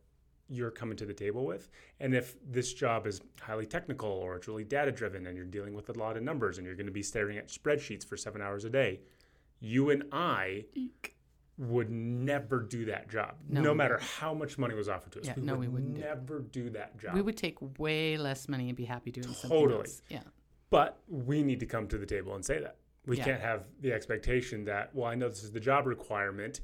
you're 0.49 0.71
coming 0.71 0.95
to 0.97 1.05
the 1.05 1.13
table 1.13 1.45
with, 1.45 1.69
and 1.99 2.13
if 2.13 2.35
this 2.49 2.73
job 2.73 3.07
is 3.07 3.21
highly 3.41 3.65
technical 3.65 4.09
or 4.09 4.35
it's 4.35 4.47
really 4.47 4.63
data 4.63 4.91
driven, 4.91 5.25
and 5.27 5.35
you're 5.35 5.45
dealing 5.45 5.73
with 5.73 5.89
a 5.89 5.93
lot 5.93 6.17
of 6.17 6.23
numbers, 6.23 6.57
and 6.57 6.65
you're 6.67 6.75
going 6.75 6.85
to 6.85 6.91
be 6.91 7.03
staring 7.03 7.37
at 7.37 7.47
spreadsheets 7.47 8.05
for 8.05 8.15
seven 8.17 8.41
hours 8.41 8.65
a 8.65 8.69
day, 8.69 8.99
you 9.59 9.89
and 9.89 10.03
I 10.11 10.65
would 11.57 11.89
never 11.89 12.59
do 12.59 12.85
that 12.85 13.09
job, 13.09 13.35
No, 13.47 13.61
no, 13.61 13.73
matter 13.73 13.97
how 14.19 14.33
much 14.33 14.57
money 14.57 14.75
was 14.75 14.89
offered 14.89 15.13
to 15.13 15.21
us. 15.21 15.27
Yeah, 15.27 15.33
we 15.37 15.43
no, 15.43 15.53
would 15.53 15.61
we 15.61 15.67
wouldn't 15.69 15.95
do 15.95 16.01
never 16.01 16.39
do 16.39 16.69
that 16.71 16.97
job. 16.99 17.15
we 17.15 17.21
would 17.21 17.37
take 17.37 17.57
way 17.79 18.17
less 18.17 18.49
money 18.49 18.67
and 18.67 18.75
be 18.75 18.83
happy 18.85 19.09
doing 19.11 19.27
something 19.27 19.49
Totally. 19.49 19.79
else. 19.79 20.01
Yeah. 20.09 20.19
But 20.69 20.99
we 21.07 21.43
need 21.43 21.61
to 21.61 21.65
come 21.65 21.87
to 21.87 21.97
the 21.97 22.05
table 22.05 22.35
and 22.35 22.43
say 22.43 22.59
that. 22.59 22.75
We 23.05 23.17
Yeah. 23.17 23.23
can't 23.23 23.41
have 23.41 23.63
the 23.79 23.93
expectation 23.93 24.65
that, 24.65 24.93
well, 24.93 25.05
I 25.07 25.15
know 25.15 25.29
this 25.29 25.43
is 25.43 25.51
the 25.53 25.59
job 25.61 25.85
requirement 25.87 26.59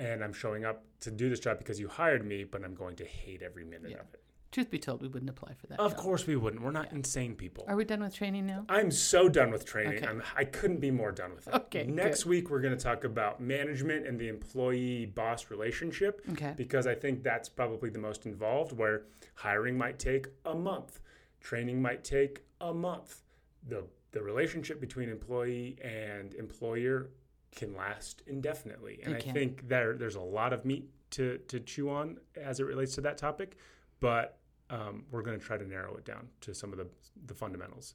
and 0.00 0.24
I'm 0.24 0.32
showing 0.32 0.64
up 0.64 0.82
to 1.00 1.10
do 1.10 1.28
this 1.28 1.40
job 1.40 1.58
because 1.58 1.78
you 1.78 1.88
hired 1.88 2.24
me, 2.26 2.42
but 2.44 2.64
I'm 2.64 2.74
going 2.74 2.96
to 2.96 3.04
hate 3.04 3.42
every 3.42 3.64
minute 3.64 3.90
Yeah. 3.90 3.98
of 3.98 4.06
it. 4.14 4.22
Truth 4.50 4.70
be 4.70 4.80
told, 4.80 5.00
we 5.00 5.06
wouldn't 5.06 5.30
apply 5.30 5.52
for 5.54 5.68
that. 5.68 5.78
Of 5.78 5.92
job. 5.92 6.00
course 6.00 6.26
we 6.26 6.34
wouldn't. 6.34 6.60
We're 6.60 6.72
not 6.72 6.90
insane 6.90 7.36
people. 7.36 7.64
Are 7.68 7.76
we 7.76 7.84
done 7.84 8.00
with 8.02 8.16
training 8.16 8.46
now? 8.46 8.64
I'm 8.68 8.90
so 8.90 9.28
done 9.28 9.52
with 9.52 9.64
training. 9.64 9.98
Okay. 9.98 10.06
I'm, 10.08 10.24
I 10.36 10.42
couldn't 10.44 10.80
be 10.80 10.90
more 10.90 11.12
done 11.12 11.34
with 11.36 11.46
it. 11.46 11.54
Okay, 11.54 11.84
Next 11.86 12.24
good. 12.24 12.30
week, 12.30 12.50
we're 12.50 12.60
going 12.60 12.76
to 12.76 12.82
talk 12.82 13.04
about 13.04 13.40
management 13.40 14.08
and 14.08 14.18
the 14.18 14.26
employee 14.26 15.06
boss 15.06 15.50
relationship 15.52 16.22
Okay. 16.32 16.54
because 16.56 16.88
I 16.88 16.96
think 16.96 17.22
that's 17.22 17.48
probably 17.48 17.90
the 17.90 18.00
most 18.00 18.26
involved, 18.26 18.72
where 18.72 19.02
hiring 19.36 19.78
might 19.78 20.00
take 20.00 20.26
a 20.44 20.54
month, 20.54 20.98
training 21.40 21.80
might 21.80 22.02
take 22.02 22.40
a 22.60 22.74
month. 22.74 23.22
The, 23.68 23.84
the 24.10 24.20
relationship 24.20 24.80
between 24.80 25.10
employee 25.10 25.78
and 25.80 26.34
employer 26.34 27.10
can 27.54 27.74
last 27.76 28.22
indefinitely. 28.26 29.00
And 29.04 29.14
I 29.14 29.20
think 29.20 29.68
there, 29.68 29.96
there's 29.96 30.14
a 30.16 30.20
lot 30.20 30.52
of 30.52 30.64
meat 30.64 30.88
to, 31.12 31.38
to 31.48 31.60
chew 31.60 31.90
on 31.90 32.18
as 32.40 32.60
it 32.60 32.64
relates 32.64 32.94
to 32.94 33.00
that 33.02 33.18
topic, 33.18 33.56
but 33.98 34.38
um, 34.70 35.04
we're 35.10 35.22
going 35.22 35.38
to 35.38 35.44
try 35.44 35.56
to 35.58 35.66
narrow 35.66 35.96
it 35.96 36.04
down 36.04 36.28
to 36.42 36.54
some 36.54 36.72
of 36.72 36.78
the, 36.78 36.86
the 37.26 37.34
fundamentals. 37.34 37.94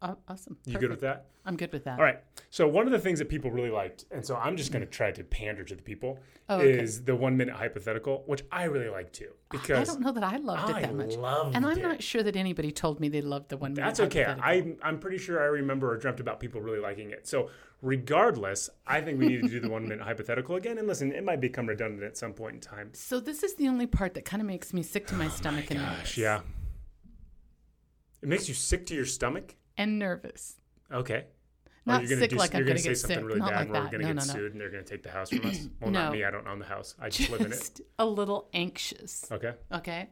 Aw- 0.00 0.14
awesome. 0.28 0.56
You 0.64 0.78
good 0.78 0.90
with 0.90 1.00
that? 1.00 1.26
I'm 1.44 1.56
good 1.56 1.72
with 1.72 1.84
that. 1.84 1.98
All 1.98 2.04
right. 2.04 2.20
So 2.50 2.68
one 2.68 2.86
of 2.86 2.92
the 2.92 2.98
things 2.98 3.18
that 3.18 3.28
people 3.28 3.50
really 3.50 3.70
liked, 3.70 4.04
and 4.10 4.24
so 4.24 4.36
I'm 4.36 4.56
just 4.56 4.70
going 4.70 4.84
to 4.84 4.90
try 4.90 5.10
to 5.10 5.24
pander 5.24 5.64
to 5.64 5.74
the 5.74 5.82
people, 5.82 6.18
Oh, 6.48 6.58
okay. 6.58 6.78
is 6.78 7.04
the 7.04 7.16
one 7.16 7.36
minute 7.36 7.54
hypothetical, 7.56 8.22
which 8.26 8.42
I 8.52 8.64
really 8.64 8.88
like 8.88 9.12
too 9.12 9.30
Because 9.50 9.88
I 9.88 9.92
don't 9.92 10.00
know 10.00 10.12
that 10.12 10.22
I 10.24 10.36
loved 10.36 10.70
I 10.72 10.78
it 10.78 10.82
that 10.82 10.94
much. 10.94 11.14
and 11.54 11.66
I'm 11.66 11.76
it. 11.78 11.82
not 11.82 12.02
sure 12.02 12.22
that 12.22 12.36
anybody 12.36 12.70
told 12.70 13.00
me 13.00 13.08
they 13.08 13.20
loved 13.20 13.48
the 13.50 13.56
one 13.58 13.74
minute 13.74 13.86
that's 13.86 14.00
okay. 14.00 14.24
I 14.24 14.76
I'm 14.82 14.98
pretty 14.98 15.18
sure 15.18 15.42
I 15.42 15.46
remember 15.46 15.90
or 15.92 15.96
dreamt 15.98 16.20
about 16.20 16.38
people 16.40 16.60
really 16.62 16.80
liking 16.80 17.10
it. 17.10 17.26
So 17.28 17.50
regardless, 17.82 18.68
I 18.86 19.00
think 19.00 19.18
we 19.18 19.28
need 19.28 19.42
to 19.42 19.48
do 19.48 19.60
the 19.60 19.68
one 19.76 19.82
minute 19.84 20.00
hypothetical 20.00 20.56
again. 20.56 20.78
And 20.78 20.86
listen, 20.88 21.12
it 21.12 21.24
might 21.24 21.40
become 21.40 21.66
redundant 21.66 22.02
at 22.02 22.16
some 22.16 22.32
point 22.32 22.54
in 22.54 22.60
time. 22.60 22.90
So 22.94 23.20
this 23.20 23.42
is 23.42 23.54
the 23.54 23.68
only 23.68 23.86
part 23.86 24.14
that 24.14 24.24
kind 24.24 24.40
of 24.40 24.46
makes 24.46 24.72
me 24.72 24.82
sick 24.82 25.06
to 25.08 25.14
my 25.14 25.26
oh 25.26 25.30
stomach 25.30 25.70
and 25.70 25.80
nervous. 25.80 26.16
Yeah. 26.18 26.40
It 28.22 28.28
makes 28.28 28.48
you 28.48 28.54
sick 28.54 28.86
to 28.86 28.94
your 28.94 29.04
stomach. 29.06 29.54
And 29.76 29.98
nervous. 29.98 30.56
Okay. 30.92 31.26
Oh, 31.86 31.92
not 31.92 32.02
you're 32.02 32.10
gonna 32.10 32.20
sick 32.22 32.30
do, 32.30 32.36
like 32.36 32.54
I'm 32.54 32.58
you're 32.58 32.66
gonna 32.68 32.78
say 32.80 32.88
get 32.90 32.98
something 32.98 33.16
sick. 33.18 33.24
really 33.24 33.38
Not 33.40 33.50
bad 33.50 33.58
like 33.58 33.64
and 33.68 33.72
we're 33.84 33.90
going 33.90 34.02
to 34.02 34.14
no, 34.14 34.20
get 34.20 34.26
no. 34.26 34.32
sued 34.34 34.52
and 34.52 34.60
they're 34.60 34.70
going 34.70 34.84
to 34.84 34.90
take 34.90 35.02
the 35.02 35.10
house 35.10 35.30
from 35.30 35.46
us. 35.46 35.68
Well, 35.80 35.90
not 35.90 36.12
me. 36.12 36.24
I 36.24 36.30
don't 36.30 36.46
own 36.46 36.58
the 36.58 36.64
house. 36.66 36.94
I 37.00 37.08
just 37.08 37.30
live 37.30 37.40
in 37.40 37.46
it. 37.46 37.50
Just 37.56 37.80
a 37.98 38.04
little 38.04 38.48
anxious. 38.52 39.24
Okay. 39.30 39.52
Okay. 39.72 40.08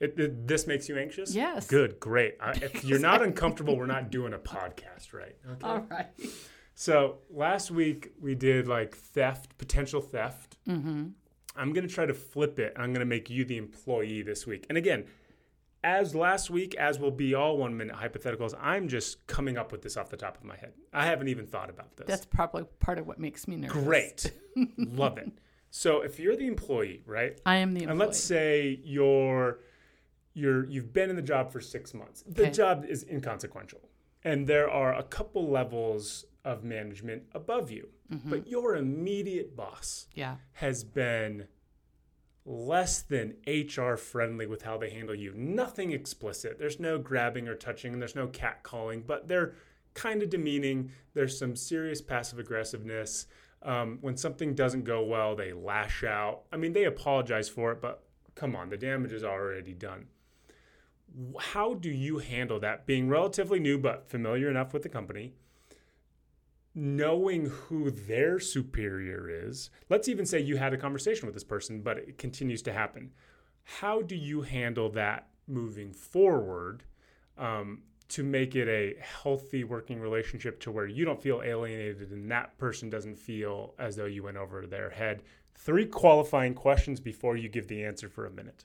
It, 0.00 0.18
it- 0.18 0.48
this 0.48 0.66
makes 0.66 0.88
you 0.88 0.96
anxious? 0.98 1.34
Yes. 1.34 1.66
Good, 1.66 2.00
great. 2.00 2.36
I, 2.40 2.52
if 2.52 2.82
you're 2.84 2.98
not 2.98 3.22
uncomfortable, 3.26 3.76
we're 3.76 3.86
not 3.86 4.10
doing 4.10 4.32
a 4.32 4.38
podcast, 4.38 5.12
right? 5.12 5.36
Okay. 5.52 5.66
All 5.66 5.86
right. 5.90 6.06
So 6.80 7.18
last 7.28 7.70
week 7.70 8.14
we 8.18 8.34
did 8.34 8.66
like 8.66 8.96
theft, 8.96 9.58
potential 9.58 10.00
theft. 10.00 10.56
Mm-hmm. 10.66 11.08
I'm 11.54 11.72
going 11.74 11.86
to 11.86 11.92
try 11.94 12.06
to 12.06 12.14
flip 12.14 12.58
it. 12.58 12.72
I'm 12.74 12.94
going 12.94 13.00
to 13.00 13.04
make 13.04 13.28
you 13.28 13.44
the 13.44 13.58
employee 13.58 14.22
this 14.22 14.46
week. 14.46 14.64
And 14.70 14.78
again, 14.78 15.04
as 15.84 16.14
last 16.14 16.48
week, 16.48 16.74
as 16.76 16.98
will 16.98 17.10
be 17.10 17.34
all 17.34 17.58
one 17.58 17.76
minute 17.76 17.94
hypotheticals, 17.96 18.54
I'm 18.58 18.88
just 18.88 19.26
coming 19.26 19.58
up 19.58 19.72
with 19.72 19.82
this 19.82 19.98
off 19.98 20.08
the 20.08 20.16
top 20.16 20.38
of 20.38 20.44
my 20.44 20.56
head. 20.56 20.72
I 20.90 21.04
haven't 21.04 21.28
even 21.28 21.46
thought 21.46 21.68
about 21.68 21.98
this. 21.98 22.06
That's 22.06 22.24
probably 22.24 22.64
part 22.78 22.96
of 22.96 23.06
what 23.06 23.18
makes 23.20 23.46
me 23.46 23.56
nervous. 23.56 23.84
great. 23.84 24.32
Love 24.78 25.18
it. 25.18 25.30
So 25.70 26.00
if 26.00 26.18
you're 26.18 26.34
the 26.34 26.46
employee, 26.46 27.02
right? 27.04 27.38
I 27.44 27.56
am 27.56 27.74
the 27.74 27.80
employee. 27.80 27.90
And 27.90 27.98
let's 27.98 28.18
say 28.18 28.80
you're 28.82 29.58
you're 30.32 30.64
you've 30.64 30.94
been 30.94 31.10
in 31.10 31.16
the 31.16 31.20
job 31.20 31.52
for 31.52 31.60
six 31.60 31.92
months. 31.92 32.24
The 32.26 32.44
Okay. 32.44 32.52
job 32.52 32.86
is 32.86 33.04
inconsequential, 33.04 33.80
and 34.24 34.46
there 34.46 34.70
are 34.70 34.94
a 34.94 35.02
couple 35.02 35.46
levels 35.46 36.24
of 36.44 36.64
management 36.64 37.24
above 37.32 37.70
you, 37.70 37.88
Mm-hmm. 38.12 38.30
but 38.30 38.48
your 38.48 38.74
immediate 38.74 39.54
boss 39.56 40.08
yeah. 40.14 40.36
has 40.54 40.82
been 40.82 41.46
less 42.44 43.02
than 43.02 43.34
HR 43.46 43.94
friendly 43.96 44.46
with 44.46 44.62
how 44.62 44.76
they 44.78 44.90
handle 44.90 45.14
you. 45.14 45.32
Nothing 45.36 45.92
explicit. 45.92 46.58
There's 46.58 46.80
no 46.80 46.98
grabbing 46.98 47.46
or 47.46 47.54
touching, 47.54 47.92
and 47.92 48.02
there's 48.02 48.16
no 48.16 48.26
cat 48.26 48.62
calling, 48.64 49.04
but 49.06 49.28
they're 49.28 49.54
kind 49.94 50.22
of 50.22 50.30
demeaning. 50.30 50.90
There's 51.14 51.38
some 51.38 51.54
serious 51.54 52.00
passive 52.00 52.38
aggressiveness. 52.40 53.26
Um, 53.62 53.98
when 54.00 54.16
something 54.16 54.54
doesn't 54.54 54.84
go 54.84 55.04
well, 55.04 55.36
they 55.36 55.52
lash 55.52 56.02
out. 56.02 56.42
I 56.50 56.56
mean, 56.56 56.72
they 56.72 56.84
apologize 56.84 57.48
for 57.48 57.70
it, 57.72 57.80
but 57.80 58.02
come 58.34 58.56
on, 58.56 58.70
the 58.70 58.76
damage 58.78 59.12
is 59.12 59.22
already 59.22 59.74
done. 59.74 60.06
How 61.38 61.74
do 61.74 61.90
you 61.90 62.18
handle 62.18 62.58
that 62.60 62.86
being 62.86 63.08
relatively 63.08 63.58
new 63.60 63.78
but 63.78 64.08
familiar 64.08 64.48
enough 64.48 64.72
with 64.72 64.82
the 64.82 64.88
company? 64.88 65.34
Knowing 66.74 67.46
who 67.46 67.90
their 67.90 68.38
superior 68.38 69.28
is, 69.28 69.70
let's 69.88 70.08
even 70.08 70.24
say 70.24 70.40
you 70.40 70.56
had 70.56 70.72
a 70.72 70.78
conversation 70.78 71.26
with 71.26 71.34
this 71.34 71.44
person, 71.44 71.80
but 71.82 71.98
it 71.98 72.18
continues 72.18 72.62
to 72.62 72.72
happen. 72.72 73.10
How 73.62 74.02
do 74.02 74.14
you 74.14 74.42
handle 74.42 74.88
that 74.90 75.28
moving 75.46 75.92
forward 75.92 76.84
um, 77.36 77.82
to 78.08 78.22
make 78.22 78.56
it 78.56 78.68
a 78.68 79.00
healthy 79.00 79.64
working 79.64 80.00
relationship 80.00 80.60
to 80.60 80.70
where 80.70 80.86
you 80.86 81.04
don't 81.04 81.22
feel 81.22 81.42
alienated 81.44 82.10
and 82.10 82.30
that 82.30 82.56
person 82.58 82.90
doesn't 82.90 83.18
feel 83.18 83.74
as 83.78 83.96
though 83.96 84.06
you 84.06 84.22
went 84.22 84.36
over 84.36 84.66
their 84.66 84.90
head. 84.90 85.22
Three 85.54 85.86
qualifying 85.86 86.54
questions 86.54 87.00
before 87.00 87.36
you 87.36 87.48
give 87.48 87.68
the 87.68 87.84
answer 87.84 88.08
for 88.08 88.26
a 88.26 88.30
minute. 88.30 88.64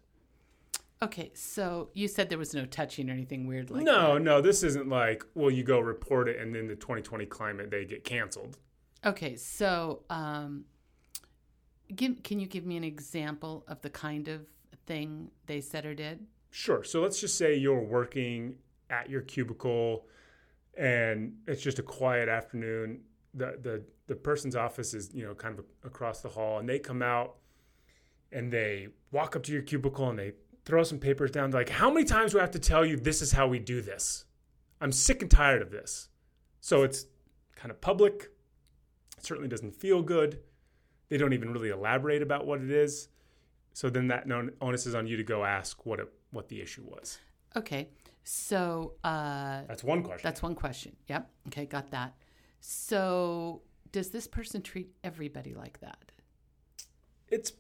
Okay, 1.01 1.31
so 1.33 1.89
you 1.93 2.07
said 2.07 2.29
there 2.29 2.37
was 2.37 2.53
no 2.53 2.65
touching 2.65 3.09
or 3.09 3.13
anything 3.13 3.47
weird 3.47 3.69
like 3.69 3.83
no, 3.83 4.13
that. 4.13 4.21
no, 4.21 4.41
this 4.41 4.63
isn't 4.63 4.87
like, 4.87 5.25
well, 5.35 5.51
you 5.51 5.63
go 5.63 5.79
report 5.79 6.29
it 6.29 6.39
and 6.39 6.55
then 6.55 6.67
the 6.67 6.75
2020 6.75 7.25
climate, 7.25 7.69
they 7.69 7.83
get 7.83 8.03
canceled. 8.05 8.57
Okay, 9.05 9.35
so 9.35 10.03
um, 10.09 10.65
give, 11.93 12.23
can 12.23 12.39
you 12.39 12.47
give 12.47 12.65
me 12.65 12.77
an 12.77 12.83
example 12.83 13.65
of 13.67 13.81
the 13.81 13.89
kind 13.89 14.29
of 14.29 14.45
thing 14.85 15.29
they 15.47 15.59
said 15.59 15.85
or 15.85 15.93
did? 15.93 16.25
Sure. 16.49 16.83
So 16.83 17.01
let's 17.01 17.19
just 17.19 17.37
say 17.37 17.55
you're 17.55 17.83
working 17.83 18.55
at 18.89 19.09
your 19.09 19.21
cubicle 19.21 20.05
and 20.77 21.33
it's 21.45 21.61
just 21.61 21.77
a 21.77 21.83
quiet 21.83 22.29
afternoon. 22.29 23.01
The, 23.33 23.57
the, 23.61 23.83
the 24.07 24.15
person's 24.15 24.55
office 24.55 24.93
is, 24.93 25.13
you 25.13 25.25
know, 25.25 25.35
kind 25.35 25.59
of 25.59 25.65
across 25.83 26.21
the 26.21 26.29
hall 26.29 26.59
and 26.59 26.69
they 26.69 26.79
come 26.79 27.01
out 27.01 27.35
and 28.31 28.51
they 28.51 28.87
walk 29.11 29.35
up 29.35 29.43
to 29.43 29.51
your 29.51 29.61
cubicle 29.61 30.09
and 30.09 30.17
they 30.17 30.33
throw 30.65 30.83
some 30.83 30.99
papers 30.99 31.31
down. 31.31 31.51
Like, 31.51 31.69
how 31.69 31.91
many 31.91 32.05
times 32.05 32.31
do 32.31 32.39
I 32.39 32.41
have 32.41 32.51
to 32.51 32.59
tell 32.59 32.85
you 32.85 32.97
this 32.97 33.21
is 33.21 33.31
how 33.31 33.47
we 33.47 33.59
do 33.59 33.81
this? 33.81 34.25
I'm 34.81 34.91
sick 34.91 35.21
and 35.21 35.31
tired 35.31 35.61
of 35.61 35.71
this. 35.71 36.09
So 36.59 36.83
it's 36.83 37.05
kind 37.55 37.71
of 37.71 37.79
public. 37.79 38.31
It 39.17 39.25
certainly 39.25 39.47
doesn't 39.47 39.75
feel 39.75 40.01
good. 40.01 40.39
They 41.09 41.17
don't 41.17 41.33
even 41.33 41.51
really 41.53 41.69
elaborate 41.69 42.21
about 42.21 42.45
what 42.45 42.61
it 42.61 42.71
is. 42.71 43.09
So 43.73 43.89
then 43.89 44.07
that 44.07 44.25
onus 44.61 44.85
is 44.85 44.95
on 44.95 45.05
you 45.05 45.17
to 45.17 45.23
go 45.23 45.43
ask 45.45 45.85
what 45.85 45.99
it, 45.99 46.11
what 46.31 46.49
the 46.49 46.61
issue 46.61 46.83
was. 46.85 47.19
Okay, 47.55 47.89
so 48.23 48.93
uh, 49.03 49.61
That's 49.67 49.83
one 49.83 50.01
question. 50.03 50.21
that's 50.23 50.41
one 50.41 50.55
question. 50.55 50.95
Yep. 51.07 51.29
Okay, 51.47 51.65
got 51.65 51.91
that. 51.91 52.15
So 52.59 53.61
does 53.91 54.09
this 54.09 54.27
person 54.27 54.61
treat 54.61 54.89
everybody 55.03 55.53
like 55.53 55.79
that? 55.81 56.11
it's 57.27 57.53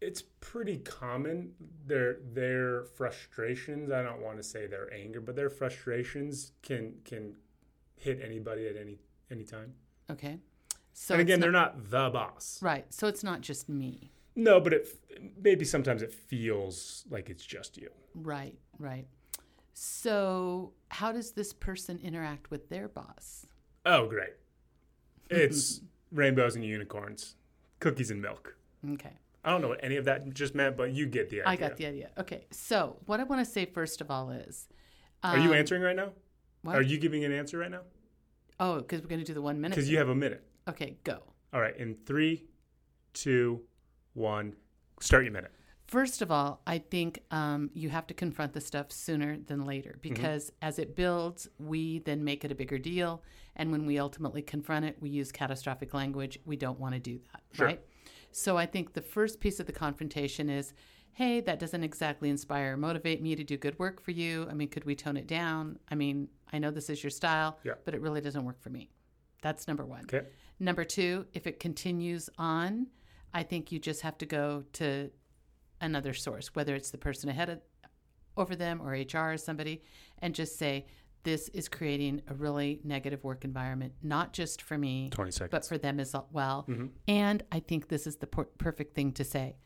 it's 0.00 0.22
pretty 0.40 0.78
common 0.78 1.52
their 1.86 2.18
their 2.32 2.84
frustrations 2.84 3.90
i 3.90 4.02
don't 4.02 4.20
want 4.22 4.36
to 4.36 4.42
say 4.42 4.66
their 4.66 4.92
anger 4.94 5.20
but 5.20 5.34
their 5.36 5.50
frustrations 5.50 6.52
can 6.62 6.94
can 7.04 7.34
hit 7.96 8.20
anybody 8.22 8.66
at 8.68 8.76
any 8.76 8.98
any 9.30 9.44
time 9.44 9.72
Okay. 10.10 10.38
So 10.94 11.14
and 11.14 11.20
again 11.20 11.38
not- 11.40 11.42
they're 11.44 11.52
not 11.52 11.90
the 11.90 12.10
boss 12.10 12.58
right. 12.62 12.86
So 12.92 13.06
it's 13.08 13.22
not 13.24 13.40
just 13.40 13.68
me. 13.68 14.12
no 14.36 14.60
but 14.60 14.72
it 14.72 14.88
maybe 15.42 15.64
sometimes 15.64 16.00
it 16.02 16.12
feels 16.12 17.04
like 17.10 17.28
it's 17.30 17.44
just 17.44 17.76
you 17.76 17.90
Right, 18.14 18.56
right. 18.78 19.06
So 19.74 20.72
how 20.90 21.12
does 21.12 21.32
this 21.32 21.52
person 21.52 21.98
interact 22.02 22.50
with 22.50 22.68
their 22.68 22.88
boss? 22.88 23.46
oh 23.86 24.06
great 24.08 24.34
it's 25.30 25.80
rainbows 26.12 26.56
and 26.56 26.64
unicorns 26.64 27.36
cookies 27.80 28.10
and 28.10 28.20
milk 28.22 28.56
Okay. 28.92 29.12
I 29.44 29.50
don't 29.50 29.62
know 29.62 29.68
what 29.68 29.80
any 29.82 29.96
of 29.96 30.04
that 30.04 30.32
just 30.34 30.54
meant 30.54 30.76
but 30.76 30.92
you 30.92 31.06
get 31.06 31.28
the 31.30 31.40
idea 31.42 31.48
I 31.48 31.56
got 31.56 31.76
the 31.76 31.86
idea. 31.86 32.10
Okay. 32.18 32.46
So 32.50 32.96
what 33.06 33.20
I 33.20 33.24
want 33.24 33.44
to 33.44 33.50
say 33.50 33.64
first 33.66 34.00
of 34.00 34.10
all 34.10 34.30
is 34.30 34.68
are 35.22 35.38
you 35.38 35.50
um, 35.50 35.54
answering 35.54 35.82
right 35.82 35.96
now 35.96 36.10
what? 36.62 36.76
are 36.76 36.82
you 36.82 36.98
giving 36.98 37.24
an 37.24 37.32
answer 37.32 37.58
right 37.58 37.70
now 37.70 37.82
Oh, 38.60 38.76
because 38.78 39.00
we're 39.02 39.08
going 39.08 39.20
to 39.20 39.24
do 39.26 39.34
the 39.34 39.42
one 39.42 39.60
minute. 39.60 39.76
because 39.76 39.88
you 39.90 39.98
have 39.98 40.08
a 40.08 40.14
minute 40.14 40.42
Okay, 40.68 40.96
go. 41.04 41.18
All 41.54 41.60
right, 41.62 41.74
in 41.78 41.94
three, 42.04 42.44
two, 43.14 43.62
one, 44.14 44.54
start 45.00 45.24
your 45.24 45.32
minute. 45.32 45.52
First 45.86 46.20
of 46.20 46.30
all, 46.30 46.60
I 46.66 46.76
think 46.78 47.22
um, 47.30 47.70
you 47.72 47.88
have 47.88 48.06
to 48.08 48.14
confront 48.14 48.52
the 48.52 48.60
stuff 48.60 48.92
sooner 48.92 49.38
than 49.46 49.64
later 49.64 49.98
Mm-hmm. 50.02 50.12
because 50.14 50.52
as 50.60 50.78
it 50.78 50.94
builds, 50.94 51.48
we 51.58 52.00
then 52.00 52.22
make 52.24 52.44
it 52.44 52.52
a 52.52 52.54
bigger 52.54 52.76
deal. 52.78 53.22
And 53.56 53.72
when 53.72 53.86
we 53.86 53.98
ultimately 53.98 54.42
confront 54.42 54.84
it, 54.84 54.96
we 55.00 55.08
use 55.08 55.32
catastrophic 55.32 55.94
language. 55.94 56.38
We 56.44 56.56
don't 56.56 56.78
want 56.78 56.94
to 56.94 57.00
do 57.00 57.18
that, 57.32 57.42
Sure. 57.52 57.66
right? 57.66 57.80
So 58.30 58.56
I 58.56 58.66
think 58.66 58.92
the 58.92 59.02
first 59.02 59.40
piece 59.40 59.60
of 59.60 59.66
the 59.66 59.72
confrontation 59.72 60.48
is 60.50 60.72
hey, 61.12 61.40
that 61.40 61.58
doesn't 61.58 61.82
exactly 61.82 62.30
inspire 62.30 62.74
or 62.74 62.76
motivate 62.76 63.20
me 63.20 63.34
to 63.34 63.42
do 63.42 63.56
good 63.56 63.76
work 63.76 64.00
for 64.00 64.12
you. 64.12 64.46
I 64.48 64.54
mean, 64.54 64.68
could 64.68 64.84
we 64.84 64.94
tone 64.94 65.16
it 65.16 65.26
down? 65.26 65.76
I 65.88 65.96
mean, 65.96 66.28
I 66.52 66.60
know 66.60 66.70
this 66.70 66.88
is 66.88 67.02
your 67.02 67.10
style, 67.10 67.58
Yeah. 67.64 67.72
but 67.84 67.92
it 67.92 68.00
really 68.00 68.20
doesn't 68.20 68.44
work 68.44 68.60
for 68.60 68.70
me. 68.70 68.88
That's 69.42 69.66
number 69.66 69.84
one. 69.84 70.02
Okay. 70.04 70.28
Number 70.60 70.84
two, 70.84 71.26
if 71.32 71.48
it 71.48 71.58
continues 71.58 72.30
on, 72.38 72.86
I 73.34 73.42
think 73.42 73.72
you 73.72 73.80
just 73.80 74.02
have 74.02 74.16
to 74.18 74.26
go 74.26 74.62
to 74.74 75.10
another 75.80 76.14
source, 76.14 76.54
whether 76.54 76.76
it's 76.76 76.92
the 76.92 76.98
person 76.98 77.28
ahead 77.28 77.48
of, 77.48 77.60
over 78.36 78.54
them 78.54 78.80
or 78.80 78.92
HR 78.92 79.32
or 79.32 79.36
somebody, 79.38 79.82
and 80.20 80.36
just 80.36 80.56
say, 80.56 80.86
this 81.24 81.48
is 81.48 81.68
creating 81.68 82.22
a 82.28 82.34
really 82.34 82.80
negative 82.84 83.22
work 83.24 83.44
environment, 83.44 83.92
not 84.02 84.32
just 84.32 84.62
for 84.62 84.78
me, 84.78 85.08
20 85.10 85.30
seconds. 85.30 85.50
but 85.50 85.66
for 85.66 85.76
them 85.78 86.00
as 86.00 86.14
well. 86.32 86.64
Mm-hmm. 86.68 86.86
And 87.08 87.42
I 87.52 87.60
think 87.60 87.88
this 87.88 88.06
is 88.06 88.16
the 88.16 88.26
per- 88.26 88.44
perfect 88.44 88.94
thing 88.94 89.12
to 89.12 89.24
say. 89.24 89.56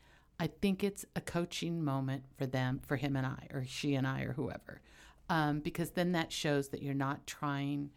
I 0.40 0.48
think 0.48 0.82
it's 0.82 1.04
a 1.14 1.20
coaching 1.20 1.84
moment 1.84 2.24
for 2.36 2.46
them, 2.46 2.80
for 2.86 2.96
him 2.96 3.16
and 3.16 3.26
I, 3.26 3.46
or 3.52 3.64
she 3.66 3.94
and 3.94 4.06
I, 4.06 4.22
or 4.22 4.32
whoever, 4.32 4.80
um, 5.28 5.60
because 5.60 5.90
then 5.90 6.12
that 6.12 6.32
shows 6.32 6.70
that 6.70 6.82
you're 6.82 6.94
not 6.94 7.26
trying 7.26 7.90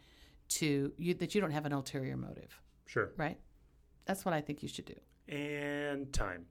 to 0.48 0.92
you 0.96 1.12
that 1.14 1.34
you 1.34 1.40
don't 1.40 1.50
have 1.50 1.66
an 1.66 1.72
ulterior 1.72 2.16
motive, 2.16 2.60
Sure. 2.86 3.10
right? 3.16 3.38
That's 4.04 4.24
what 4.24 4.32
I 4.32 4.40
think 4.40 4.62
you 4.62 4.68
should 4.68 4.84
do. 4.84 5.34
And 5.34 6.12
time. 6.12 6.44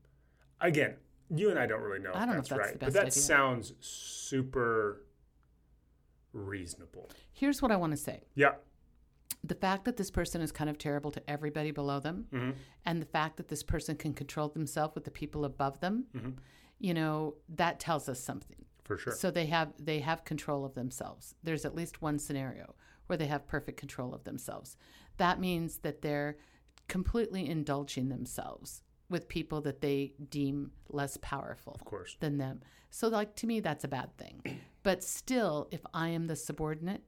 Again, 0.59 0.95
you 1.29 1.49
and 1.49 1.57
I 1.57 1.65
don't 1.65 1.81
really 1.81 1.99
know 1.99 2.11
I 2.13 2.25
don't 2.25 2.29
know 2.29 2.33
that's, 2.35 2.51
if 2.51 2.57
that's 2.57 2.69
right, 2.71 2.79
but 2.79 2.93
that 2.93 2.99
idea. 3.03 3.11
sounds 3.11 3.73
super 3.79 5.04
reasonable. 6.35 7.09
Here's 7.33 7.61
what 7.61 7.71
I 7.71 7.75
want 7.77 7.91
to 7.93 7.97
say. 7.97 8.21
Yeah. 8.35 8.53
the 9.43 9.55
fact 9.55 9.85
that 9.85 9.95
this 9.97 10.09
person 10.11 10.41
is 10.41 10.51
kind 10.51 10.69
of 10.69 10.77
terrible 10.77 11.11
to 11.11 11.21
everybody 11.29 11.71
below 11.71 11.99
them 11.99 12.25
Mm-hmm. 12.33 12.51
and 12.85 13.01
the 13.01 13.05
fact 13.05 13.37
that 13.37 13.47
this 13.47 13.63
person 13.63 13.95
can 13.95 14.13
control 14.13 14.49
themselves 14.49 14.95
with 14.95 15.05
the 15.05 15.11
people 15.11 15.45
above 15.45 15.79
them 15.79 16.05
Mm-hmm. 16.15 16.31
you 16.79 16.93
know 16.93 17.35
that 17.61 17.79
tells 17.79 18.09
us 18.09 18.19
something 18.19 18.65
For 18.83 18.97
sure. 18.97 19.13
so 19.13 19.31
they 19.31 19.45
have 19.47 19.69
they 19.79 19.99
have 19.99 20.23
control 20.25 20.65
of 20.65 20.73
themselves 20.73 21.35
there's 21.43 21.65
at 21.65 21.75
least 21.75 22.01
one 22.01 22.17
scenario 22.19 22.75
where 23.07 23.17
they 23.17 23.27
have 23.27 23.47
perfect 23.47 23.77
control 23.79 24.13
of 24.15 24.23
themselves 24.23 24.77
that 25.17 25.39
means 25.39 25.77
that 25.85 26.01
they're 26.01 26.37
completely 26.87 27.47
indulging 27.49 28.09
themselves 28.09 28.81
with 29.09 29.27
people 29.27 29.61
that 29.61 29.81
they 29.81 30.13
deem 30.29 30.71
less 30.89 31.17
powerful 31.21 31.73
of 31.73 31.85
course. 31.85 32.17
than 32.19 32.37
them. 32.37 32.61
So, 32.89 33.07
like, 33.07 33.35
to 33.37 33.47
me, 33.47 33.59
that's 33.59 33.83
a 33.83 33.87
bad 33.87 34.15
thing. 34.17 34.41
But 34.83 35.03
still, 35.03 35.67
if 35.71 35.81
I 35.95 36.09
am 36.09 36.27
the 36.27 36.35
subordinate, 36.35 37.01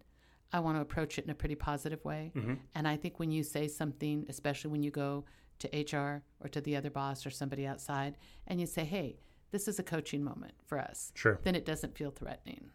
I 0.51 0.61
want 0.61 0.77
to 0.77 0.81
approach 0.81 1.19
it 1.19 1.25
in 1.25 1.29
a 1.29 1.35
pretty 1.35 1.53
positive 1.53 2.03
way. 2.03 2.31
Mm-hmm. 2.35 2.55
And 2.73 2.87
I 2.87 2.95
think 2.97 3.19
when 3.19 3.29
you 3.29 3.43
say 3.43 3.67
something, 3.67 4.25
especially 4.29 4.71
when 4.71 4.81
you 4.81 4.89
go 4.89 5.25
to 5.59 5.67
HR 5.79 6.23
or 6.39 6.49
to 6.49 6.59
the 6.59 6.75
other 6.75 6.89
boss 6.89 7.23
or 7.23 7.29
somebody 7.29 7.67
outside, 7.67 8.17
and 8.47 8.59
you 8.59 8.65
say, 8.65 8.83
hey, 8.83 9.19
this 9.51 9.67
is 9.67 9.77
a 9.77 9.83
coaching 9.83 10.23
moment 10.23 10.53
for 10.65 10.79
us, 10.79 11.11
Sure. 11.13 11.39
then 11.43 11.53
it 11.53 11.65
doesn't 11.65 11.95
feel 11.95 12.09
threatening. 12.09 12.71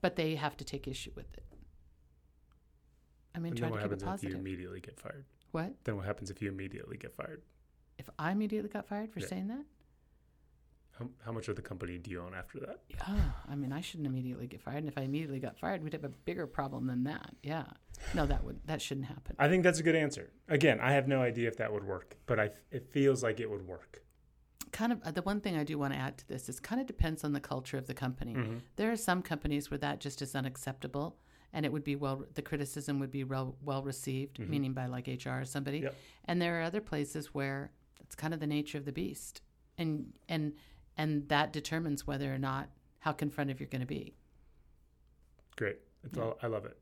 But 0.00 0.16
they 0.16 0.34
have 0.34 0.56
to 0.56 0.64
take 0.64 0.88
issue 0.88 1.12
with 1.14 1.32
it. 1.34 1.44
I 3.36 3.38
mean, 3.38 3.52
And 3.52 3.58
try 3.58 3.68
to 3.68 3.72
what 3.72 3.82
keep 3.82 3.90
happens 3.92 4.22
it 4.24 4.26
if 4.26 4.32
you 4.32 4.38
immediately 4.38 4.80
get 4.80 4.98
fired? 4.98 5.24
What? 5.52 5.74
Then 5.84 5.94
what 5.96 6.06
happens 6.06 6.30
if 6.30 6.42
you 6.42 6.48
immediately 6.48 6.96
get 6.96 7.14
fired? 7.14 7.42
If 7.98 8.08
I 8.18 8.32
immediately 8.32 8.68
got 8.70 8.86
fired 8.88 9.12
for 9.12 9.20
Yeah. 9.20 9.26
saying 9.26 9.48
that? 9.48 9.64
How, 10.98 11.08
how 11.24 11.32
much 11.32 11.48
of 11.48 11.56
the 11.56 11.62
company 11.62 11.98
do 11.98 12.10
you 12.10 12.20
own 12.20 12.34
after 12.34 12.60
that? 12.60 12.82
Yeah, 12.88 13.32
I 13.48 13.56
mean, 13.56 13.72
I 13.72 13.80
shouldn't 13.80 14.06
immediately 14.06 14.46
get 14.46 14.60
fired. 14.60 14.78
And 14.78 14.88
if 14.88 14.96
I 14.96 15.00
immediately 15.02 15.40
got 15.40 15.58
fired, 15.58 15.82
we'd 15.82 15.92
have 15.92 16.04
a 16.04 16.08
bigger 16.08 16.46
problem 16.46 16.86
than 16.86 17.02
that. 17.04 17.34
Yeah. 17.42 17.64
No, 18.14 18.26
that 18.26 18.44
would 18.44 18.60
that 18.66 18.80
shouldn't 18.80 19.06
happen. 19.06 19.34
I 19.38 19.48
think 19.48 19.64
that's 19.64 19.80
a 19.80 19.82
good 19.82 19.96
answer. 19.96 20.30
Again, 20.48 20.78
I 20.80 20.92
have 20.92 21.08
no 21.08 21.20
idea 21.20 21.48
if 21.48 21.56
that 21.56 21.72
would 21.72 21.82
work, 21.84 22.16
but 22.26 22.38
I, 22.38 22.50
it 22.70 22.92
feels 22.92 23.22
like 23.24 23.40
it 23.40 23.50
would 23.50 23.66
work. 23.66 24.02
Kind 24.70 24.92
of 24.92 25.02
uh, 25.02 25.10
the 25.10 25.22
one 25.22 25.40
thing 25.40 25.56
I 25.56 25.64
do 25.64 25.78
want 25.78 25.94
to 25.94 25.98
add 25.98 26.18
to 26.18 26.28
this 26.28 26.48
is 26.48 26.60
kind 26.60 26.80
of 26.80 26.86
depends 26.86 27.24
on 27.24 27.32
the 27.32 27.40
culture 27.40 27.76
of 27.76 27.86
the 27.88 27.94
company. 27.94 28.34
Mm-hmm. 28.34 28.58
There 28.76 28.92
are 28.92 28.96
some 28.96 29.20
companies 29.22 29.70
where 29.72 29.78
that 29.78 29.98
just 30.00 30.22
is 30.22 30.34
unacceptable, 30.36 31.16
and 31.52 31.66
it 31.66 31.72
would 31.72 31.84
be 31.84 31.96
well 31.96 32.24
the 32.34 32.42
criticism 32.42 33.00
would 33.00 33.10
be 33.10 33.24
well 33.24 33.56
well 33.64 33.82
received, 33.82 34.38
meaning 34.38 34.74
by 34.74 34.86
like 34.86 35.08
HR 35.08 35.40
or 35.40 35.44
somebody. 35.44 35.78
Mm-hmm. 35.78 35.84
Yep. 35.86 35.96
And 36.26 36.40
there 36.42 36.60
are 36.60 36.62
other 36.62 36.80
places 36.80 37.34
where 37.34 37.72
it's 38.14 38.20
kind 38.20 38.32
of 38.32 38.38
the 38.38 38.46
nature 38.46 38.78
of 38.78 38.84
the 38.84 38.92
beast, 38.92 39.42
and 39.76 40.12
and 40.28 40.52
and 40.96 41.28
that 41.28 41.52
determines 41.52 42.06
whether 42.06 42.32
or 42.32 42.38
not 42.38 42.68
how 43.00 43.12
confrontive 43.12 43.58
you're 43.58 43.68
going 43.68 43.80
to 43.80 43.86
be. 43.86 44.14
Great. 45.56 45.78
It's 46.04 46.16
all, 46.16 46.38
I 46.40 46.46
love 46.46 46.64
it. 46.64 46.78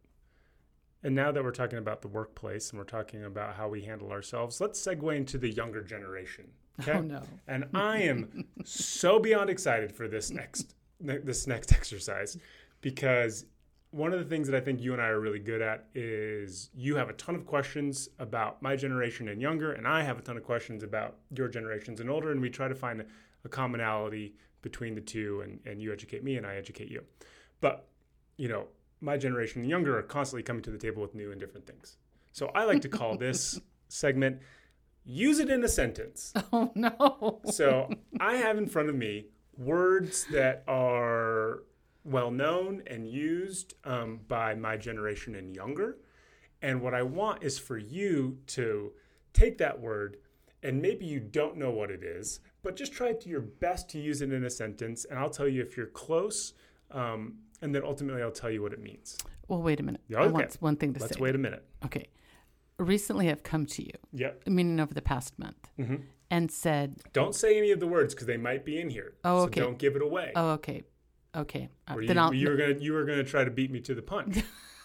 And 1.03 1.14
now 1.14 1.33
that 1.33 1.43
we're 1.43 1.51
talking 1.51 1.78
about 1.78 2.03
the 2.03 2.09
workplace 2.09 2.68
and 2.70 2.78
we're 2.78 2.85
talking 2.85 3.24
about 3.24 3.55
how 3.55 3.66
we 3.66 3.80
handle 3.80 4.12
ourselves, 4.12 4.61
let's 4.61 4.78
segue 4.78 5.16
into 5.16 5.39
the 5.39 5.49
younger 5.49 5.83
generation. 5.83 6.45
Oh, 6.78 6.83
okay? 6.83 6.99
Oh 6.99 7.03
no. 7.03 7.22
And 7.47 7.66
I 7.74 7.99
am 7.99 8.47
so 8.64 9.18
beyond 9.18 9.51
excited 9.51 9.93
for 9.93 10.09
this 10.09 10.30
next 10.30 10.74
this 11.01 11.47
next 11.47 11.70
exercise 11.78 12.39
because 12.80 13.45
one 13.93 14.12
of 14.12 14.18
the 14.18 14.24
things 14.24 14.49
that 14.49 14.57
I 14.57 14.61
think 14.61 14.80
you 14.80 14.95
and 14.95 15.01
I 15.01 15.09
are 15.09 15.20
really 15.20 15.38
good 15.38 15.62
at 15.62 15.86
is 15.95 16.70
you 16.74 16.97
have 16.97 17.09
a 17.09 17.12
ton 17.12 17.34
of 17.34 17.47
questions 17.47 18.09
about 18.18 18.61
my 18.62 18.74
generation 18.74 19.28
and 19.28 19.40
younger, 19.40 19.72
and 19.72 19.86
I 19.86 20.03
have 20.03 20.18
a 20.18 20.22
ton 20.22 20.36
of 20.36 20.43
questions 20.43 20.82
about 20.82 21.16
your 21.36 21.47
generations 21.47 22.01
and 22.01 22.11
older, 22.11 22.32
and 22.32 22.40
we 22.40 22.51
try 22.51 22.68
to 22.68 22.74
find 22.74 23.05
a 23.45 23.49
commonality 23.49 24.34
between 24.62 24.95
the 24.95 25.01
two, 25.01 25.43
and, 25.43 25.61
and 25.66 25.80
you 25.80 25.93
educate 25.93 26.24
me 26.24 26.36
and 26.36 26.47
I 26.47 26.57
educate 26.57 26.88
you. 26.88 27.03
But, 27.61 27.86
you 28.38 28.49
know, 28.49 28.66
my 29.01 29.18
generation 29.18 29.61
and 29.61 29.70
younger 29.70 29.99
are 29.99 30.03
constantly 30.03 30.43
coming 30.43 30.62
to 30.62 30.70
the 30.70 30.78
table 30.78 31.03
with 31.03 31.14
new 31.14 31.30
and 31.30 31.38
different 31.38 31.66
things. 31.66 31.99
So 32.32 32.51
I 32.55 32.64
like 32.64 32.80
to 32.82 32.88
call 32.88 33.16
this 33.18 33.61
segment 33.88 34.40
use 35.05 35.38
it 35.38 35.51
in 35.51 35.64
a 35.64 35.68
sentence. 35.68 36.32
Oh 36.53 36.70
no. 36.74 37.40
So 37.47 37.90
I 38.20 38.36
have 38.36 38.59
in 38.59 38.66
front 38.66 38.88
of 38.88 38.95
me 38.95 39.26
words 39.57 40.26
that 40.32 40.64
are 40.68 41.62
well 42.05 42.30
known 42.30 42.82
and 42.86 43.07
used 43.09 43.74
um, 43.84 44.20
by 44.28 44.55
my 44.55 44.76
generation 44.76 45.34
and 45.34 45.55
younger. 45.55 45.98
And 46.61 46.80
what 46.80 46.94
I 46.94 47.03
want 47.03 47.42
is 47.42 47.59
for 47.59 47.78
you 47.78 48.38
to 48.48 48.92
take 49.32 49.59
that 49.59 49.80
word 49.80 50.16
and 50.62 50.80
maybe 50.80 51.05
you 51.07 51.18
don't 51.18 51.57
know 51.57 51.70
what 51.70 51.90
it 51.90 52.05
is, 52.05 52.38
but 52.62 52.76
just 52.76 52.92
try 52.92 53.12
to 53.12 53.28
your 53.28 53.40
best 53.40 53.88
to 53.90 53.98
use 53.98 54.22
it 54.22 54.32
in 54.32 54.44
a 54.44 54.50
sentence. 54.50 55.05
And 55.11 55.18
I'll 55.18 55.30
tell 55.30 55.48
you 55.48 55.61
if 55.61 55.76
you're 55.76 55.86
close. 55.86 56.53
Um, 56.92 57.38
and 57.62 57.74
then 57.74 57.82
ultimately 57.84 58.22
I'll 58.22 58.30
tell 58.30 58.50
you 58.50 58.62
what 58.62 58.72
it 58.72 58.80
means. 58.80 59.18
Well, 59.48 59.61
wait 59.62 59.80
a 59.80 59.82
minute. 59.82 60.03
Yeah, 60.09 60.18
I 60.18 60.22
okay. 60.24 60.32
want 60.32 60.55
one 60.61 60.76
thing 60.76 60.94
to 60.94 61.00
Let's 61.00 61.14
say. 61.16 61.20
wait 61.20 61.34
a 61.34 61.38
minute. 61.38 61.64
Okay. 61.84 62.07
Recently, 62.78 63.30
I've 63.30 63.42
come 63.42 63.66
to 63.66 63.82
you, 63.84 63.92
Yep. 64.12 64.48
meaning 64.48 64.80
over 64.80 64.94
the 64.94 65.03
past 65.03 65.38
month, 65.38 65.68
Mm-hmm. 65.78 65.96
and 66.30 66.50
said, 66.50 67.00
Don't 67.12 67.34
say 67.34 67.57
any 67.59 67.70
of 67.70 67.80
the 67.80 67.86
words 67.86 68.14
because 68.14 68.26
they 68.26 68.36
might 68.36 68.64
be 68.64 68.80
in 68.80 68.88
here. 68.90 69.14
Oh, 69.24 69.40
so 69.40 69.44
okay. 69.46 69.61
don't 69.61 69.78
give 69.78 69.94
it 69.96 70.03
away. 70.03 70.32
"Oh, 70.34 70.50
okay, 70.53 70.82
okay." 71.35 71.68
Uh, 71.89 71.95
Or 71.95 72.05
then 72.07 72.16
you, 72.16 72.22
I'll. 72.22 72.35
you 72.35 72.49
were 72.51 72.57
gonna 72.57 72.74
you 72.78 72.93
were 72.93 73.05
gonna 73.05 73.24
try 73.24 73.45
to 73.45 73.51
beat 73.51 73.70
me 73.70 73.80
to 73.80 73.95
the 73.95 74.03
punch. 74.03 74.39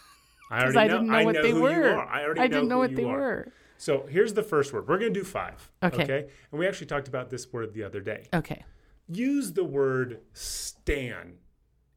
I 0.51 0.61
already 0.63 0.77
I 0.77 0.87
know, 0.87 0.93
didn't 0.93 1.07
know 1.07 1.17
I 1.17 1.25
what 1.25 1.35
know 1.35 1.41
they 1.43 1.51
who 1.51 1.61
were. 1.61 1.71
you 1.71 1.95
are. 1.97 2.07
I 2.07 2.23
already 2.23 2.39
I 2.41 2.47
know 2.47 2.53
didn't 2.55 2.69
know 2.69 2.77
what 2.77 2.95
they 2.95 3.03
are. 3.03 3.09
were. 3.19 3.53
So 3.77 4.05
here's 4.09 4.33
the 4.33 4.43
first 4.43 4.71
word. 4.73 4.87
We're 4.87 4.97
gonna 4.97 5.11
do 5.11 5.23
five. 5.23 5.69
Okay. 5.83 6.27
And 6.51 6.59
we 6.59 6.65
actually 6.67 6.87
talked 6.87 7.07
about 7.07 7.29
this 7.29 7.51
word 7.51 7.73
the 7.73 7.83
other 7.83 7.99
day. 8.01 8.27
Okay. 8.33 8.63
Use 9.09 9.53
the 9.53 9.63
word 9.63 10.21
stan 10.33 11.35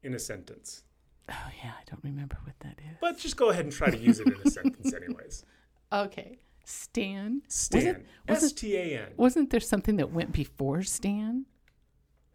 in 0.03 0.13
a 0.13 0.19
sentence. 0.19 0.83
Oh 1.29 1.49
yeah, 1.63 1.71
I 1.79 1.83
don't 1.89 2.03
remember 2.03 2.37
what 2.43 2.55
that 2.59 2.77
is. 2.79 2.97
But 2.99 3.17
just 3.17 3.37
go 3.37 3.49
ahead 3.49 3.63
and 3.65 3.73
try 3.73 3.89
to 3.89 3.97
use 3.97 4.19
it 4.19 4.27
in 4.27 4.35
a 4.45 4.49
sentence 4.49 4.93
anyways. 5.01 5.45
Okay. 5.91 6.39
Stan. 6.65 7.41
Stan. 7.47 8.05
S 8.27 8.51
T 8.53 8.75
A 8.77 8.99
N. 9.01 9.13
wasn't 9.17 9.49
there 9.49 9.59
something 9.59 9.95
that 9.97 10.11
went 10.11 10.31
before 10.33 10.83
Stan 10.83 11.45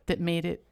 that 0.06 0.18
made 0.20 0.44
it? 0.44 0.65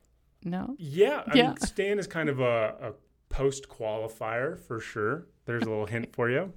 No. 0.44 0.76
Yeah, 0.78 1.22
I 1.26 1.34
Yeah. 1.36 1.48
mean, 1.48 1.56
Stan 1.60 1.98
is 1.98 2.06
kind 2.06 2.28
of 2.28 2.40
a, 2.40 2.76
a 2.80 2.92
post 3.28 3.68
qualifier 3.68 4.58
for 4.58 4.78
sure. 4.78 5.26
There's 5.46 5.64
a 5.64 5.68
little 5.70 5.86
hint 5.86 6.14
for 6.14 6.30
you. 6.30 6.52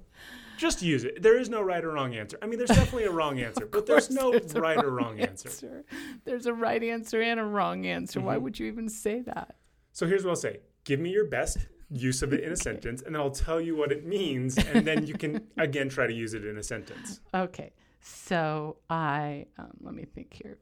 Just 0.56 0.82
use 0.82 1.04
it. 1.04 1.22
There 1.22 1.38
is 1.38 1.48
no 1.48 1.62
right 1.62 1.84
or 1.84 1.92
wrong 1.92 2.14
answer. 2.14 2.36
I 2.42 2.46
mean, 2.46 2.58
there's 2.58 2.70
definitely 2.70 3.04
a 3.04 3.10
wrong 3.12 3.38
answer, 3.48 3.64
but 3.66 3.86
there's 3.86 4.10
no 4.10 4.32
there's 4.32 4.54
right 4.54 4.82
or 4.82 4.90
wrong 4.90 5.20
answer. 5.20 5.84
There's 6.24 6.46
a 6.46 6.52
right 6.52 6.82
answer 6.82 7.20
and 7.22 7.38
a 7.38 7.44
wrong 7.44 7.86
answer. 7.86 8.20
Why 8.20 8.36
Mhm. 8.36 8.42
would 8.42 8.58
you 8.58 8.66
even 8.66 8.88
say 8.88 9.20
that? 9.22 9.54
So 9.92 10.06
here's 10.06 10.24
what 10.24 10.30
I'll 10.30 10.36
say 10.36 10.58
give 10.84 11.00
me 11.00 11.10
your 11.10 11.26
best 11.26 11.58
use 11.90 12.22
of 12.22 12.32
it 12.32 12.40
in 12.42 12.52
a 12.52 12.56
sentence, 12.68 13.02
and 13.02 13.14
then 13.14 13.20
I'll 13.22 13.30
tell 13.30 13.60
you 13.60 13.76
what 13.76 13.92
it 13.92 14.04
means, 14.06 14.56
and 14.58 14.86
then 14.86 15.06
you 15.06 15.14
can, 15.14 15.46
again, 15.56 15.88
try 15.88 16.06
to 16.06 16.12
use 16.12 16.34
it 16.34 16.44
in 16.44 16.56
a 16.58 16.62
sentence. 16.62 17.20
Okay. 17.34 17.72
So 18.00 18.76
I 18.90 19.46
um, 19.58 19.70
let 19.80 19.94
me 19.94 20.04
think 20.04 20.32
here. 20.34 20.58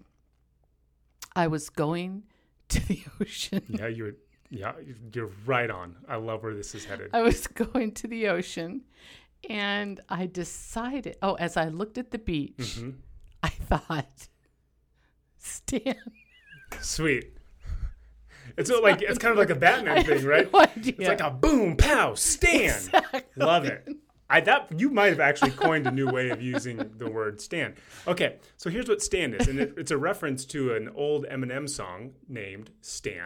I 1.35 1.47
was 1.47 1.69
going 1.71 2.25
to 2.71 2.87
the 2.89 3.03
ocean. 3.21 3.63
Yeah, 3.69 3.89
you're. 3.89 4.13
Yeah, 4.49 4.73
you're 5.13 5.31
right 5.45 5.69
on. 5.69 5.97
I 6.09 6.17
love 6.17 6.45
where 6.45 6.55
this 6.55 6.73
is 6.77 6.85
headed. 6.85 7.11
I 7.13 7.21
was 7.23 7.47
going 7.49 7.91
to 7.95 8.07
the 8.07 8.29
ocean 8.29 8.83
and 9.51 9.99
I 10.09 10.27
decided, 10.27 11.17
oh, 11.21 11.35
as 11.35 11.57
I 11.57 11.67
looked 11.67 11.99
at 11.99 12.13
the 12.13 12.19
beach, 12.19 12.55
Mhm. 12.59 12.95
I 13.43 13.49
thought, 13.49 14.29
Stan. 15.39 15.97
Sweet. 16.81 17.33
It's 18.57 18.71
like 18.71 19.03
it's 19.03 19.19
kind 19.19 19.33
of 19.33 19.39
like 19.39 19.51
a 19.51 19.55
Batman 19.57 20.05
thing, 20.05 20.25
right? 20.35 20.51
no. 20.53 20.65
It's 20.77 21.09
like 21.09 21.21
a 21.21 21.31
boom, 21.31 21.77
pow, 21.77 22.15
stand. 22.15 22.91
Love 23.37 23.65
it. 23.65 23.87
I 24.29 24.41
that 24.41 24.69
you 24.77 24.91
might 24.91 25.09
have 25.09 25.21
actually 25.21 25.53
coined 25.53 25.87
a 25.87 25.91
new 25.91 26.09
way 26.11 26.31
of 26.31 26.43
using 26.43 26.79
the 26.99 27.09
word 27.11 27.41
stan. 27.41 27.75
Okay, 28.09 28.37
so 28.57 28.69
here's 28.71 28.89
what 28.89 29.01
stan 29.03 29.35
is, 29.35 29.47
and 29.47 29.59
it, 29.59 29.75
it's 29.77 29.91
a 29.93 29.97
reference 29.99 30.45
to 30.47 30.75
an 30.75 30.89
old 30.95 31.27
Eminem 31.27 31.69
song 31.69 32.13
named 32.29 32.71
Stan, 32.81 33.25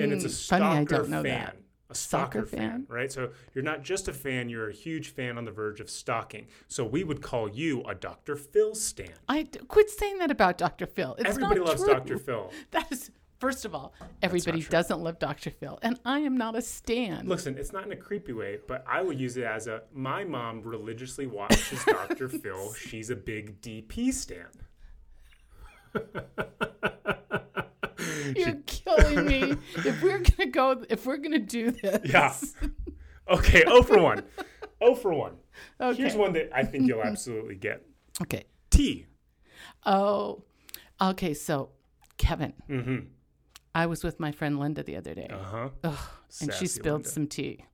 and 0.00 0.12
it's 0.12 0.24
a 0.24 0.28
Mm, 0.28 0.30
stalker 0.30 0.84
don't 0.84 1.08
know 1.10 1.22
fan. 1.22 1.44
that. 1.44 1.56
A 1.90 1.94
stalker 1.94 2.40
Soccer 2.40 2.46
fan, 2.46 2.70
fan? 2.70 2.86
right? 2.88 3.10
So 3.10 3.30
you're 3.54 3.64
not 3.64 3.82
just 3.82 4.08
a 4.08 4.12
fan; 4.12 4.50
you're 4.50 4.68
a 4.68 4.74
huge 4.74 5.08
fan 5.08 5.38
on 5.38 5.46
the 5.46 5.50
verge 5.50 5.80
of 5.80 5.88
stalking. 5.88 6.46
So 6.66 6.84
we 6.84 7.02
would 7.02 7.22
call 7.22 7.48
you 7.48 7.82
a 7.84 7.94
Dr. 7.94 8.36
Phil 8.36 8.74
stan. 8.74 9.12
I 9.26 9.44
d- 9.44 9.60
quit 9.68 9.88
saying 9.88 10.18
that 10.18 10.30
about 10.30 10.58
Dr. 10.58 10.84
Phil. 10.86 11.14
It's 11.18 11.28
Everybody 11.30 11.60
loves 11.60 11.82
true. 11.82 11.94
Dr. 11.94 12.18
Phil. 12.18 12.52
That 12.72 12.92
is, 12.92 13.10
first 13.38 13.64
of 13.64 13.74
all, 13.74 13.92
everybody 14.22 14.62
doesn't 14.62 15.00
love 15.00 15.18
Dr. 15.18 15.50
Phil, 15.50 15.78
and 15.82 15.98
I 16.04 16.20
am 16.20 16.36
not 16.36 16.56
a 16.56 16.62
stan. 16.62 17.26
Listen, 17.28 17.56
it's 17.58 17.72
not 17.72 17.84
in 17.84 17.92
a 17.92 17.96
creepy 17.96 18.32
way, 18.32 18.58
but 18.66 18.84
I 18.88 19.02
would 19.02 19.18
use 19.18 19.36
it 19.36 19.44
as 19.44 19.66
a 19.66 19.82
my 19.92 20.24
mom 20.24 20.62
religiously 20.62 21.26
watches 21.26 21.84
Dr. 21.84 22.28
Phil. 22.42 22.72
She's 22.74 23.10
a 23.10 23.16
big 23.16 23.60
DP 23.60 24.12
stan. 24.12 24.46
You're 28.36 28.56
killing 28.66 29.26
me. 29.26 29.56
if 29.76 30.02
we're 30.02 30.18
gonna 30.18 30.50
go, 30.50 30.84
if 30.88 31.06
we're 31.06 31.16
gonna 31.16 31.38
do 31.38 31.70
this, 31.70 32.00
Yeah. 32.04 32.34
Okay, 33.30 33.62
0 33.64 33.82
for 33.82 33.98
1. 34.00 34.22
0 34.82 34.94
for 35.02 35.12
1. 35.12 35.32
Okay. 35.80 35.96
Here's 36.02 36.14
one 36.14 36.32
that 36.34 36.50
I 36.54 36.64
think 36.64 36.86
you'll 36.88 37.02
absolutely 37.02 37.56
get. 37.56 37.84
Okay. 38.22 38.44
T. 38.70 39.06
Oh, 39.84 40.44
okay. 41.00 41.34
So, 41.34 41.70
Kevin, 42.16 42.52
Mm-hmm. 42.68 43.06
I 43.74 43.86
was 43.86 44.02
with 44.02 44.18
my 44.18 44.32
friend 44.32 44.58
Linda 44.58 44.82
the 44.82 44.96
other 44.96 45.14
day, 45.14 45.28
Uh-huh. 45.30 45.68
And 46.40 46.52
she 46.54 46.66
spilled 46.66 47.00
Linda. 47.02 47.08
some 47.10 47.26
tea. 47.26 47.64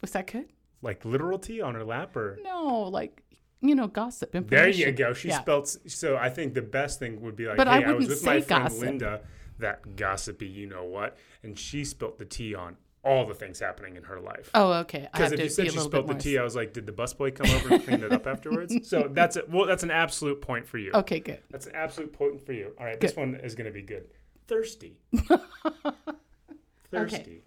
Was 0.00 0.12
that 0.12 0.26
good? 0.30 0.46
Like 0.82 1.04
literal 1.04 1.38
tea 1.38 1.60
on 1.60 1.74
her 1.74 1.84
lap 1.84 2.16
or 2.16 2.38
No, 2.42 2.82
like 2.84 3.22
you 3.62 3.74
know, 3.74 3.88
gossip. 3.88 4.30
There 4.32 4.68
you 4.68 4.90
go. 4.92 5.12
She 5.12 5.28
Yeah. 5.28 5.40
spelled 5.42 5.68
so 5.68 6.16
I 6.16 6.30
think 6.30 6.54
the 6.54 6.62
best 6.62 6.98
thing 6.98 7.20
would 7.20 7.36
be 7.36 7.46
like, 7.46 7.58
But 7.58 7.68
I 7.68 7.80
hey, 7.80 7.84
I, 7.84 7.92
was 7.92 8.08
wouldn't 8.08 8.10
with 8.10 8.24
my 8.24 8.40
friend 8.40 8.64
gossip. 8.64 8.80
Linda, 8.82 9.20
that 9.58 9.96
gossipy 9.96 10.46
you 10.46 10.66
know 10.66 10.84
what, 10.84 11.18
and 11.42 11.58
she 11.58 11.84
spilt 11.84 12.18
the 12.18 12.24
tea 12.24 12.54
on 12.54 12.76
all 13.02 13.26
the 13.26 13.34
things 13.34 13.58
happening 13.60 13.96
in 13.96 14.04
her 14.04 14.20
life. 14.20 14.50
Oh, 14.54 14.72
okay. 14.80 15.08
Because 15.12 15.32
if 15.32 15.38
to 15.38 15.44
you 15.44 15.48
said 15.50 15.72
she 15.72 15.78
spilled 15.78 16.06
the 16.08 16.14
tea, 16.14 16.38
I 16.38 16.42
was 16.42 16.54
like, 16.56 16.72
did 16.74 16.86
the 16.86 16.92
busboy 16.92 17.34
come 17.34 17.50
over 17.50 17.74
and 17.74 17.84
clean 17.84 18.02
it 18.02 18.12
up 18.12 18.26
afterwards? 18.34 18.88
So 18.88 19.08
that's 19.10 19.36
a, 19.36 19.44
well, 19.48 19.66
that's 19.66 19.82
an 19.82 19.90
absolute 19.90 20.40
point 20.42 20.66
for 20.66 20.76
you. 20.78 20.92
Okay, 20.92 21.18
good. 21.20 21.40
That's 21.50 21.66
an 21.66 21.74
absolute 21.74 22.12
point 22.12 22.44
for 22.44 22.52
you. 22.52 22.74
All 22.78 22.84
right, 22.86 23.00
this 23.00 23.16
one 23.16 23.34
is 23.36 23.54
going 23.54 23.66
to 23.66 23.72
be 23.72 23.80
good. 23.82 24.04
Thirsty. 24.50 24.96
Thirsty. 26.90 27.44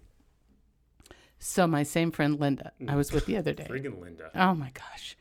So 1.38 1.66
my 1.66 1.82
same 1.82 2.10
friend 2.10 2.40
Linda, 2.40 2.72
I 2.88 2.96
was 2.96 3.12
with 3.12 3.26
the 3.26 3.36
other 3.36 3.52
day. 3.52 3.66
Friggin' 3.68 4.00
Linda. 4.00 4.30
Oh 4.34 4.54
my 4.54 4.70
gosh, 4.70 5.14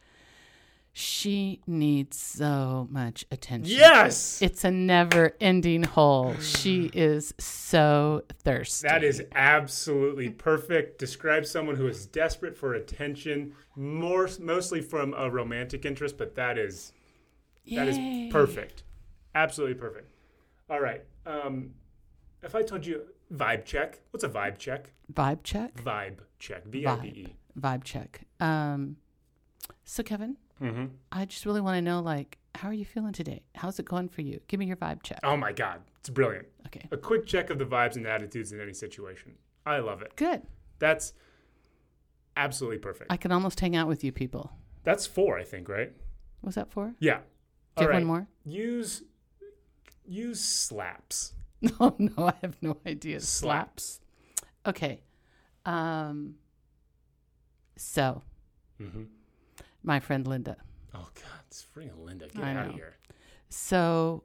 she 0.93 1.59
needs 1.67 2.17
so 2.17 2.87
much 2.89 3.25
attention. 3.31 3.77
Yes. 3.77 4.41
It's 4.41 4.63
a 4.63 4.71
never-ending 4.71 5.83
hole. 5.83 6.35
She 6.39 6.89
is 6.93 7.33
so 7.37 8.23
thirsty. 8.43 8.87
That 8.87 9.03
is 9.03 9.21
absolutely 9.35 10.29
perfect. 10.29 10.99
Describe 10.99 11.45
someone 11.45 11.75
who 11.75 11.87
is 11.87 12.05
desperate 12.05 12.55
for 12.55 12.75
attention, 12.75 13.55
more 13.75 14.29
mostly 14.39 14.79
from 14.79 15.13
a 15.17 15.29
romantic 15.29 15.83
interest, 15.83 16.17
but 16.17 16.35
that 16.35 16.57
is 16.57 16.93
that 17.75 17.89
is 17.89 18.31
perfect. 18.31 18.83
Absolutely 19.35 19.75
perfect. 19.75 20.09
All 20.69 20.79
right. 20.79 21.03
Um, 21.25 21.71
if 22.41 22.55
I 22.55 22.61
told 22.61 22.85
you 22.85 23.03
vibe 23.33 23.65
check, 23.65 23.99
what's 24.11 24.23
a 24.23 24.29
vibe 24.29 24.57
check? 24.57 24.91
Vibe 25.13 25.43
check. 25.43 25.75
Vibe 25.75 26.19
check. 26.39 26.65
V 26.65 26.85
I 26.85 26.95
B 26.97 27.07
E. 27.07 27.35
Vibe 27.59 27.83
check. 27.83 28.21
Um, 28.39 28.97
so 29.83 30.03
Kevin, 30.03 30.37
Mm-hmm. 30.61 30.85
I 31.11 31.25
just 31.25 31.45
really 31.45 31.61
want 31.61 31.75
to 31.77 31.81
know, 31.81 31.99
like, 31.99 32.37
how 32.55 32.69
are 32.69 32.73
you 32.73 32.85
feeling 32.85 33.11
today? 33.11 33.41
How's 33.55 33.79
it 33.79 33.85
going 33.85 34.07
for 34.07 34.21
you? 34.21 34.39
Give 34.47 34.59
me 34.59 34.65
your 34.65 34.77
vibe 34.77 35.03
check. 35.03 35.19
Oh 35.23 35.35
my 35.35 35.51
God, 35.51 35.81
it's 35.99 36.09
brilliant. 36.09 36.47
Okay. 36.67 36.87
A 36.91 36.97
quick 36.97 37.25
check 37.25 37.49
of 37.49 37.57
the 37.57 37.65
vibes 37.65 37.95
and 37.95 38.05
attitudes 38.07 38.51
in 38.53 38.61
any 38.61 38.73
situation. 38.73 39.33
I 39.65 39.79
love 39.79 40.01
it. 40.01 40.15
Good. 40.15 40.43
That's 40.79 41.13
absolutely 42.37 42.77
perfect. 42.77 43.11
I 43.11 43.17
can 43.17 43.31
almost 43.31 43.59
hang 43.59 43.75
out 43.75 43.87
with 43.87 44.03
you 44.03 44.11
people. 44.11 44.51
That's 44.83 45.05
four, 45.05 45.37
I 45.37 45.43
think, 45.43 45.67
right? 45.67 45.91
Was 46.41 46.55
that 46.55 46.69
four? 46.71 46.93
Yeah. 46.99 47.17
Do 47.17 47.21
you 47.21 47.23
All 47.77 47.83
have 47.83 47.89
right. 47.89 47.95
one 47.95 48.05
more? 48.05 48.27
Use 48.45 49.03
use 50.07 50.39
slaps. 50.41 51.33
No, 51.61 51.95
no, 51.99 52.27
I 52.27 52.33
have 52.41 52.57
no 52.61 52.77
idea. 52.85 53.19
Slaps. 53.19 53.99
Okay. 54.65 55.01
Um. 55.65 56.35
So, 57.77 58.21
Mm-hmm. 58.81 59.03
my 59.83 59.99
friend 59.99 60.27
Linda. 60.27 60.57
Oh 60.93 61.07
God, 61.15 61.41
it's 61.47 61.65
freaking 61.75 62.03
Linda. 62.05 62.27
Get 62.27 62.43
I 62.43 62.53
out 62.55 62.67
of 62.69 62.73
here. 62.75 62.97
So, 63.49 64.23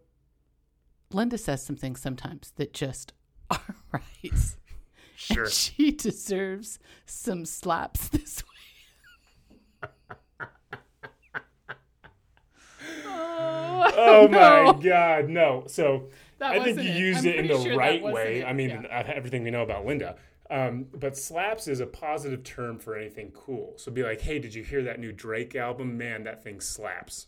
Linda 1.13 1.39
says 1.39 1.65
some 1.65 1.77
things 1.77 2.01
sometimes 2.01 2.53
that 2.57 2.73
just 2.73 3.13
are 3.51 3.75
right. 3.93 4.33
Sure. 5.17 5.45
And 5.45 5.53
she 5.53 5.91
deserves 5.93 6.79
some 7.07 7.45
slaps 7.45 8.09
this 8.11 8.43
way. 8.43 8.58
Oh, 13.99 14.27
no. 14.31 14.73
my 14.73 14.81
God, 14.83 15.29
no. 15.29 15.65
So 15.67 16.09
That 16.39 16.53
I 16.53 16.65
think 16.65 16.83
you 16.83 16.91
used 16.91 17.25
it 17.25 17.37
in 17.37 17.47
the 17.49 17.59
sure 17.63 17.77
right 17.77 18.03
way. 18.03 18.41
it. 18.41 18.45
I 18.47 18.53
mean, 18.53 18.71
Yeah. 18.71 19.01
uh, 19.01 19.13
everything 19.15 19.43
we 19.45 19.51
know 19.51 19.63
about 19.63 19.85
Linda. 19.85 20.17
Um, 20.51 20.87
but 20.95 21.17
slaps 21.17 21.69
is 21.69 21.81
a 21.81 21.87
positive 21.87 22.43
term 22.43 22.79
for 22.79 22.97
anything 22.97 23.33
cool. 23.33 23.75
So 23.77 23.93
be 23.93 24.03
like, 24.03 24.21
hey, 24.23 24.39
did 24.39 24.55
you 24.55 24.63
hear 24.65 24.83
that 24.85 24.99
new 24.99 25.13
Drake 25.13 25.55
album? 25.55 25.99
Man, 25.99 26.25
that 26.25 26.43
thing 26.43 26.61
slaps. 26.61 27.27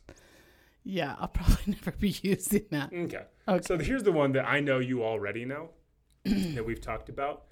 Yeah, 0.84 1.16
I'll 1.18 1.28
probably 1.28 1.56
never 1.66 1.90
be 1.90 2.16
using 2.22 2.64
that. 2.70 2.90
Okay. 2.92 3.24
Okay. 3.46 3.66
So 3.66 3.76
here's 3.76 4.02
the 4.04 4.12
one 4.12 4.32
that 4.32 4.46
I 4.48 4.60
know 4.60 4.78
you 4.78 5.04
already 5.04 5.44
know 5.44 5.70
that 6.24 6.64
we've 6.64 6.80
talked 6.80 7.10
about. 7.10 7.44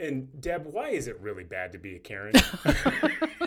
And 0.00 0.40
Deb, 0.40 0.66
why 0.66 0.88
is 0.88 1.06
it 1.06 1.20
really 1.20 1.44
bad 1.44 1.70
to 1.72 1.78
be 1.78 1.94
a 1.94 1.98
Karen? 2.00 2.32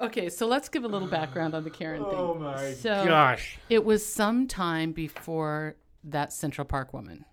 Okay, 0.00 0.28
so 0.30 0.46
let's 0.46 0.68
give 0.68 0.84
a 0.84 0.88
little 0.88 1.08
background 1.08 1.54
on 1.54 1.64
the 1.64 1.70
Karen 1.70 2.02
thing. 2.04 2.14
oh 2.14 2.34
my 2.34 2.72
So- 2.72 3.04
gosh. 3.06 3.58
It 3.68 3.84
was 3.84 4.04
some 4.04 4.46
time 4.46 4.92
before 4.92 5.76
that 6.04 6.32
Central 6.32 6.64
Park 6.64 6.92
woman. 6.94 7.24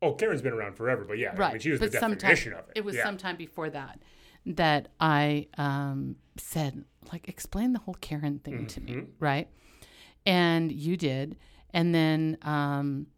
Oh, 0.00 0.12
Karen's 0.14 0.42
been 0.42 0.52
around 0.52 0.74
forever, 0.76 1.04
but 1.04 1.18
yeah, 1.18 1.34
I 1.38 1.50
mean, 1.52 1.60
she 1.60 1.70
was 1.70 1.80
the 1.80 1.90
sometime- 1.90 2.16
definition 2.18 2.52
of 2.52 2.60
it. 2.68 2.72
It 2.76 2.84
was 2.84 2.94
yeah. 2.96 3.04
sometime 3.04 3.36
before 3.36 3.70
that 3.70 4.00
that 4.46 4.88
I 5.00 5.48
um, 5.58 6.16
said, 6.36 6.84
like, 7.12 7.28
explain 7.28 7.72
the 7.72 7.80
whole 7.80 7.94
Karen 8.00 8.38
thing 8.38 8.66
to 8.68 8.80
me, 8.80 8.92
Mm-hmm. 8.92 9.10
right? 9.18 9.48
And 10.24 10.70
you 10.72 10.96
did. 10.96 11.36
And 11.74 11.94
then 11.94 12.38
um, 12.42 13.08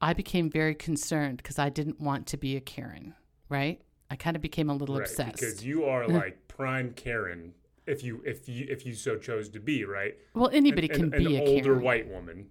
I 0.00 0.12
became 0.14 0.50
very 0.50 0.74
concerned 0.74 1.36
because 1.38 1.58
I 1.58 1.68
didn't 1.68 2.00
want 2.00 2.26
to 2.28 2.36
be 2.36 2.56
a 2.56 2.60
Karen, 2.60 3.14
right? 3.48 3.80
I 4.10 4.16
kind 4.16 4.36
of 4.36 4.42
became 4.42 4.70
a 4.70 4.74
little 4.74 4.96
right, 4.96 5.02
obsessed. 5.08 5.40
because 5.40 5.64
you 5.64 5.84
are 5.84 6.06
like 6.08 6.45
prime 6.56 6.92
Karen 6.92 7.52
if 7.86 8.02
you 8.02 8.22
if 8.24 8.48
you 8.48 8.66
if 8.68 8.84
you 8.86 8.94
so 8.94 9.16
chose 9.16 9.48
to 9.50 9.60
be, 9.60 9.84
right? 9.84 10.16
well, 10.34 10.50
anybody 10.52 10.88
An- 10.90 10.94
can 11.10 11.14
an, 11.14 11.24
be 11.24 11.36
an 11.36 11.42
a 11.42 11.50
older 11.50 11.62
Karen. 11.62 11.82
white 11.82 12.08
woman. 12.08 12.46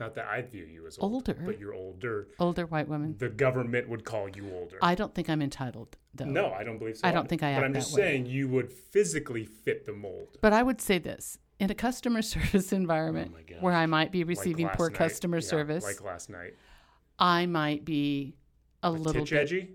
Not 0.00 0.14
that 0.14 0.26
I 0.28 0.42
view 0.42 0.64
you 0.64 0.86
as 0.86 0.96
old, 1.00 1.12
Older. 1.12 1.34
but 1.44 1.58
you're 1.58 1.74
older. 1.74 2.28
Older 2.38 2.66
white 2.66 2.86
woman. 2.86 3.16
The 3.18 3.28
government 3.28 3.88
would 3.88 4.04
call 4.04 4.28
you 4.28 4.48
older. 4.54 4.78
I 4.80 4.94
don't 4.94 5.12
think 5.12 5.28
I'm 5.28 5.42
entitled, 5.42 5.96
though. 6.14 6.24
no, 6.24 6.52
I 6.52 6.62
don't 6.62 6.78
believe 6.78 6.98
so. 6.98 7.08
I 7.08 7.10
don't 7.10 7.28
think 7.28 7.42
I 7.42 7.48
am. 7.48 7.60
But 7.62 7.64
I'm 7.64 7.74
just 7.74 7.92
way. 7.96 8.02
saying 8.02 8.26
you 8.26 8.46
would 8.46 8.72
physically 8.72 9.44
fit 9.44 9.86
the 9.86 9.92
mold. 9.92 10.38
But 10.40 10.52
I 10.52 10.62
would 10.62 10.80
say 10.80 10.98
this 10.98 11.38
in 11.58 11.68
a 11.72 11.74
customer 11.74 12.22
service 12.34 12.72
environment 12.72 13.34
Oh 13.36 13.54
where 13.58 13.74
I 13.74 13.86
might 13.86 14.12
be 14.12 14.22
receiving 14.22 14.66
last 14.66 14.76
poor 14.76 14.88
night. 14.88 14.98
customer 14.98 15.38
Yeah, 15.38 15.48
service, 15.48 15.82
like 15.82 16.00
last 16.00 16.30
night. 16.30 16.54
I 17.18 17.46
might 17.46 17.84
be 17.84 18.36
a 18.84 18.92
little 18.92 19.24
Titch 19.26 19.30
bit 19.30 19.40
edgy, 19.40 19.70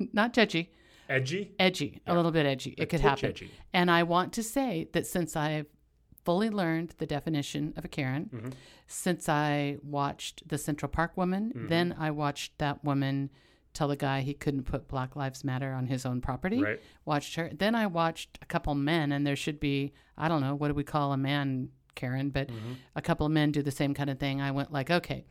not 0.12 0.34
judgy, 0.34 0.70
edgy. 1.08 1.52
edgy, 1.58 2.00
a 2.06 2.14
little 2.14 2.30
bit 2.30 2.46
edgy. 2.46 2.74
It 2.78 2.88
could 2.88 3.00
happen. 3.00 3.30
edgy. 3.30 3.50
And 3.72 3.90
I 3.90 4.02
want 4.02 4.32
to 4.34 4.42
say 4.42 4.88
that 4.92 5.06
since 5.06 5.36
I've 5.36 5.66
fully 6.24 6.50
learned 6.50 6.94
the 6.98 7.06
definition 7.06 7.72
of 7.76 7.84
a 7.84 7.88
Karen, 7.88 8.30
Mm-hmm. 8.34 8.48
since 8.86 9.28
I 9.28 9.78
watched 9.82 10.48
the 10.48 10.58
Central 10.58 10.88
Park 10.88 11.16
woman, 11.16 11.52
Mm-hmm. 11.54 11.68
then 11.68 11.94
I 11.98 12.10
watched 12.10 12.58
that 12.58 12.84
woman 12.84 13.30
tell 13.72 13.88
the 13.88 13.96
guy 13.96 14.22
he 14.22 14.32
couldn't 14.34 14.62
put 14.64 14.88
Black 14.88 15.14
Lives 15.16 15.44
Matter 15.44 15.72
on 15.72 15.86
his 15.86 16.06
own 16.06 16.20
property. 16.22 16.62
Right. 16.62 16.80
Watched 17.04 17.34
her. 17.36 17.50
Then 17.54 17.74
I 17.74 17.86
watched 17.86 18.38
a 18.42 18.46
couple 18.46 18.74
men, 18.74 19.12
and 19.12 19.26
there 19.26 19.36
should 19.36 19.60
be, 19.60 19.92
I 20.16 20.28
don't 20.28 20.40
know, 20.40 20.54
what 20.54 20.68
do 20.68 20.74
we 20.74 20.82
call 20.84 21.12
a 21.12 21.16
man, 21.18 21.68
Karen? 21.94 22.30
But 22.30 22.48
Mm-hmm. 22.48 22.72
a 22.96 23.02
couple 23.02 23.26
of 23.26 23.32
men 23.32 23.52
do 23.52 23.62
the 23.62 23.70
same 23.70 23.92
kind 23.94 24.08
of 24.10 24.18
thing. 24.18 24.40
I 24.40 24.50
went 24.50 24.72
like, 24.72 24.90
okay. 24.90 25.24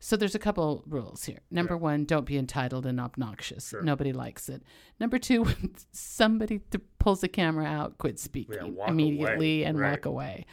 So 0.00 0.16
there's 0.16 0.34
a 0.36 0.38
couple 0.38 0.84
rules 0.86 1.24
here. 1.24 1.40
Number 1.50 1.76
one, 1.76 2.04
don't 2.04 2.24
be 2.24 2.38
entitled 2.38 2.86
and 2.86 3.00
obnoxious. 3.00 3.74
Nobody 3.82 4.12
likes 4.12 4.48
it. 4.48 4.62
Number 5.00 5.18
two, 5.18 5.42
when 5.44 5.74
somebody 5.92 6.60
th- 6.70 6.84
pulls 6.98 7.20
the 7.22 7.28
camera 7.28 7.64
out, 7.66 7.98
quit 7.98 8.18
speaking 8.20 8.76
walk 8.76 8.88
immediately 8.90 9.62
away. 9.62 9.68
and 9.68 9.78
Right. 9.78 9.90
walk 9.92 10.04
away. 10.06 10.46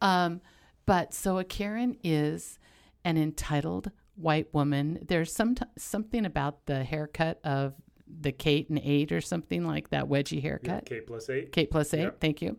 Um, 0.00 0.40
but 0.86 1.14
so 1.14 1.38
a 1.38 1.44
Karen 1.44 1.96
is 2.02 2.58
an 3.04 3.16
entitled 3.16 3.90
white 4.16 4.52
woman. 4.52 4.98
There's 5.06 5.32
some 5.32 5.54
something 5.76 6.24
about 6.26 6.66
the 6.66 6.82
haircut 6.82 7.38
of 7.44 7.74
the 8.20 8.32
Kate 8.32 8.68
and 8.68 8.80
eight 8.82 9.12
or 9.12 9.20
something 9.20 9.64
like 9.66 9.90
that 9.90 10.06
wedgie 10.06 10.36
Yeah, 10.36 10.40
haircut. 10.42 10.86
K 10.86 11.00
plus 11.02 11.28
eight. 11.30 11.52
Kate 11.52 11.70
plus 11.70 11.94
eight. 11.94 12.00
Yeah. 12.02 12.10
Thank 12.20 12.42
you. 12.42 12.56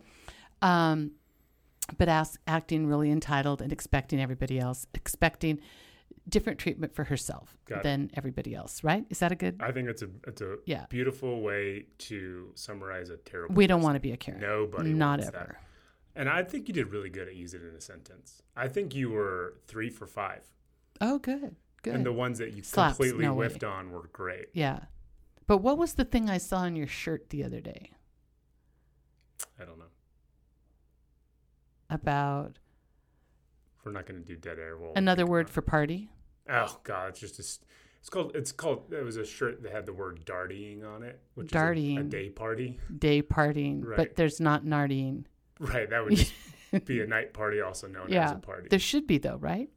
Um, 0.61 1.11
but 1.97 2.07
as, 2.07 2.37
acting 2.47 2.85
really 2.85 3.09
entitled 3.11 3.61
and 3.61 3.73
expecting 3.73 4.21
everybody 4.21 4.59
else, 4.59 4.85
expecting 4.93 5.59
different 6.27 6.59
treatment 6.59 6.93
for 6.93 7.05
herself 7.05 7.57
Got 7.65 7.79
it. 7.79 7.83
than 7.83 8.11
everybody 8.13 8.53
else. 8.55 8.83
Right? 8.83 9.05
Is 9.09 9.19
that 9.19 9.31
a 9.31 9.35
good? 9.35 9.57
I 9.61 9.71
think 9.71 9.89
it's 9.89 10.01
a 10.01 10.09
it's 10.27 10.41
a 10.41 10.57
Yeah. 10.65 10.85
beautiful 10.89 11.41
way 11.41 11.85
to 11.99 12.51
summarize 12.55 13.09
a 13.09 13.17
terrible. 13.17 13.55
We 13.55 13.67
don't 13.67 13.81
want 13.81 13.95
to 13.95 13.99
be 13.99 14.11
a 14.11 14.17
Karen. 14.17 14.41
Nobody 14.41 14.93
Not 14.93 15.19
ever. 15.21 15.31
that. 15.31 15.55
And 16.15 16.27
I 16.27 16.43
think 16.43 16.67
you 16.67 16.73
did 16.73 16.87
really 16.91 17.09
good 17.09 17.27
at 17.27 17.35
using 17.35 17.61
it 17.61 17.67
in 17.67 17.75
a 17.75 17.81
sentence. 17.81 18.41
I 18.55 18.67
think 18.67 18.93
you 18.93 19.09
were 19.09 19.55
three 19.67 19.89
for 19.89 20.05
five, 20.05 20.43
Oh, 20.99 21.17
good. 21.19 21.55
Good. 21.81 21.95
and 21.95 22.05
the 22.05 22.11
ones 22.11 22.39
that 22.39 22.51
you 22.53 22.61
Slaps, 22.61 22.97
completely 22.97 23.23
no 23.25 23.33
way. 23.33 23.47
whiffed 23.47 23.63
on 23.63 23.91
were 23.91 24.07
great. 24.11 24.47
yeah. 24.53 24.85
But 25.47 25.59
what 25.59 25.77
was 25.77 25.93
the 25.93 26.03
thing 26.05 26.29
I 26.29 26.37
saw 26.37 26.57
on 26.59 26.75
your 26.75 26.87
shirt 26.87 27.29
the 27.29 27.43
other 27.43 27.61
day 27.61 27.91
I 29.59 29.63
don't 29.65 29.79
know. 29.79 29.85
about 31.89 32.59
We're 33.83 33.91
not 33.91 34.05
going 34.05 34.21
to 34.21 34.25
do 34.25 34.35
dead 34.35 34.59
air. 34.59 34.77
We'll 34.77 34.93
another 34.95 35.25
word 35.25 35.49
for 35.49 35.61
party? 35.61 36.09
Oh 36.49 36.79
God, 36.83 37.09
it's 37.09 37.19
just 37.19 37.39
a, 37.39 37.43
it's 37.99 38.09
called 38.09 38.35
it's 38.35 38.51
called. 38.51 38.91
It 38.91 39.03
was 39.03 39.17
a 39.17 39.25
shirt 39.25 39.63
that 39.63 39.71
had 39.71 39.85
the 39.85 39.93
word 39.93 40.25
dartying 40.25 40.85
on 40.85 41.03
it, 41.03 41.19
which 41.35 41.47
is 41.47 41.53
a, 41.53 41.57
a 41.57 41.61
Dartying. 41.61 42.09
day 42.09 42.29
party. 42.29 42.79
Day 42.97 43.21
partying, 43.21 43.83
but 43.95 44.15
there's 44.15 44.39
not 44.39 44.65
nardying. 44.65 45.25
Right, 45.59 45.89
that 45.89 46.03
would 46.03 46.15
just 46.15 46.33
be 46.85 47.01
a 47.01 47.07
night 47.07 47.33
party, 47.33 47.61
also 47.61 47.87
known 47.87 48.13
as 48.13 48.31
a 48.31 48.35
party. 48.35 48.67
There 48.69 48.79
should 48.79 49.07
be 49.07 49.17
though, 49.17 49.37
right? 49.37 49.69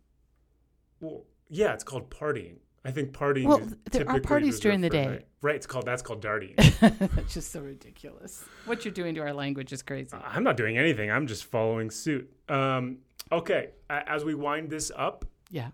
Well, 1.01 1.25
yeah, 1.49 1.75
it's 1.75 1.85
called 1.85 2.11
partying. 2.11 2.57
I 2.85 2.91
think 2.91 3.13
partying. 3.13 3.47
Well, 3.47 3.59
is 3.59 3.75
there 3.91 4.09
are 4.09 4.21
parties 4.21 4.59
during 4.59 4.81
the 4.81 4.89
day. 4.89 5.07
night. 5.07 5.27
Right, 5.41 5.55
it's 5.57 5.67
called 5.67 5.87
that's 5.87 6.03
called 6.03 6.23
dartying. 6.23 6.57
That's 7.17 7.35
just 7.35 7.51
so 7.51 7.61
ridiculous. 7.61 8.45
What 8.65 8.85
you're 8.85 8.95
doing 8.95 9.17
to 9.17 9.21
our 9.23 9.33
language 9.33 9.73
is 9.73 9.83
crazy. 9.83 10.17
I'm 10.25 10.45
not 10.45 10.57
doing 10.57 10.79
anything. 10.79 11.11
I'm 11.11 11.27
just 11.27 11.45
following 11.45 11.91
suit. 11.91 12.33
Um, 12.49 12.99
okay, 13.33 13.71
as 13.91 14.25
we 14.25 14.35
wind 14.35 14.71
this 14.71 14.93
up, 14.95 15.25
yeah. 15.51 15.71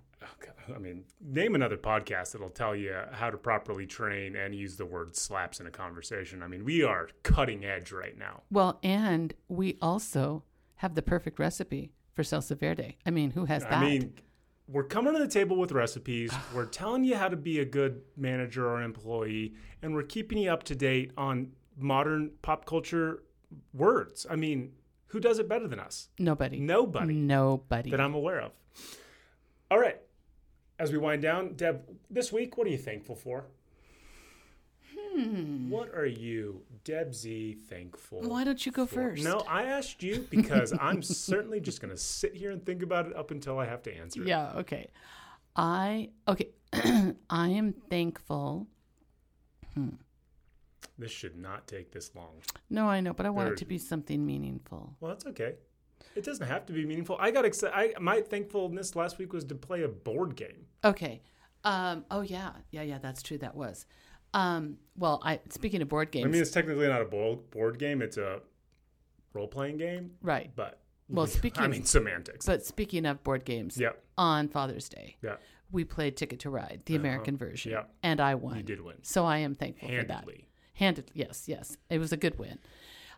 I 0.74 0.78
mean, 0.78 1.04
name 1.20 1.54
another 1.54 1.78
podcast 1.78 2.32
that'll 2.32 2.50
tell 2.50 2.76
you 2.76 2.94
how 3.12 3.30
to 3.30 3.38
properly 3.38 3.86
train 3.86 4.36
and 4.36 4.54
use 4.54 4.76
the 4.76 4.84
word 4.84 5.16
slaps 5.16 5.60
in 5.60 5.66
a 5.66 5.70
conversation. 5.70 6.42
I 6.42 6.46
mean, 6.46 6.64
we 6.64 6.82
are 6.82 7.08
cutting 7.22 7.64
edge 7.64 7.90
right 7.90 8.16
now. 8.18 8.42
Well, 8.50 8.78
and 8.82 9.32
we 9.48 9.78
also 9.80 10.44
have 10.76 10.94
the 10.94 11.02
perfect 11.02 11.38
recipe 11.38 11.92
for 12.12 12.22
salsa 12.22 12.58
verde. 12.58 12.98
I 13.06 13.10
mean, 13.10 13.30
who 13.30 13.46
has 13.46 13.62
that? 13.62 13.72
I 13.72 13.80
mean, 13.80 14.12
we're 14.66 14.84
coming 14.84 15.14
to 15.14 15.18
the 15.18 15.28
table 15.28 15.56
with 15.56 15.72
recipes. 15.72 16.32
We're 16.54 16.66
telling 16.66 17.04
you 17.04 17.16
how 17.16 17.28
to 17.28 17.36
be 17.36 17.60
a 17.60 17.64
good 17.64 18.02
manager 18.16 18.68
or 18.68 18.82
employee, 18.82 19.54
and 19.82 19.94
we're 19.94 20.02
keeping 20.02 20.38
you 20.38 20.50
up 20.50 20.62
to 20.64 20.74
date 20.74 21.12
on 21.16 21.52
modern 21.78 22.32
pop 22.42 22.66
culture 22.66 23.22
words. 23.72 24.26
I 24.28 24.36
mean, 24.36 24.72
who 25.08 25.20
does 25.20 25.38
it 25.38 25.48
better 25.48 25.68
than 25.68 25.80
us? 25.80 26.08
Nobody. 26.18 26.58
Nobody 26.58 27.14
Nobody. 27.14 27.90
that 27.90 28.00
I'm 28.00 28.14
aware 28.14 28.40
of. 28.40 28.52
All 29.70 29.78
right. 29.78 29.98
As 30.78 30.92
we 30.92 30.98
wind 30.98 31.22
down, 31.22 31.54
Deb, 31.54 31.82
this 32.08 32.32
week, 32.32 32.56
what 32.56 32.66
are 32.66 32.70
you 32.70 32.78
thankful 32.78 33.16
for? 33.16 33.46
Hmm. 34.94 35.68
What 35.70 35.92
are 35.94 36.06
you, 36.06 36.62
Deb 36.84 37.14
Z, 37.14 37.58
thankful? 37.68 38.22
Why 38.22 38.44
don't 38.44 38.64
you 38.64 38.70
go 38.70 38.86
for? 38.86 39.10
first? 39.10 39.24
No, 39.24 39.40
I 39.48 39.64
asked 39.64 40.02
you 40.02 40.26
because 40.30 40.72
I'm 40.80 41.02
certainly 41.02 41.60
just 41.60 41.80
going 41.80 41.90
to 41.90 41.96
sit 41.96 42.34
here 42.36 42.52
and 42.52 42.64
think 42.64 42.82
about 42.82 43.06
it 43.06 43.16
up 43.16 43.30
until 43.30 43.58
I 43.58 43.66
have 43.66 43.82
to 43.84 43.94
answer 43.96 44.22
it. 44.22 44.28
Yeah, 44.28 44.52
okay. 44.56 44.88
I 45.56 46.10
okay. 46.28 46.50
I 47.30 47.48
am 47.48 47.74
thankful. 47.90 48.68
This 50.98 51.10
should 51.12 51.36
not 51.36 51.66
take 51.68 51.92
this 51.92 52.14
long. 52.16 52.42
No, 52.70 52.86
I 52.88 53.00
know, 53.00 53.12
but 53.12 53.24
I 53.26 53.30
want 53.30 53.50
it 53.50 53.56
to 53.58 53.64
be 53.64 53.78
something 53.78 54.24
meaningful. 54.26 54.96
Well, 55.00 55.10
that's 55.10 55.26
okay. 55.26 55.54
It 56.16 56.24
doesn't 56.24 56.46
have 56.46 56.66
to 56.66 56.72
be 56.72 56.84
meaningful. 56.84 57.16
I 57.20 57.30
got 57.30 57.44
excited. 57.44 57.94
I, 57.96 58.00
my 58.00 58.20
thankfulness 58.20 58.96
last 58.96 59.18
week 59.18 59.32
was 59.32 59.44
to 59.44 59.54
play 59.54 59.82
a 59.82 59.88
board 59.88 60.34
game. 60.34 60.66
Okay. 60.84 61.22
Um, 61.64 62.04
oh 62.10 62.22
yeah, 62.22 62.50
yeah, 62.70 62.82
yeah. 62.82 62.98
That's 62.98 63.22
true. 63.22 63.38
That 63.38 63.54
was. 63.54 63.86
Um, 64.34 64.78
well, 64.96 65.20
I 65.24 65.40
speaking 65.50 65.82
of 65.82 65.88
board 65.88 66.10
games, 66.10 66.26
I 66.26 66.30
mean, 66.30 66.42
it's 66.42 66.50
technically 66.50 66.86
not 66.88 67.00
a 67.02 67.04
board 67.04 67.50
board 67.50 67.78
game; 67.78 68.02
it's 68.02 68.16
a 68.16 68.40
role 69.32 69.48
playing 69.48 69.76
game. 69.78 70.12
right? 70.22 70.50
But 70.54 70.80
Well, 71.08 71.26
speaking, 71.26 71.62
I 71.64 71.68
mean 71.68 71.84
semantics. 71.84 72.46
but 72.46 72.64
speaking 72.64 73.06
of 73.06 73.22
board 73.24 73.44
games, 73.44 73.78
Yep. 73.78 74.02
on 74.16 74.48
Father's 74.48 74.88
Day, 74.88 75.16
Yeah, 75.22 75.36
we 75.70 75.84
played 75.84 76.16
Ticket 76.16 76.40
to 76.40 76.50
Ride, 76.50 76.82
the 76.86 76.94
American 76.96 77.36
version, 77.36 77.72
Yeah. 77.72 77.84
and 78.02 78.20
I 78.20 78.34
won. 78.34 78.56
you 78.56 78.62
did 78.62 78.80
win 78.80 78.96
So 79.02 79.24
I 79.24 79.38
am 79.38 79.54
thankful 79.54 79.88
for 79.88 80.04
that. 80.04 80.26
Handed, 80.78 81.10
yes, 81.14 81.44
yes. 81.46 81.76
It 81.90 81.98
was 81.98 82.12
a 82.12 82.16
good 82.16 82.38
win. 82.38 82.58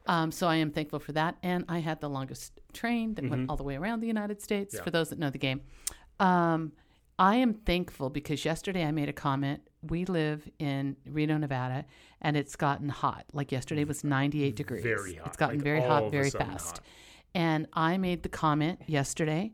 Um, 0.07 0.33
so 0.33 0.47
I 0.49 0.57
am 0.57 0.71
thankful 0.71 0.99
for 0.99 1.13
that. 1.13 1.37
And 1.43 1.65
I 1.69 1.79
had 1.81 2.01
the 2.01 2.09
longest 2.09 2.59
train 2.73 3.15
that 3.15 3.29
went 3.29 3.51
all 3.51 3.57
the 3.57 3.63
way 3.63 3.77
around 3.77 4.01
the 4.01 4.07
United 4.07 4.41
States, 4.41 4.75
Mm-hmm. 4.75 4.81
Yeah. 4.81 4.85
for 4.85 4.91
those 4.91 5.11
that 5.11 5.19
know 5.19 5.31
the 5.31 5.39
game. 5.39 5.61
Um, 6.19 6.73
I 7.19 7.37
am 7.37 7.53
thankful 7.53 8.09
because 8.09 8.45
yesterday 8.47 8.83
I 8.85 8.93
made 8.93 9.11
a 9.11 9.13
comment. 9.13 9.61
We 9.83 10.07
live 10.07 10.49
in 10.59 10.97
Reno, 11.07 11.37
Nevada, 11.37 11.85
and 12.23 12.35
it's 12.37 12.57
gotten 12.57 12.89
hot. 12.89 13.25
Like 13.35 13.53
yesterday 13.53 13.85
was 13.85 14.03
98 14.05 14.57
degrees. 14.57 14.83
Very 14.83 15.15
hot, 15.17 15.27
It's 15.29 15.37
gotten 15.37 15.57
like 15.59 15.65
very 15.65 15.83
hot 15.83 16.11
very 16.11 16.31
fast. 16.31 16.79
hot. 16.79 16.81
And 17.35 17.67
I 17.75 17.99
made 17.99 18.23
the 18.23 18.29
comment 18.31 18.81
yesterday 18.87 19.53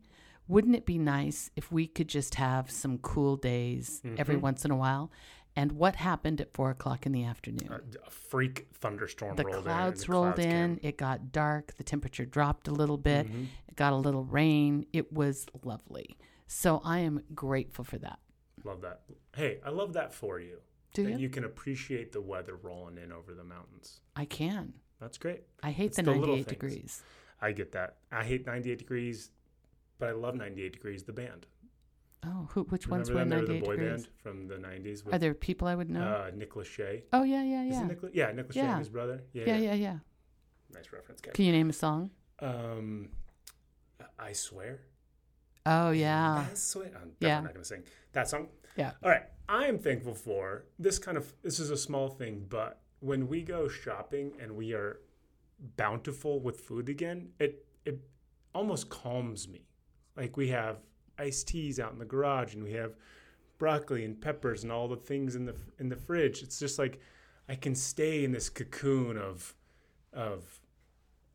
wouldn't 0.49 0.77
it 0.77 0.87
be 0.87 0.97
nice 0.97 1.51
if 1.57 1.73
we 1.73 1.89
could 1.89 2.07
just 2.07 2.37
have 2.37 2.71
some 2.71 2.99
cool 2.99 3.35
days 3.37 4.01
every 4.17 4.37
Mm-hmm. 4.37 4.43
once 4.45 4.65
in 4.65 4.71
a 4.71 4.77
while? 4.77 5.11
And 5.59 5.73
what 5.73 5.97
happened 5.97 6.41
at 6.43 6.53
four 6.53 6.71
o'clock 6.71 7.07
in 7.07 7.13
the 7.13 7.25
afternoon? 7.25 7.69
A, 7.73 8.07
a 8.07 8.11
freak 8.11 8.69
thunderstorm 8.75 9.37
the 9.37 9.45
rolled 9.45 9.65
clouds 9.65 10.03
in. 10.03 10.07
the 10.07 10.13
rolled 10.13 10.35
clouds 10.35 10.45
in. 10.47 10.77
came. 10.77 10.81
It 10.83 10.99
got 10.99 11.33
dark. 11.33 11.75
The 11.77 11.83
temperature 11.85 12.27
dropped 12.27 12.69
a 12.69 12.73
little 12.73 12.99
bit. 12.99 13.27
Mhm. 13.27 13.47
It 13.69 13.75
got 13.77 13.93
a 13.95 13.97
little 13.97 14.25
rain. 14.25 14.87
It 14.93 15.11
was 15.13 15.47
lovely. 15.65 16.19
So 16.47 16.81
I 16.85 16.99
am 17.01 17.23
grateful 17.35 17.85
for 17.85 17.99
that. 17.99 18.19
Love 18.65 18.83
that. 18.83 19.03
Hey, 19.35 19.61
I 19.65 19.71
love 19.71 19.95
that 19.95 20.13
for 20.13 20.39
you. 20.39 20.59
Do 20.93 21.05
that 21.05 21.13
you? 21.13 21.19
you 21.19 21.29
can 21.31 21.45
appreciate 21.45 22.13
the 22.13 22.21
weather 22.21 22.57
rolling 22.57 22.99
in 22.99 23.11
over 23.11 23.35
the 23.35 23.45
mountains. 23.45 24.01
I 24.15 24.27
can. 24.27 24.75
That's 25.01 25.19
great. 25.19 25.43
I 25.63 25.71
hate 25.71 25.87
It's 25.87 25.97
the 25.97 26.03
the 26.05 26.11
98 26.13 26.35
things. 26.35 26.47
degrees. 26.47 27.03
I 27.41 27.53
get 27.53 27.73
that. 27.73 27.97
I 28.13 28.25
hate 28.25 28.47
98 28.47 28.79
degrees, 28.79 29.31
but 29.99 30.09
I 30.09 30.13
love 30.13 30.35
98 30.37 30.73
degrees, 30.73 31.03
the 31.05 31.13
band. 31.13 31.47
Oh, 32.27 32.49
who, 32.53 32.63
which 32.65 32.89
ones 32.89 33.11
Remember 33.11 33.37
were 33.37 33.47
them? 33.47 33.49
They 33.49 33.61
were 33.61 33.61
the 33.61 33.61
98 33.61 33.65
boy 33.65 33.77
degrees? 33.77 34.07
band 34.07 34.09
from 34.23 34.49
the 34.49 34.55
90s 34.57 35.05
with 35.05 35.15
Are 35.15 35.19
there 35.19 35.35
people 35.35 35.69
I 35.69 35.75
would 35.75 35.89
know? 35.91 36.01
uh, 36.03 36.31
Nick 36.35 36.55
Lachey. 36.55 37.03
oh, 37.13 37.23
yeah, 37.23 37.43
yeah, 37.43 37.65
Is 37.65 37.73
yeah. 37.75 37.83
it 37.83 37.87
Nick, 37.89 37.99
yeah, 38.15 38.33
Nick 38.33 38.49
Lachey 38.49 38.57
Yeah. 38.57 38.71
and 38.71 38.79
his 38.79 38.89
brother. 38.89 39.23
Yeah, 39.33 39.45
yeah, 39.47 39.57
yeah, 39.59 39.75
yeah. 39.75 39.99
Nice 40.75 40.93
reference, 40.93 41.21
guys. 41.21 41.35
Can 41.35 41.45
you 41.45 41.53
name 41.53 41.71
a 41.71 41.73
song? 41.73 42.11
Um, 42.41 43.11
I 44.19 44.33
swear. 44.33 44.81
Oh, 45.65 45.91
yeah. 45.91 46.47
I 46.51 46.55
swear. 46.55 46.87
I'm 46.87 46.93
definitely 47.21 47.29
Yeah. 47.29 47.41
not 47.41 47.53
going 47.55 47.63
to 47.63 47.69
sing 47.69 47.83
that 48.13 48.29
song. 48.29 48.49
Yeah. 48.77 48.93
All 49.03 49.11
right. 49.11 49.23
I 49.49 49.67
am 49.67 49.79
thankful 49.79 50.15
for 50.15 50.65
this 50.79 50.99
kind 50.99 51.17
of, 51.17 51.33
this 51.43 51.61
is 51.61 51.71
a 51.71 51.77
small 51.77 52.09
thing, 52.09 52.47
but 52.49 52.81
when 53.01 53.29
we 53.29 53.43
go 53.43 53.69
shopping 53.69 54.33
and 54.41 54.57
we 54.57 54.73
are 54.73 55.01
bountiful 55.77 56.41
with 56.41 56.61
food 56.61 56.89
again, 56.89 57.29
it, 57.39 57.65
it 57.85 58.01
almost 58.55 58.89
calms 58.89 59.49
me. 59.49 59.63
Like 60.17 60.37
we 60.37 60.49
have 60.49 60.79
iced 61.19 61.49
teas 61.49 61.81
out 61.81 61.93
in 61.93 61.99
the 61.99 62.05
garage 62.05 62.55
and 62.55 62.63
we 62.63 62.73
have 62.73 62.97
broccoli 63.59 64.05
and 64.05 64.21
peppers 64.21 64.63
and 64.63 64.73
all 64.73 64.89
the 64.89 64.97
things 64.97 65.35
in 65.37 65.45
the, 65.47 65.55
in 65.79 65.89
the 65.89 65.97
fridge. 65.97 66.43
It's 66.43 66.59
just 66.59 66.79
like 66.79 67.01
I 67.49 67.55
can 67.55 67.75
stay 67.75 68.25
in 68.25 68.33
this 68.33 68.49
cocoon 68.49 69.17
of, 69.17 69.55
of 70.13 70.61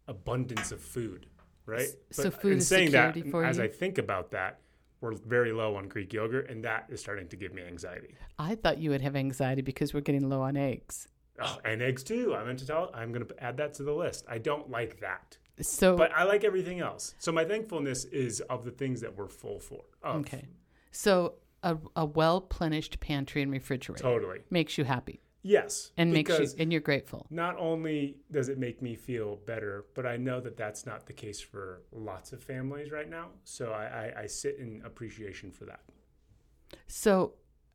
abundance 0.08 0.72
of 0.72 0.82
food. 0.82 1.28
Right. 1.66 1.88
So 2.12 2.24
But 2.24 2.42
food 2.42 2.52
in 2.54 2.58
is 2.58 2.68
saying 2.68 2.92
that, 2.92 3.16
as 3.16 3.58
you? 3.58 3.64
I 3.64 3.68
think 3.68 3.98
about 3.98 4.32
that, 4.32 4.60
we're 5.00 5.14
very 5.14 5.52
low 5.52 5.76
on 5.76 5.88
Greek 5.88 6.14
yogurt, 6.14 6.50
and 6.50 6.64
that 6.64 6.86
is 6.90 7.00
starting 7.00 7.28
to 7.30 7.36
give 7.36 7.54
me 7.54 7.64
anxiety. 7.64 8.16
I 8.38 8.56
thought 8.56 8.78
you 8.78 8.92
would 8.92 9.02
have 9.02 9.16
anxiety 9.16 9.62
because 9.62 9.94
we're 9.94 10.02
getting 10.02 10.30
low 10.30 10.42
on 10.42 10.58
eggs. 10.58 11.08
Oh, 11.40 11.58
and 11.66 11.82
eggs 11.82 12.04
too. 12.04 12.36
I 12.36 12.44
meant 12.44 12.60
to 12.60 12.68
tell. 12.68 12.92
I'm 12.94 13.12
going 13.12 13.26
to 13.26 13.44
add 13.44 13.58
that 13.58 13.74
to 13.76 13.84
the 13.84 13.94
list. 13.94 14.26
I 14.30 14.38
don't 14.38 14.70
like 14.70 15.00
that, 15.00 15.38
So, 15.62 15.96
but 15.96 16.12
I 16.14 16.24
like 16.24 16.44
everything 16.44 16.80
else. 16.80 17.16
So 17.18 17.32
my 17.32 17.46
thankfulness 17.46 18.06
is 18.06 18.42
of 18.42 18.66
the 18.66 18.72
things 18.72 19.02
that 19.02 19.16
we're 19.16 19.28
full 19.28 19.60
for. 19.60 19.84
Of. 20.04 20.18
okay. 20.22 20.48
So, 20.92 21.36
a, 21.64 21.78
a 21.96 22.06
well 22.06 22.42
plenished 22.42 23.00
pantry 23.00 23.42
and 23.42 23.52
refrigerator 23.52 24.02
Totally. 24.02 24.40
makes 24.50 24.78
you 24.78 24.84
happy 24.84 25.22
Yes. 25.44 25.92
and 25.98 26.12
makes 26.12 26.38
you 26.38 26.48
and 26.60 26.72
you're 26.72 26.82
grateful. 26.82 27.28
not 27.30 27.56
only 27.58 28.18
does 28.32 28.50
it 28.50 28.58
make 28.58 28.82
me 28.82 28.96
feel 28.96 29.38
better, 29.46 29.86
but 29.96 30.06
I 30.06 30.18
know 30.18 30.40
that 30.42 30.58
that's 30.58 30.86
not 30.86 31.06
the 31.06 31.14
case 31.14 31.40
for 31.40 31.84
lots 31.92 32.34
of 32.34 32.44
families 32.44 32.92
right 32.92 33.10
now. 33.10 33.30
So 33.44 33.72
I, 33.72 33.86
I, 34.18 34.22
I 34.24 34.26
sit 34.28 34.58
in 34.60 34.82
appreciation 34.86 35.52
for 35.52 35.66
that. 35.66 35.82
So, 36.88 37.34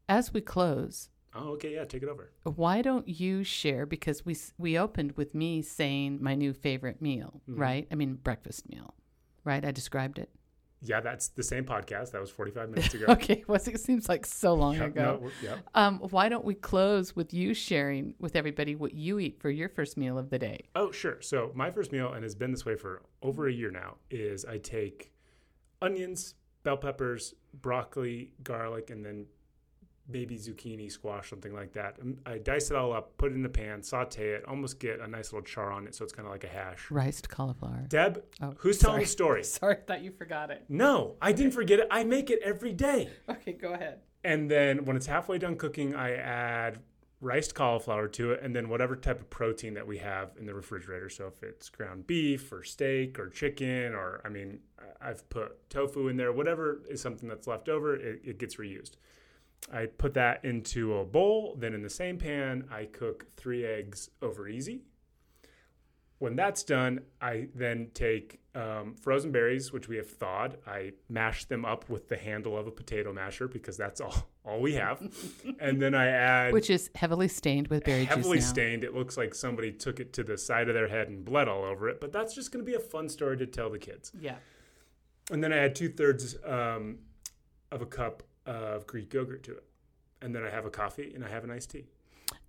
as 0.09 0.32
we 0.32 0.41
close, 0.41 1.11
Oh, 1.37 1.51
okay. 1.53 1.74
Yeah. 1.74 1.84
Take 1.84 2.03
it 2.03 2.09
over. 2.09 2.30
why 2.45 2.82
don't 2.82 3.07
you 3.09 3.45
share 3.45 3.87
because 3.87 4.24
we 4.24 4.37
we 4.59 4.78
opened 4.78 5.12
with 5.12 5.34
me 5.34 5.62
saying 5.62 6.18
my 6.22 6.34
new 6.34 6.53
favorite 6.53 7.01
meal, 7.03 7.41
Mhm. 7.49 7.59
right? 7.59 7.89
I 7.91 7.95
mean 7.95 8.14
breakfast 8.14 8.68
meal. 8.68 8.95
Right? 9.45 9.64
I 9.64 9.70
described 9.70 10.18
it. 10.18 10.30
Yeah. 10.82 11.01
That's 11.01 11.28
the 11.28 11.43
same 11.43 11.64
podcast. 11.64 12.11
That 12.12 12.20
was 12.20 12.30
45 12.30 12.68
minutes 12.72 12.95
ago. 12.95 13.07
Okay, 13.09 13.45
well, 13.49 13.61
it 13.64 13.80
seems 13.80 14.09
like 14.09 14.26
so 14.26 14.55
long 14.55 14.74
Yeah, 14.74 14.84
ago. 14.84 15.20
no, 15.22 15.30
yeah. 15.43 15.57
Um, 15.74 15.99
why 16.11 16.28
don't 16.28 16.45
we 16.45 16.55
close 16.55 17.14
with 17.16 17.32
you 17.32 17.55
sharing 17.55 18.14
with 18.18 18.37
everybody 18.37 18.74
what 18.74 18.93
you 18.95 19.18
eat 19.18 19.41
for 19.41 19.49
your 19.51 19.68
first 19.68 19.97
meal 19.97 20.18
of 20.18 20.30
the 20.30 20.39
day? 20.39 20.61
Oh, 20.74 20.91
sure. 20.93 21.20
So 21.22 21.51
my 21.55 21.70
first 21.70 21.93
meal, 21.93 22.12
and 22.12 22.22
has 22.24 22.34
been 22.34 22.51
this 22.51 22.64
way 22.66 22.76
for 22.76 23.03
over 23.22 23.47
a 23.49 23.53
year 23.53 23.70
now, 23.70 23.97
is 24.11 24.45
I 24.45 24.59
take 24.59 25.12
onions, 25.80 26.34
bell 26.62 26.76
peppers, 26.76 27.34
broccoli, 27.55 28.32
garlic, 28.43 28.91
and 28.91 29.05
then 29.05 29.26
maybe 30.09 30.37
zucchini, 30.37 30.91
squash, 30.91 31.31
something 31.31 31.53
like 31.55 31.73
that. 31.73 31.97
I 32.25 32.39
dice 32.39 32.71
it 32.71 32.77
all 32.77 32.93
up, 32.93 33.17
put 33.19 33.33
it 33.33 33.35
in 33.35 33.45
a 33.45 33.49
pan, 33.49 33.83
saute 33.83 34.31
it, 34.31 34.45
almost 34.47 34.79
get 34.79 35.01
a 35.01 35.07
nice 35.09 35.33
little 35.33 35.45
char 35.47 35.73
on 35.73 35.87
it, 35.87 35.95
so 35.95 36.05
it's 36.05 36.13
kind 36.13 36.27
of 36.27 36.33
like 36.33 36.45
a 36.45 36.49
hash. 36.49 36.91
Riced 36.91 37.29
cauliflower. 37.29 37.85
Deb, 37.89 38.23
Oh, 38.41 38.55
who's 38.59 38.79
telling 38.79 38.97
sorry. 38.97 39.05
the 39.05 39.11
story? 39.11 39.45
Sorry, 39.67 39.77
I 39.77 39.81
thought 39.81 40.03
you 40.03 40.13
forgot 40.13 40.51
it. 40.51 40.65
No, 40.69 41.17
I 41.21 41.33
didn't 41.33 41.53
forget 41.53 41.81
it. 41.81 41.89
I 41.91 42.05
make 42.05 42.31
it 42.31 42.41
every 42.45 42.73
day. 42.73 43.11
Okay, 43.29 43.53
go 43.53 43.73
ahead. 43.73 44.01
And 44.25 44.51
then 44.51 44.85
when 44.85 44.97
it's 44.97 45.07
halfway 45.07 45.39
done 45.39 45.57
cooking, 45.57 45.95
I 45.95 46.15
add 46.15 46.79
riced 47.21 47.55
cauliflower 47.55 48.07
to 48.09 48.33
it, 48.33 48.41
and 48.43 48.55
then 48.55 48.69
whatever 48.69 48.95
type 48.95 49.21
of 49.21 49.31
protein 49.31 49.75
that 49.75 49.87
we 49.87 49.99
have 49.99 50.31
in 50.39 50.47
the 50.47 50.55
refrigerator. 50.55 51.09
So 51.09 51.27
if 51.27 51.43
it's 51.43 51.69
ground 51.71 52.07
beef 52.07 52.53
or 52.53 52.63
steak 52.63 53.19
or 53.19 53.29
chicken, 53.31 53.95
or 53.95 54.21
I 54.25 54.29
mean, 54.29 54.59
I've 55.01 55.29
put 55.31 55.69
tofu 55.71 56.09
in 56.09 56.17
there, 56.17 56.33
whatever 56.33 56.83
is 56.91 57.01
something 57.01 57.29
that's 57.29 57.47
left 57.47 57.69
over, 57.69 57.97
it, 57.97 58.21
it 58.25 58.39
gets 58.39 58.57
reused. 58.57 58.93
I 59.73 59.87
put 59.87 60.15
that 60.15 60.45
into 60.45 60.95
a 60.99 61.05
bowl. 61.05 61.57
Then 61.59 61.75
in 61.75 61.83
the 61.83 61.91
same 61.91 62.19
pan, 62.19 62.65
I 62.71 62.85
cook 62.87 63.27
three 63.37 63.65
eggs 63.65 64.11
over 64.23 64.49
easy. 64.49 64.83
When 66.19 66.35
that's 66.35 66.63
done, 66.63 67.01
I 67.21 67.49
then 67.55 67.89
take 67.93 68.41
um, 68.55 68.95
frozen 68.95 69.33
berries, 69.33 69.71
which 69.71 69.87
we 69.87 69.97
have 69.97 70.09
thawed. 70.09 70.57
I 70.67 70.93
mash 71.11 71.45
them 71.45 71.67
up 71.67 71.91
with 71.91 72.09
the 72.09 72.17
handle 72.17 72.57
of 72.57 72.67
a 72.67 72.71
potato 72.71 73.13
masher 73.13 73.49
because 73.49 73.77
that's 73.77 74.01
all, 74.01 74.15
all 74.45 74.61
we 74.61 74.75
have. 74.75 75.03
and 75.61 75.83
then 75.83 75.95
I 75.95 76.07
add 76.07 76.53
Which 76.55 76.71
is 76.71 76.89
heavily 76.95 77.29
stained 77.29 77.69
with 77.69 77.85
berry 77.85 78.05
heavily 78.07 78.39
juice 78.39 78.47
now. 78.47 78.53
stained. 78.53 78.85
It 78.85 78.95
looks 78.95 79.19
like 79.19 79.35
somebody 79.35 79.73
took 79.73 80.01
it 80.01 80.15
to 80.15 80.25
the 80.25 80.39
side 80.39 80.69
of 80.69 80.75
their 80.75 80.89
head 80.89 81.09
and 81.09 81.23
bled 81.23 81.49
all 81.49 81.65
over 81.65 81.87
it. 81.91 82.01
But 82.01 82.13
that's 82.13 82.35
just 82.35 82.51
going 82.51 82.65
to 82.65 82.71
be 82.71 82.77
a 82.77 82.81
fun 82.81 83.11
story 83.11 83.37
to 83.37 83.47
tell 83.47 83.69
the 83.69 83.79
kids. 83.79 84.11
Yeah. 84.19 84.37
And 85.31 85.45
then 85.45 85.53
I 85.53 85.59
add 85.59 85.75
two 85.75 85.91
thirds 85.91 86.37
um, 86.47 87.01
of 87.71 87.83
a 87.83 87.87
cup 87.87 88.23
of 88.47 88.87
Greek 88.87 89.13
yogurt 89.13 89.43
to 89.45 89.53
it. 89.53 89.65
And 90.23 90.35
then 90.35 90.45
I 90.45 90.51
have 90.51 90.65
a 90.65 90.71
coffee 90.71 91.13
and 91.15 91.25
I 91.25 91.29
have 91.29 91.45
an 91.45 91.51
iced 91.51 91.71
tea. 91.71 91.85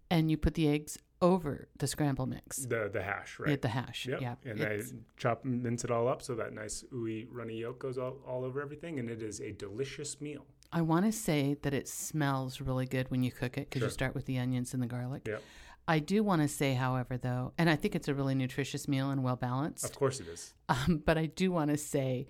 And 0.09 0.31
you 0.31 0.37
put 0.37 0.53
the 0.53 0.69
eggs 0.69 0.97
over 1.21 1.67
the 1.79 1.87
scramble 1.87 2.25
mix. 2.27 2.57
The 2.57 2.89
the 2.91 3.01
hash, 3.01 3.37
Yeah, 3.39 3.45
right? 3.49 3.61
the 3.61 3.67
hash. 3.67 4.05
Yep. 4.07 4.21
Yeah. 4.21 4.35
And 4.45 4.61
I 4.63 4.81
chop 5.17 5.43
and 5.43 5.61
mince 5.61 5.83
it 5.83 5.91
all 5.91 6.07
up 6.07 6.21
so 6.21 6.35
that 6.35 6.53
nice 6.53 6.83
ooey 6.93 7.27
runny 7.29 7.57
yolk 7.57 7.79
goes 7.79 7.97
all, 7.97 8.17
all 8.25 8.45
over 8.45 8.61
everything. 8.61 8.99
And 8.99 9.09
it 9.09 9.21
is 9.21 9.41
a 9.41 9.51
delicious 9.51 10.21
meal. 10.21 10.45
I 10.71 10.81
want 10.81 11.05
to 11.05 11.11
say 11.11 11.57
that 11.61 11.73
it 11.73 11.87
smells 11.87 12.61
really 12.61 12.85
good 12.85 13.09
when 13.11 13.23
you 13.23 13.31
cook 13.31 13.57
it 13.57 13.69
because 13.69 13.79
Sure. 13.81 13.87
you 13.87 13.91
start 13.93 14.15
with 14.15 14.25
the 14.25 14.37
onions 14.37 14.73
and 14.73 14.81
the 14.83 14.87
garlic. 14.87 15.23
Yep. 15.27 15.41
I 15.89 15.99
do 15.99 16.21
want 16.21 16.41
to 16.41 16.49
say, 16.49 16.73
however, 16.73 17.17
though, 17.17 17.53
and 17.57 17.69
I 17.69 17.77
think 17.77 17.95
it's 17.95 18.09
a 18.09 18.13
really 18.13 18.35
nutritious 18.35 18.87
meal 18.89 19.09
and 19.09 19.23
well 19.23 19.37
balanced. 19.37 19.85
Of 19.85 19.93
course 19.95 20.19
it 20.19 20.27
is. 20.27 20.53
Um, 20.69 21.01
but 21.05 21.17
I 21.17 21.27
do 21.27 21.49
want 21.51 21.71
to 21.71 21.77
say, 21.77 22.27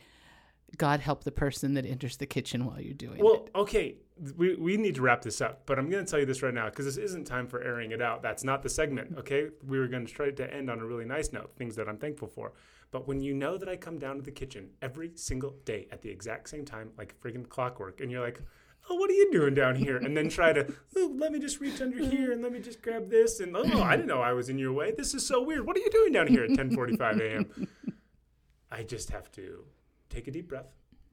God 0.75 0.99
help 0.99 1.23
the 1.23 1.31
person 1.31 1.75
that 1.75 1.85
enters 1.85 2.17
the 2.17 2.25
kitchen 2.25 2.65
while 2.65 2.81
you're 2.81 2.93
doing 2.93 3.23
Well, 3.23 3.45
it. 3.45 3.51
okay, 3.55 3.95
we, 4.35 4.55
we 4.55 4.75
need 4.77 4.95
to 4.95 5.01
wrap 5.01 5.21
this 5.21 5.39
up, 5.39 5.61
but 5.65 5.79
I'm 5.79 5.89
going 5.89 6.03
to 6.03 6.09
tell 6.09 6.19
you 6.19 6.25
this 6.25 6.43
right 6.43 6.53
now 6.53 6.65
because 6.65 6.85
this 6.85 6.97
isn't 6.97 7.25
time 7.25 7.47
for 7.47 7.61
airing 7.61 7.91
it 7.91 8.01
out. 8.01 8.21
That's 8.21 8.43
not 8.43 8.63
the 8.63 8.69
segment, 8.69 9.11
mm-hmm. 9.11 9.19
okay? 9.19 9.47
We 9.65 9.79
were 9.79 9.87
going 9.87 10.05
to 10.05 10.13
try 10.13 10.31
to 10.31 10.53
end 10.53 10.69
on 10.69 10.79
a 10.79 10.85
really 10.85 11.05
nice 11.05 11.31
note, 11.31 11.51
things 11.55 11.75
that 11.77 11.87
I'm 11.87 11.97
thankful 11.97 12.27
for. 12.27 12.53
But 12.91 13.07
when 13.07 13.21
you 13.21 13.33
know 13.33 13.57
that 13.57 13.69
I 13.69 13.75
come 13.75 13.97
down 13.97 14.17
to 14.17 14.21
the 14.21 14.31
kitchen 14.31 14.69
every 14.81 15.11
single 15.15 15.55
day 15.65 15.87
at 15.91 16.01
the 16.01 16.09
exact 16.09 16.49
same 16.49 16.65
time, 16.65 16.91
like 16.97 17.19
friggin' 17.21 17.47
clockwork, 17.47 18.01
and 18.01 18.11
you're 18.11 18.23
like, 18.23 18.41
oh, 18.89 18.95
what 18.95 19.09
are 19.09 19.13
you 19.13 19.31
doing 19.31 19.53
down 19.53 19.75
here? 19.75 19.97
And 19.97 20.15
then 20.15 20.29
try 20.29 20.53
to, 20.53 20.73
oh, 20.95 21.13
let 21.15 21.31
me 21.31 21.39
just 21.39 21.59
reach 21.59 21.81
under 21.81 21.97
here 21.97 22.31
and 22.31 22.41
let 22.41 22.51
me 22.51 22.59
just 22.59 22.81
grab 22.81 23.09
this. 23.09 23.39
And 23.39 23.55
oh, 23.55 23.83
I 23.83 23.95
didn't 23.95 24.07
know 24.07 24.21
I 24.21 24.33
was 24.33 24.49
in 24.49 24.57
your 24.57 24.73
way. 24.73 24.91
This 24.91 25.13
is 25.13 25.25
so 25.25 25.41
weird. 25.41 25.65
What 25.65 25.75
are 25.77 25.81
you 25.81 25.89
doing 25.89 26.13
down 26.13 26.27
here 26.27 26.43
at 26.43 26.51
10:45 26.51 27.21
a.m.? 27.21 27.67
I 28.71 28.83
just 28.83 29.09
have 29.11 29.31
to 29.33 29.63
take 30.09 30.27
a 30.27 30.31
deep 30.31 30.47
breath, 30.49 30.67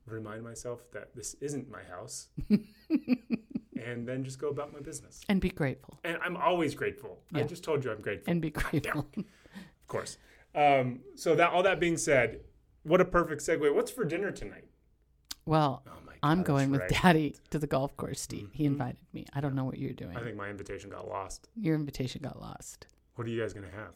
remind 0.07 0.43
myself 0.43 0.91
that 0.93 1.15
this 1.15 1.35
isn't 1.41 1.71
my 1.71 1.83
house, 1.85 2.29
and 3.81 4.07
then 4.09 4.25
just 4.25 4.39
go 4.39 4.49
about 4.49 4.73
my 4.73 4.81
business. 4.81 5.21
And 5.29 5.41
be 5.41 5.51
grateful. 5.51 5.99
And 6.05 6.19
I'm 6.23 6.37
always 6.37 6.75
grateful. 6.75 7.21
I 7.33 7.43
just 7.43 7.65
told 7.65 7.85
you 7.85 7.91
I'm 7.91 8.01
grateful. 8.01 8.31
And 8.31 8.41
be 8.41 8.51
grateful. 8.51 9.07
of 9.17 9.87
course. 9.89 10.19
Um, 10.55 11.01
so 11.17 11.35
that 11.35 11.51
all 11.53 11.63
that 11.65 11.81
being 11.81 11.97
said, 11.97 12.41
what 12.85 13.01
a 13.01 13.05
perfect 13.05 13.43
segue. 13.43 13.75
What's 13.75 13.91
for 13.91 14.05
dinner 14.05 14.31
tonight? 14.31 14.65
Well, 15.47 15.83
Oh 15.87 15.91
God, 16.07 16.15
I'm 16.23 16.43
going 16.43 16.71
with 16.71 16.81
right. 16.81 16.91
Daddy 17.03 17.37
to 17.51 17.59
the 17.59 17.67
golf 17.67 17.95
course, 17.97 18.21
Steve. 18.21 18.49
He 18.53 18.65
Mhm. 18.65 18.69
invited 18.69 18.97
me. 19.13 19.27
I 19.35 19.41
don't 19.41 19.55
know 19.55 19.65
what 19.65 19.79
you're 19.79 19.93
doing. 19.93 20.17
I 20.17 20.23
think 20.23 20.37
my 20.37 20.49
invitation 20.49 20.89
got 20.91 21.07
lost. 21.09 21.49
Your 21.55 21.75
invitation 21.75 22.23
got 22.23 22.41
lost. 22.41 22.87
What 23.17 23.27
are 23.27 23.31
you 23.31 23.41
guys 23.41 23.53
gonna 23.53 23.69
have? 23.71 23.93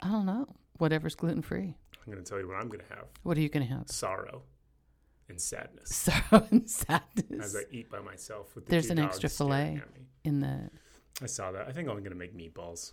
I 0.00 0.08
don't 0.10 0.26
know. 0.26 0.46
Whatever's 0.78 1.14
gluten 1.14 1.42
free. 1.42 1.76
I'm 2.06 2.12
gonna 2.12 2.24
tell 2.24 2.38
you 2.38 2.46
what 2.48 2.56
I'm 2.56 2.68
gonna 2.68 2.84
have: 2.88 3.06
What 3.22 3.36
are 3.36 3.40
you 3.40 3.48
going 3.48 3.66
to 3.66 3.72
have? 3.74 3.88
sorrow 3.88 4.42
and 5.28 5.40
sadness 5.40 5.90
Sorrow 6.30 6.46
and 6.50 6.70
sadness 6.70 7.40
as 7.40 7.56
I 7.56 7.62
eat 7.72 7.90
by 7.90 8.00
myself 8.00 8.54
with 8.54 8.66
the 8.66 8.70
There's 8.70 8.90
an 8.90 8.98
extra 8.98 9.28
fillet. 9.28 9.82
in 10.24 10.40
the. 10.40 10.70
I 11.20 11.26
saw 11.26 11.50
that. 11.52 11.66
I 11.66 11.72
think 11.72 11.88
I'm 11.88 12.02
gonna 12.02 12.14
make 12.14 12.36
meatballs. 12.36 12.92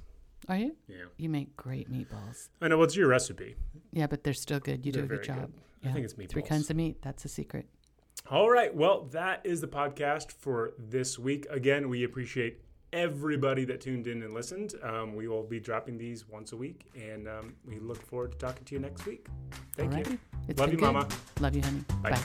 Are 0.50 0.58
you? 0.58 0.76
Yeah. 0.88 1.06
You 1.18 1.30
make 1.30 1.56
great 1.56 1.92
meatballs. 1.92 2.50
I 2.62 2.68
know. 2.68 2.78
What's 2.78 2.96
your 2.96 3.08
recipe? 3.08 3.56
Yeah, 3.92 4.08
but 4.08 4.24
they're 4.24 4.34
still 4.34 4.60
good. 4.60 4.86
You 4.86 4.92
They're 4.92 5.04
do 5.04 5.14
a 5.14 5.18
good 5.18 5.24
job. 5.26 5.52
I 5.86 5.92
think 5.92 6.06
it's 6.06 6.16
meatballs. 6.16 6.30
Three 6.30 6.42
kinds 6.42 6.70
of 6.70 6.76
meat. 6.76 7.02
That's 7.02 7.24
a 7.26 7.30
secret. 7.30 7.68
All 8.30 8.50
right. 8.50 8.74
Well, 8.74 9.04
that 9.12 9.42
is 9.46 9.62
the 9.62 9.68
podcast 9.68 10.32
for 10.32 10.74
this 10.78 11.20
week. 11.20 11.46
Again, 11.50 11.90
we 11.90 12.04
appreciate 12.04 12.63
everybody 12.94 13.66
that 13.66 13.82
tuned 13.82 14.08
in 14.08 14.22
and 14.22 14.34
listened. 14.34 14.76
Um, 14.82 15.16
we 15.16 15.28
will 15.28 15.44
be 15.44 15.60
dropping 15.60 15.98
these 15.98 16.28
once 16.30 16.54
a 16.54 16.58
week, 16.58 16.86
and 16.96 17.28
um, 17.28 17.56
we 17.68 17.80
look 17.80 18.02
forward 18.02 18.32
to 18.34 18.38
talking 18.38 18.64
to 18.64 18.76
you 18.76 18.80
next 18.80 19.06
week. 19.06 19.28
Thank 19.76 19.92
Alrighty. 19.92 20.12
you. 20.12 20.20
It's 20.48 20.60
Love 20.60 20.72
you, 20.72 20.78
good. 20.78 20.94
Mama. 20.94 21.08
Love 21.42 21.56
you, 21.56 21.62
honey. 21.62 21.84
Bye. 22.02 22.12
Bye. 22.12 22.20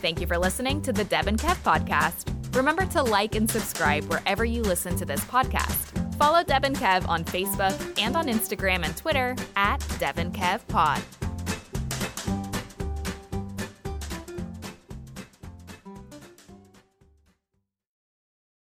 Thank 0.00 0.20
you 0.20 0.26
for 0.26 0.36
listening 0.36 0.82
to 0.82 0.92
the 0.92 1.04
Deb 1.04 1.28
and 1.28 1.38
Kev 1.38 1.56
podcast. 1.62 2.56
Remember 2.56 2.84
to 2.86 3.02
like 3.02 3.36
and 3.36 3.48
subscribe 3.48 4.04
wherever 4.04 4.44
you 4.44 4.62
listen 4.62 4.96
to 4.96 5.04
this 5.04 5.20
podcast. 5.20 6.16
Follow 6.16 6.42
Deb 6.42 6.64
and 6.64 6.76
Kev 6.76 7.06
on 7.08 7.24
Facebook 7.24 8.00
and 8.00 8.16
on 8.16 8.26
Instagram 8.26 8.84
and 8.84 8.96
Twitter 8.96 9.36
at 9.54 9.78
Deb 9.98 10.18
and 10.18 10.34
Kev 10.34 10.66
Pod. 10.68 11.00